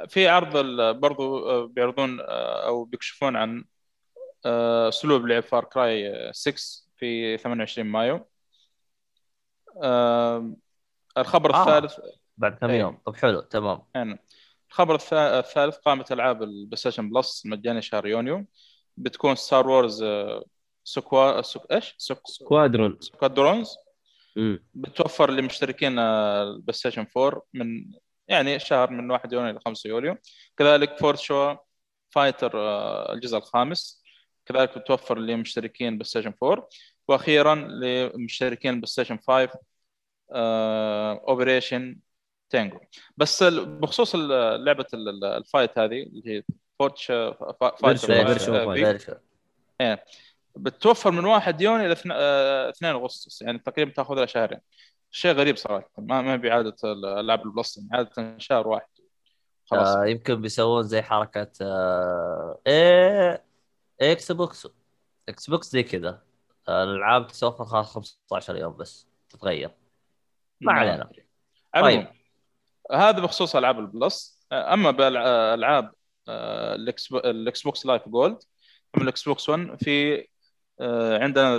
[0.08, 3.66] في عرض ال- برضو آه، بيعرضون آه، أو بيكشفون عن
[4.46, 8.26] آه، أسلوب لعب Far Cry 6 في 28 مايو.
[9.84, 10.54] آه،
[11.18, 11.62] الخبر آه.
[11.78, 12.00] الثالث
[12.38, 12.80] بعد كم إيه.
[12.80, 13.82] يوم؟ طب حلو تمام.
[13.96, 14.20] يعني
[14.70, 18.46] الخبر الثا- الثالث قائمة ألعاب ال PlayStation Plus المجاني شهر يونيو.
[18.98, 20.06] بتكون Star Wars
[20.84, 21.62] Squa- Squ...
[21.72, 22.22] إيش؟ Squ...
[22.48, 23.76] Squadron Squadrons.
[24.74, 27.92] بتوفر لمشتركين ال PlayStation 4 من
[28.28, 30.18] يعني شهر من 1 يونيو إلى 5 يوليو.
[30.58, 32.52] كذلك Virtua Fighter
[33.14, 34.04] الجزء الخامس.
[34.46, 36.68] كذلك بتوفر لمشتركين PlayStation 4
[37.08, 39.50] وأخيرا لمشتركين PlayStation 5
[41.28, 42.00] Operation
[42.50, 42.80] Tango
[43.18, 46.44] بس بخصوص لعبة ال- ال- ال Fight هذه اللي هي
[46.80, 49.14] Virtua Fight Virtua- Virtua
[49.82, 49.96] آه،.
[49.96, 49.98] في-
[50.56, 51.94] بتوفر من 1 يونيو إلى
[52.70, 54.60] 2 أغسطس يعني تقريبا تاخذ لها شهرين.
[55.12, 58.88] شيء غريب صراحة ما ما بعادة الالعاب ال Plus يعني عادة شهر واحد.
[59.66, 59.88] خلاص.
[59.88, 63.44] آه يمكن بيسوون زي حركة آه إيه
[64.02, 64.68] Xbox
[65.30, 66.22] Xbox زي كذا.
[66.70, 69.72] آه، الألعاب تتوفر خلاص 15 يوم بس تتغير.
[70.62, 70.82] ما نعم.
[70.82, 71.10] علينا.
[71.82, 72.08] طيب.
[72.92, 74.40] هذا بخصوص ألعاب ال Plus.
[74.52, 75.92] أما بالالعاب
[76.30, 78.38] ال X- ال Xbox Live Gold
[78.98, 80.28] من ال Xbox 1 في
[80.82, 81.58] آه، عندنا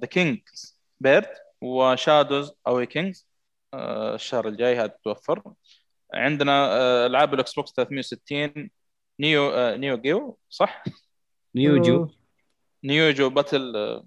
[0.00, 1.28] The King's Bird
[1.60, 3.28] و Shadows Awakening
[3.74, 5.42] الشهر الجاي هذا تتوفر
[6.14, 8.70] عندنا آه، ألعاب ال Xbox 360
[9.20, 10.84] Neo آه، Neo Geo صح؟
[11.54, 12.08] Neo Geo
[12.84, 14.06] Neo Geo Battle آه،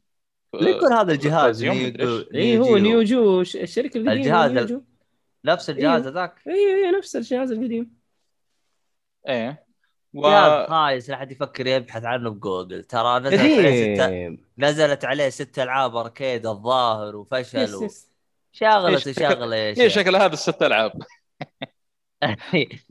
[0.53, 1.71] ليه يكون هذا الجهاز Neo-.
[1.71, 4.13] اي إيه، هو Geo؟ Neo Geo ش- الشركة القديمه
[4.45, 4.81] الجهاز
[5.45, 6.11] نفس الجهاز إيه.
[6.11, 7.97] هذاك اي اي نفس الجهاز القديم
[9.27, 9.66] إيه
[10.17, 10.21] و...
[10.21, 12.83] جهاز خايس لا حد يفكر يبحث عنه بجوجل.
[12.83, 14.45] ترى نزلت عليه ست قديم.
[14.57, 17.87] نزلت عليه ست ألعاب arcade الظاهر وفشل و...
[18.51, 20.91] شغله شغلة يا شكل هذا الست ألعاب؟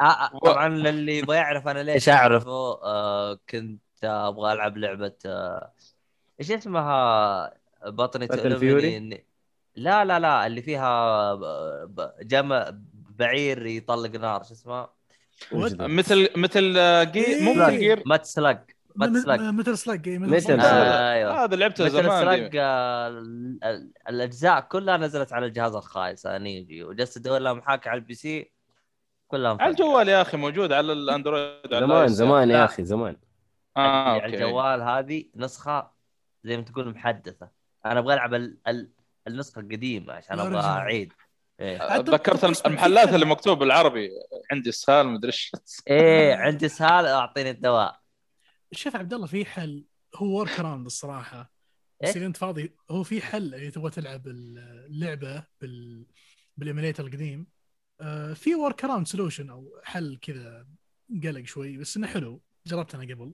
[0.00, 5.72] آه، آه، طبعا اللي يبغى يعرف أنا ليش اعرفه آه كنت أبغى ألعب لعبة آه
[6.40, 7.54] إيش اسمها؟
[7.86, 9.18] بطنة إن-
[9.76, 14.99] لا لا لا اللي فيها ب- ب- جمع بعير يطلق نار شو اسمها؟
[15.52, 17.56] مثل مثل آه، جي مو إيه.
[17.66, 20.60] مثل جير مات سلاج مات سلاج مثل سلاج إيه، مثل سلاج.
[20.60, 20.60] سلاج.
[20.62, 22.60] آه، أيوه هذا لعبته مثل زمان سلاج دي.
[22.60, 27.98] آه، ال- الأجزاء كلها نزلت على الجهاز الخايس آه، نيجي وجلست أدور لها محاكي على
[27.98, 28.50] البي سي
[29.28, 29.70] كلها على.
[29.70, 32.08] الجوال يا أخي موجود على ال Android على زمان.
[32.08, 32.50] زمان.
[32.50, 33.16] يا أخي زمان
[33.76, 35.90] آه على okay الجوال هذه نسخة
[36.44, 37.48] زي ما تقول محدثة
[37.86, 38.58] أنا أبغى ألعب ال...
[38.68, 38.90] ال...
[39.28, 40.60] النسخة القديمة عشان أبغى.
[40.60, 41.12] أعيد
[41.60, 44.10] عاد تذكرت المحلات اللي مكتوب بالعربي
[44.52, 45.52] عندي إسهال مدري إيش
[45.88, 48.00] إيه عندي إسهال أعطيني الدواء.
[48.72, 49.84] شوف عبد الله في حل.
[50.16, 51.52] هو workaround الصراحة.
[52.02, 56.06] بس إيه؟ إذا أنت فاضي هو في حل إذا تبغى تلعب اللعبة بال
[56.56, 57.46] بال emulator القديم.
[58.00, 60.66] آه في workaround solution أو حل كذا
[61.24, 62.42] قلق شوي بس إنه حلو.
[62.66, 63.32] جربت أنا قبل.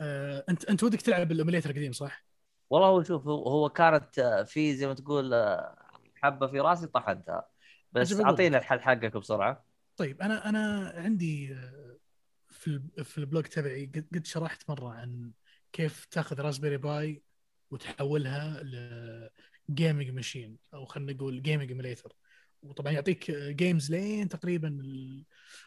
[0.00, 2.24] آه انت أنت ودك تلعب بال emulator القديم صح؟
[2.70, 5.30] والله هو شوف هو هو كانت آه، في زي ما تقول
[6.22, 7.48] حبة في راسي طحنتها.
[7.92, 9.64] بس أعطينا الحل حقك بسرعة.
[9.96, 11.96] طيب أنا أنا عندي آه،
[12.48, 15.32] في في ال blog تبعي قد شرحت مرة عن
[15.72, 17.22] كيف تاخذ Raspberry Pi
[17.70, 18.62] وتحولها
[19.68, 22.12] ل gaming machine أو خلينا نقول gaming emulator
[22.62, 24.68] وطبعا يعطيك games لين تقريبا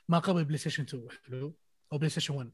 [0.09, 1.55] ما قبل PlayStation 2 حلو؟
[1.93, 2.51] أو PlayStation 1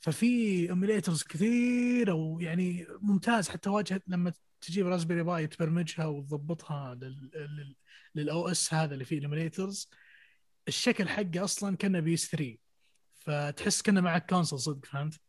[0.00, 0.26] ففي
[0.68, 6.98] emulators كثير أو يعني ممتاز حتى واجهه لما تجيب Raspberry Pi تبرمجها وتضبطها
[8.14, 9.90] لل OS هذا اللي فيه ال emulators
[10.68, 12.56] الشكل حقه أصلا كأنه PS 3
[13.20, 15.20] فتحس كأنه معك console صدق فهمت؟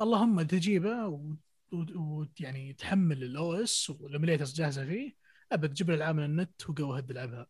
[0.00, 1.06] اللهم تجيبه
[1.72, 2.74] ويعني و...
[2.74, 5.16] تحمل ال OS وال emulators جاهزة فيه
[5.52, 7.46] أبد تجيب الالعاب من النت وجو هد العبها.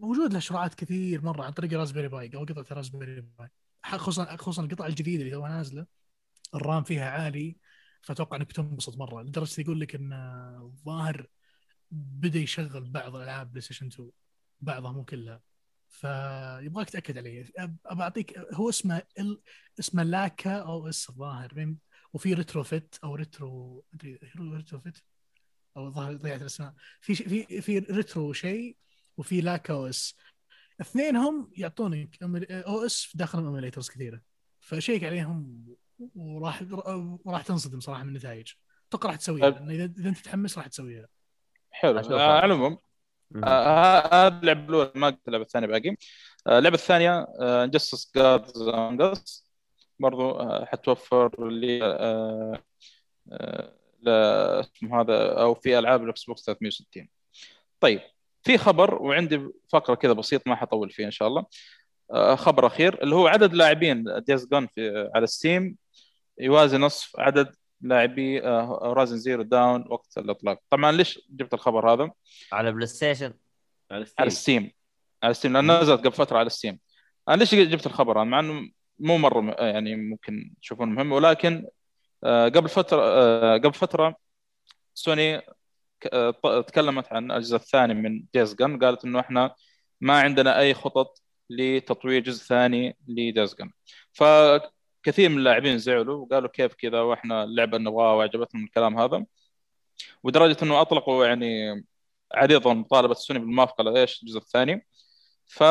[0.00, 3.48] موجود له شروحات كثير مرة عن طريق Raspberry Pi أو قطعة Raspberry Pi
[3.84, 5.86] خصوصا خصوصا القطعه الجديدة اللي توها نازلة.
[6.54, 7.56] ال RAM فيها عالي
[8.02, 9.22] فأتوقع إنك بتنبسط مرة.
[9.22, 10.12] لدرجة يقول لك إن
[10.62, 11.26] الظاهر
[11.90, 14.10] بدأ يشغل بعض الالعاب PlayStation 2
[14.60, 15.40] بعضها مو كلها.
[15.88, 17.52] فيبغاك تأكد عليه.
[17.92, 19.40] أعطيك هو اسمه ال...
[19.78, 21.74] اسمه Lakka OS الظاهر
[22.12, 24.98] وفي Retro فيت أو Retro أدري Retro فيت
[25.76, 26.74] أو الظاهر ضيعت الأسماء.
[27.00, 28.76] في شيء- في في Retro شيء
[29.16, 30.16] وفي Lakka OS.
[30.80, 34.20] اثنينهم يعطونك OS داخلهم emulators كثيرة.
[34.60, 35.64] ف check عليهم
[36.14, 36.62] وراح
[37.24, 38.52] وراح تنصدم صراحة من النتائج.
[38.88, 39.54] أتوقع راح تسويها طيب.
[39.54, 41.08] لأن اذا إذا أنت متحمس راح تسويها.
[41.70, 41.98] حلو.
[41.98, 42.78] آه، على العموم
[43.30, 43.44] مم.
[43.44, 45.96] آه، هذه اللعبه الاولى ما قلت اللعبة الثانية باقي.
[46.46, 47.26] آه، اللعبة الثانية
[47.66, 49.50] Injustice Gods Among Us
[50.00, 52.62] برضو آه، حتوفر لي آه،
[53.32, 57.08] آه، اسمه هذا أو في ألعاب ال Xbox 360
[57.80, 58.00] طيب.
[58.42, 61.44] في خبر وعندي فقرة كذا بسيط ما حطول فيه إن شاء الله.
[62.10, 65.76] آه، خبر أخير اللي هو عدد لاعبين Days Gone في على Steam
[66.38, 70.58] يوازي نصف عدد لاعبي Horizon Zero Dawn وقت الإطلاق.
[70.70, 72.10] طبعا ليش جبت الخبر هذا؟
[72.52, 73.34] على PlayStation
[73.90, 74.72] على على Steam Steam
[75.22, 76.78] على Steam لأن نزلت قبل فترة على Steam
[77.28, 81.66] أنا ليش جبت الخبر هذا؟ مع إنه مو مرة يعني ممكن تشوفونه مهم ولكن
[82.24, 84.16] آه، قبل فترة آه، قبل فترة
[84.94, 85.42] سوني
[86.66, 89.54] تكلمت عن الجزء الثاني من Days Gone قالت إنه إحنا
[90.00, 93.70] ما عندنا أي خطط لتطوير جزء ثاني ل Days Gone
[94.12, 99.26] فكثير من اللاعبين زعلوا وقالوا كيف كذا وإحنا اللعبه نبغاها وعجبتهم الكلام هذا.
[100.22, 101.84] ودرجة إنه أطلقوا يعني
[102.34, 104.86] عريضة مطالبة سوني بالموافقة لايش الجزء الثاني.
[105.46, 105.62] ف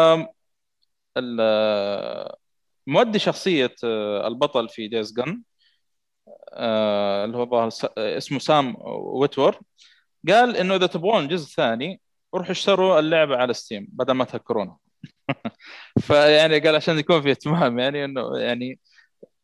[2.87, 5.43] مؤدي شخصية آه، البطل في Days Gone
[6.53, 9.59] اللي هو اسمه Sam Witwer.
[10.27, 12.01] قال إنه إذا تبغون جزء ثاني
[12.35, 14.77] روحوا اشتروا اللعبة على Steam بدل ما تهكرونها
[16.01, 18.79] فيعني قال عشان يكون في اهتمام يعني انه يعني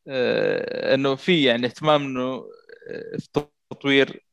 [0.07, 2.21] آه، إنه في يعني اهتمام إنه
[2.89, 3.29] آه، في
[3.71, 4.25] تطوير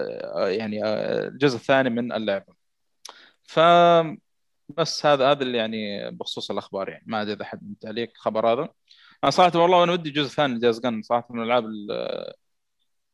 [0.00, 2.54] آه، يعني آه، الجزء الثاني من اللعبة.
[3.44, 3.60] ف
[4.68, 7.04] بس هذا هذا اللي يعني بخصوص الأخبار يعني.
[7.06, 8.68] ما أدري إذا حد تعليق خبر هذا.
[9.24, 12.32] أنا صراحة والله أنا ودي جزء ثاني جاز صراحة من الألعاب ال-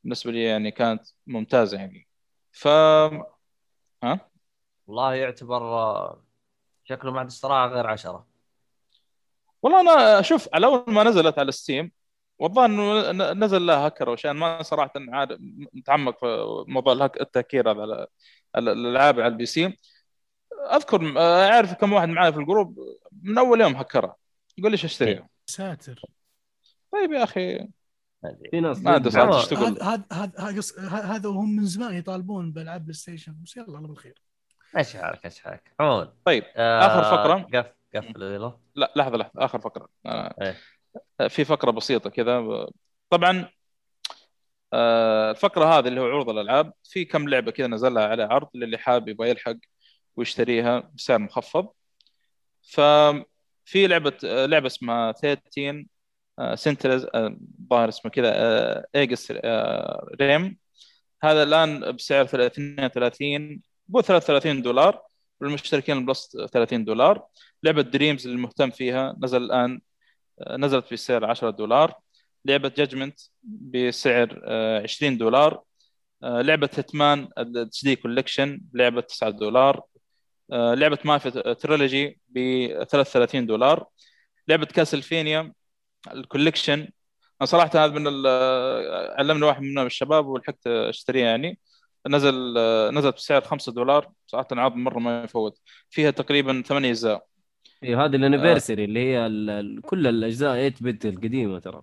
[0.05, 2.09] بالنسبة لي يعني كانت ممتازة يعني.
[2.55, 2.69] ف
[4.03, 4.21] ها؟
[4.87, 6.23] والله يعتبر آه،
[6.85, 8.27] شكله ما عاد اشتراها غير عشرة.
[9.63, 11.93] والله أنا أشوف على اول ما نزلت على Steam
[12.39, 15.39] والله إنه نزل لها هكر وشيء ما صراحة عارف
[15.73, 17.83] متعمق في موضوع التهكير هذا
[18.55, 19.77] على الألعاب على ال PC.
[20.53, 22.79] أذكر آه، أعرف كم واحد معي في ال group
[23.23, 24.17] من أول يوم هكرها
[24.59, 26.03] يقول ليش اشتريها ساتر.
[26.93, 27.69] طيب يا أخي.
[28.51, 32.81] في ناس ما هذا هذا هذا هذا قص- ه- هذا وهم من زمان يطالبون بألعاب
[32.83, 33.35] PlayStation.
[33.45, 34.19] بس يلا الله بالخير.
[34.77, 36.13] إيش حالك؟ إيش حالك؟ عموما.
[36.25, 37.59] طيب آه، آخر فقرة.
[37.61, 38.59] قف قفل يلا.
[38.75, 39.45] لا لحظة لحظة.
[39.45, 39.89] آخر فقرة.
[40.07, 41.29] آه، إيه.
[41.29, 42.67] في فقرة بسيطة كذا.
[43.11, 43.49] طبعا
[44.73, 48.49] آه، الفقرة هذه اللي هو عروض الألعاب في كم لعبة كذا نزل لها على عرض
[48.55, 49.57] للي حاب يبغى يلحق
[50.17, 51.69] ويشتريها بسعر مخفض.
[52.63, 55.87] ففي لعبة آه، لعبة اسمها 13
[56.55, 60.59] Sentinels الظاهر اسمه كذا آه، Aegis آه، Rim.
[61.23, 63.63] هذا الآن بسعر 32
[63.95, 65.03] قول 33 دولار.
[65.41, 67.27] والمشتركين ال Plus 30 دولار.
[67.63, 69.81] لعبة Dreams اللي مهتم فيها نزل الآن
[70.41, 71.95] آه، نزلت بسعر 10 دولار.
[72.45, 75.63] لعبة Judgment بسعر آه، 20 دولار.
[76.23, 79.83] آه، لعبة Hitman ال HD Collection لعبة 9 دولار.
[80.53, 82.39] آه، لعبة Mafia Trilogy ب
[82.85, 83.87] 33 دولار.
[84.49, 85.53] لعبة Castlevania
[86.13, 86.79] ال Collection.
[87.41, 91.59] أنا صراحة هذا من آه، علمني واحد من الشباب ولحقت اشتريها يعني.
[92.09, 94.11] نزل آه، نزلت بسعر 5 دولار.
[94.27, 95.59] صراحة عرض مرة ما يفوت.
[95.91, 97.27] فيها تقريبا ثمانية أجزاء.
[97.83, 101.83] إيه، هذه ال Anniversary اللي هي ال- كل الأجزاء 8 bit القديمة ترى.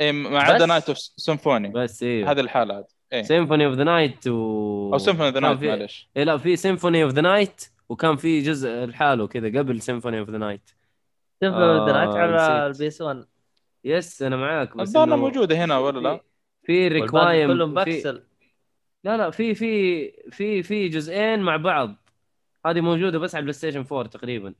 [0.00, 2.30] إيه، ما عدا؟ Night of Symphony بس إيه.
[2.30, 2.84] هذه الحالة هذه.
[3.12, 3.22] إيه.
[3.22, 6.08] Symphony of the Night و أو سيمفوني ذا كان Night معلش.
[6.16, 10.30] إيه لا في Symphony of the Night وكان في جزء لحاله كذا قبل Symphony of
[10.30, 10.70] the Night
[11.44, 12.50] شوف آه، درايت على نسيت.
[12.76, 13.24] البي اس 1
[13.84, 16.20] يس أنا معاك بس إنه موجودة هنا ولا لا؟
[16.62, 17.70] في ريكوايم كله في...
[17.72, 18.22] مبكسل
[19.04, 21.94] لا لا في في في في جزئين مع بعض
[22.66, 24.54] هذه موجودة بس على البلاي ستيشن 4 تقريبا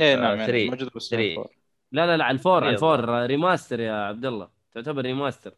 [0.00, 0.70] إيه آه، نعم يعني three.
[0.70, 1.34] موجودة بس three.
[1.34, 1.48] فور.
[1.92, 2.74] لا لا لا على الفور على.
[2.74, 5.54] الفور ريماستر يا عبد الله تعتبر ريماستر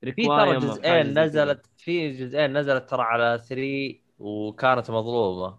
[0.00, 1.18] في ترى جزئين.
[1.18, 5.58] نزلت في جزئين نزلت ترى على 3 وكانت مظلومة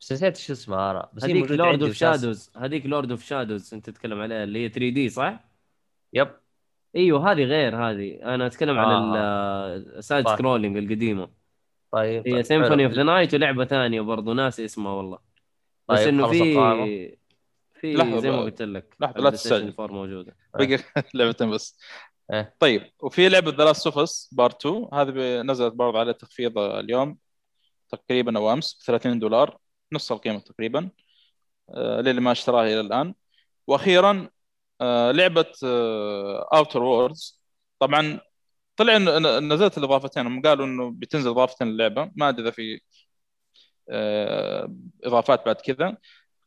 [0.00, 3.90] بس نسيت شو اسمها أنا بس هذيك Lord of Shadows هذيك Lord of Shadows أنت
[3.90, 5.47] تتكلم عليها اللي هي 3 D صح؟
[6.12, 6.28] yep
[6.96, 9.76] إيوه هذه غير هذه أنا أتكلم عن آه.
[9.76, 10.36] ال side طيب.
[10.36, 11.30] scrolling القديمة
[11.92, 12.92] طيب هي طيب، Symphony of.
[12.92, 15.18] the Night ولعبة ثانية برضو ناسي اسمها والله
[15.88, 17.18] بس طيب، إنه خلص في.
[17.80, 18.40] في زي ما.
[18.40, 19.74] قلت لك على لا تستعجل.
[19.80, 20.78] 4 موجودة بقي
[21.14, 21.78] لعبتين بس
[22.32, 22.54] إيه.
[22.58, 27.18] طيب وفي لعبة The Last of Us Part 2 هذه نزلت برضه على تخفيض اليوم
[27.88, 29.58] تقريبا أو أمس ب 30 دولار
[29.92, 30.90] نص القيمة تقريبا
[31.70, 33.14] آه، للي ما اشتراها إلى الآن
[33.66, 34.30] وأخيرا آه،
[35.12, 35.52] لعبة
[36.52, 37.40] Outer Worlds
[37.78, 38.20] طبعا
[38.76, 42.10] طلع إن نزلت الاضافتين هم قالوا إنه بتنزل اضافتين للعبة.
[42.16, 42.80] ما أدري إذا في
[43.90, 44.72] آه،
[45.04, 45.96] إضافات بعد كذا.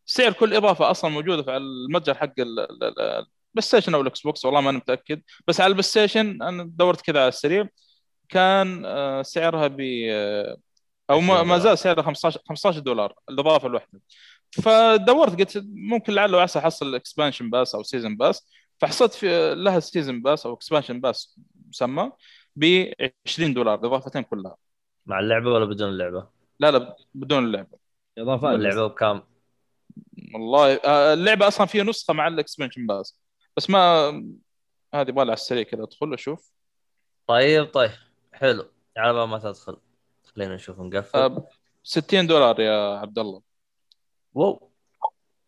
[0.05, 3.25] سعر كل إضافة أصلا موجودة في المتجر حق ال- ال- ال- ال
[3.61, 5.21] PlayStation أو ال Xbox والله ما أنا متأكد.
[5.47, 7.67] بس على ال PlayStation أنا دورت كذا على السريع.
[8.29, 9.77] كان آه، سعرها ب
[10.11, 10.57] آه،
[11.09, 11.59] أو ما 20 ما دولار.
[11.59, 14.01] زال سعرها 15 15 دولار الإضافة الواحده
[14.51, 18.47] فدورت قلت ممكن لعل وعسى احصل expansion pass أو season pass
[18.77, 22.11] فحصلت في لها season pass أو expansion pass مسمى
[22.55, 22.91] ب
[23.27, 24.57] 20 دولار الاضافتين كلها.
[25.05, 26.27] مع اللعبة ولا بدون اللعبة؟
[26.59, 27.77] لا لا بدون اللعبة.
[28.17, 28.55] اضافات.
[28.55, 29.23] اللعبة بكام؟
[30.33, 33.19] والله آه، اللعبة أصلا فيها نسخة مع ال expansion pass
[33.57, 34.09] بس ما
[34.93, 36.51] هذه يبغى على السريع كذا أدخل أشوف.
[37.27, 37.91] طيب طيب.
[38.33, 38.65] حلو.
[38.97, 39.77] على ما تدخل.
[40.35, 41.19] خلينا نشوف نقفل.
[41.19, 41.47] آه،
[41.83, 43.50] 60 دولار يا عبد الله
[44.33, 44.71] wow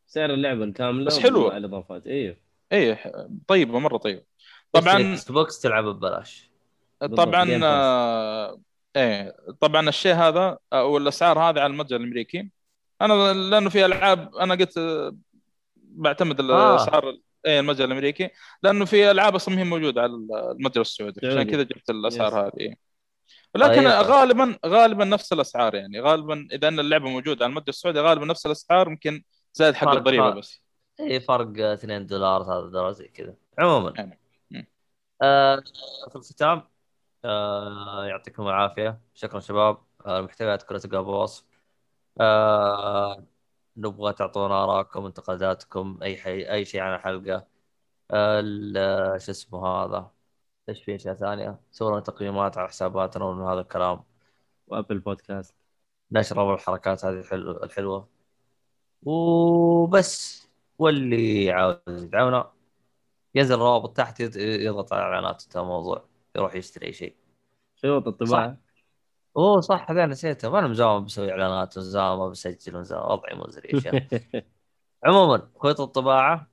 [0.07, 1.49] سعر اللعبة الكاملة بس حلوة.
[1.49, 2.37] مع الإضافات أيوه
[2.71, 3.13] إيه
[3.47, 4.23] طيبة مرة طيبة
[4.71, 6.49] طبعا Xbox تلعب ببلاش
[6.99, 7.59] طبعا.
[7.63, 8.59] آه،
[8.95, 12.49] إيه طبعا الشيء هذا أو الأسعار هذه على المتجر الأمريكي
[13.01, 15.15] أنا لأنه في ألعاب أنا قلت آه،
[15.75, 16.71] بعتمد آه.
[16.71, 18.29] الأسعار إيه المتجر الأمريكي
[18.63, 20.11] لأنه في ألعاب أصلا ما هي موجودة على
[20.59, 21.43] المتجر السعودي عشان.
[21.43, 22.47] كذا جبت الأسعار.
[22.47, 22.75] هذه
[23.55, 23.61] إيه.
[23.61, 24.11] لكن طيب.
[24.11, 25.99] غالبا غالبا نفس الأسعار يعني.
[25.99, 29.23] غالبا إذا إن اللعبة موجودة على المتجر السعودي غالبا نفس الأسعار يمكن
[29.53, 30.29] زائد حق الضريبة.
[30.29, 30.61] بس.
[30.99, 33.35] اي فرق 2 دولار 3 دولار زي كذا.
[33.59, 33.93] عموما.
[33.95, 34.19] يعني.
[35.21, 35.63] آه
[36.09, 36.63] في الختام.
[37.25, 39.01] آه يعطيكم العافية.
[39.13, 39.77] شكرا شباب.
[40.05, 41.45] آه المحتويات كلها تلقاها بوصف
[42.21, 43.25] آه
[43.77, 46.51] نبغى تعطونا ارائكم انتقاداتكم أي حي...
[46.51, 47.47] أي شيء عن الحلقة.
[48.11, 48.41] آه
[49.17, 50.11] شو اسمه هذا؟
[50.69, 54.03] إيش في اشياء ثانية سووا تقييمات على حساباتنا ومن هذا الكلام.
[54.67, 55.55] وأبل بودكاست.
[56.11, 58.09] نشرب الحركات هذه الحلوه الحلوة.
[59.01, 60.43] وبس.
[60.79, 62.51] واللي عاوز يدعمنا
[63.35, 67.15] ينزل الروابط تحت يض- يضغط على الاعلانات انتهى الموضوع يروح يشتري أي شيء.
[67.81, 68.57] خيوط الطباعة.
[69.37, 69.91] أوه صح.
[69.91, 70.49] هذا نسيته.
[70.49, 73.93] ما أنا مزاوم بسوي إعلانات ومزاوم بسجل ومزاوم وضعي مزري شيخ
[75.05, 76.51] عموما خيط الطباعة.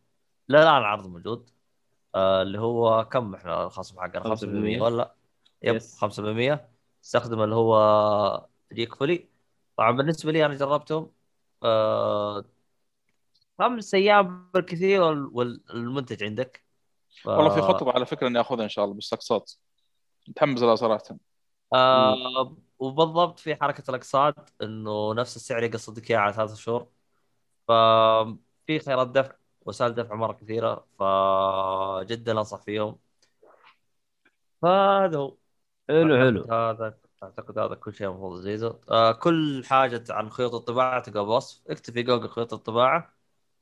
[0.49, 1.51] لا الان العرض موجود.
[2.17, 5.15] اللي هو كم إحنا الخصم حقنا 5% 5% ولا؟
[5.63, 5.99] yep yes.
[5.99, 6.69] 5%
[7.05, 9.29] استخدم اللي هو تجيك فولي.
[9.77, 11.11] طبعا بالنسبة لي أنا جربتهم
[11.63, 12.45] آه
[13.59, 16.65] خمس أيام بالكثير وال- والمنتج عندك.
[17.23, 17.27] ف...
[17.27, 19.61] والله في خطوة على فكرة إني آخذها إن شاء الله بالاقساط
[20.29, 21.17] متحمس لها صراحة.
[21.75, 26.89] آه وبالضبط في حركة الاقساط إنه نفس السعر يقسطك إياه على ثلاث شهور.
[27.69, 29.33] ففي خيارات دفع.
[29.67, 32.99] وسائل دفع مرة كثيرة فجدا أنصح فيهم.
[34.63, 35.37] فهذا هو.
[35.89, 36.43] حلو حلو.
[36.53, 38.75] هذا أعتقد هذا كل شيء المفروض زيزو.
[38.91, 43.15] آه كل حاجة عن خيوط الطباعة تلقى بوصف اكتب في جوجل خيوط الطباعة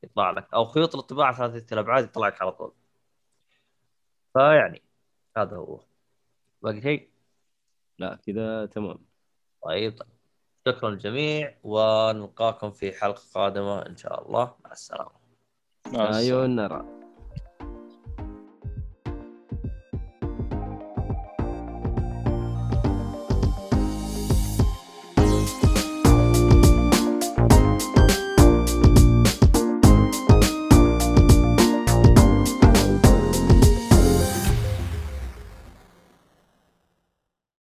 [0.03, 0.55] يطلع لك.
[0.55, 2.73] أو خيوط الطباعة ثلاثيه الابعاد يطلع لك على طول.
[4.35, 4.83] فيعني
[5.37, 5.81] هذا هو.
[6.63, 7.11] باقي شيء؟
[7.99, 8.99] لا كذا تمام.
[9.63, 10.09] طيب طيب.
[10.69, 14.55] شكرا للجميع ونلقاكم في حلقة قادمة إن شاء الله.
[14.65, 15.18] مع السلامة.
[15.93, 16.19] مع السلامة.
[16.19, 16.98] أيوه نرى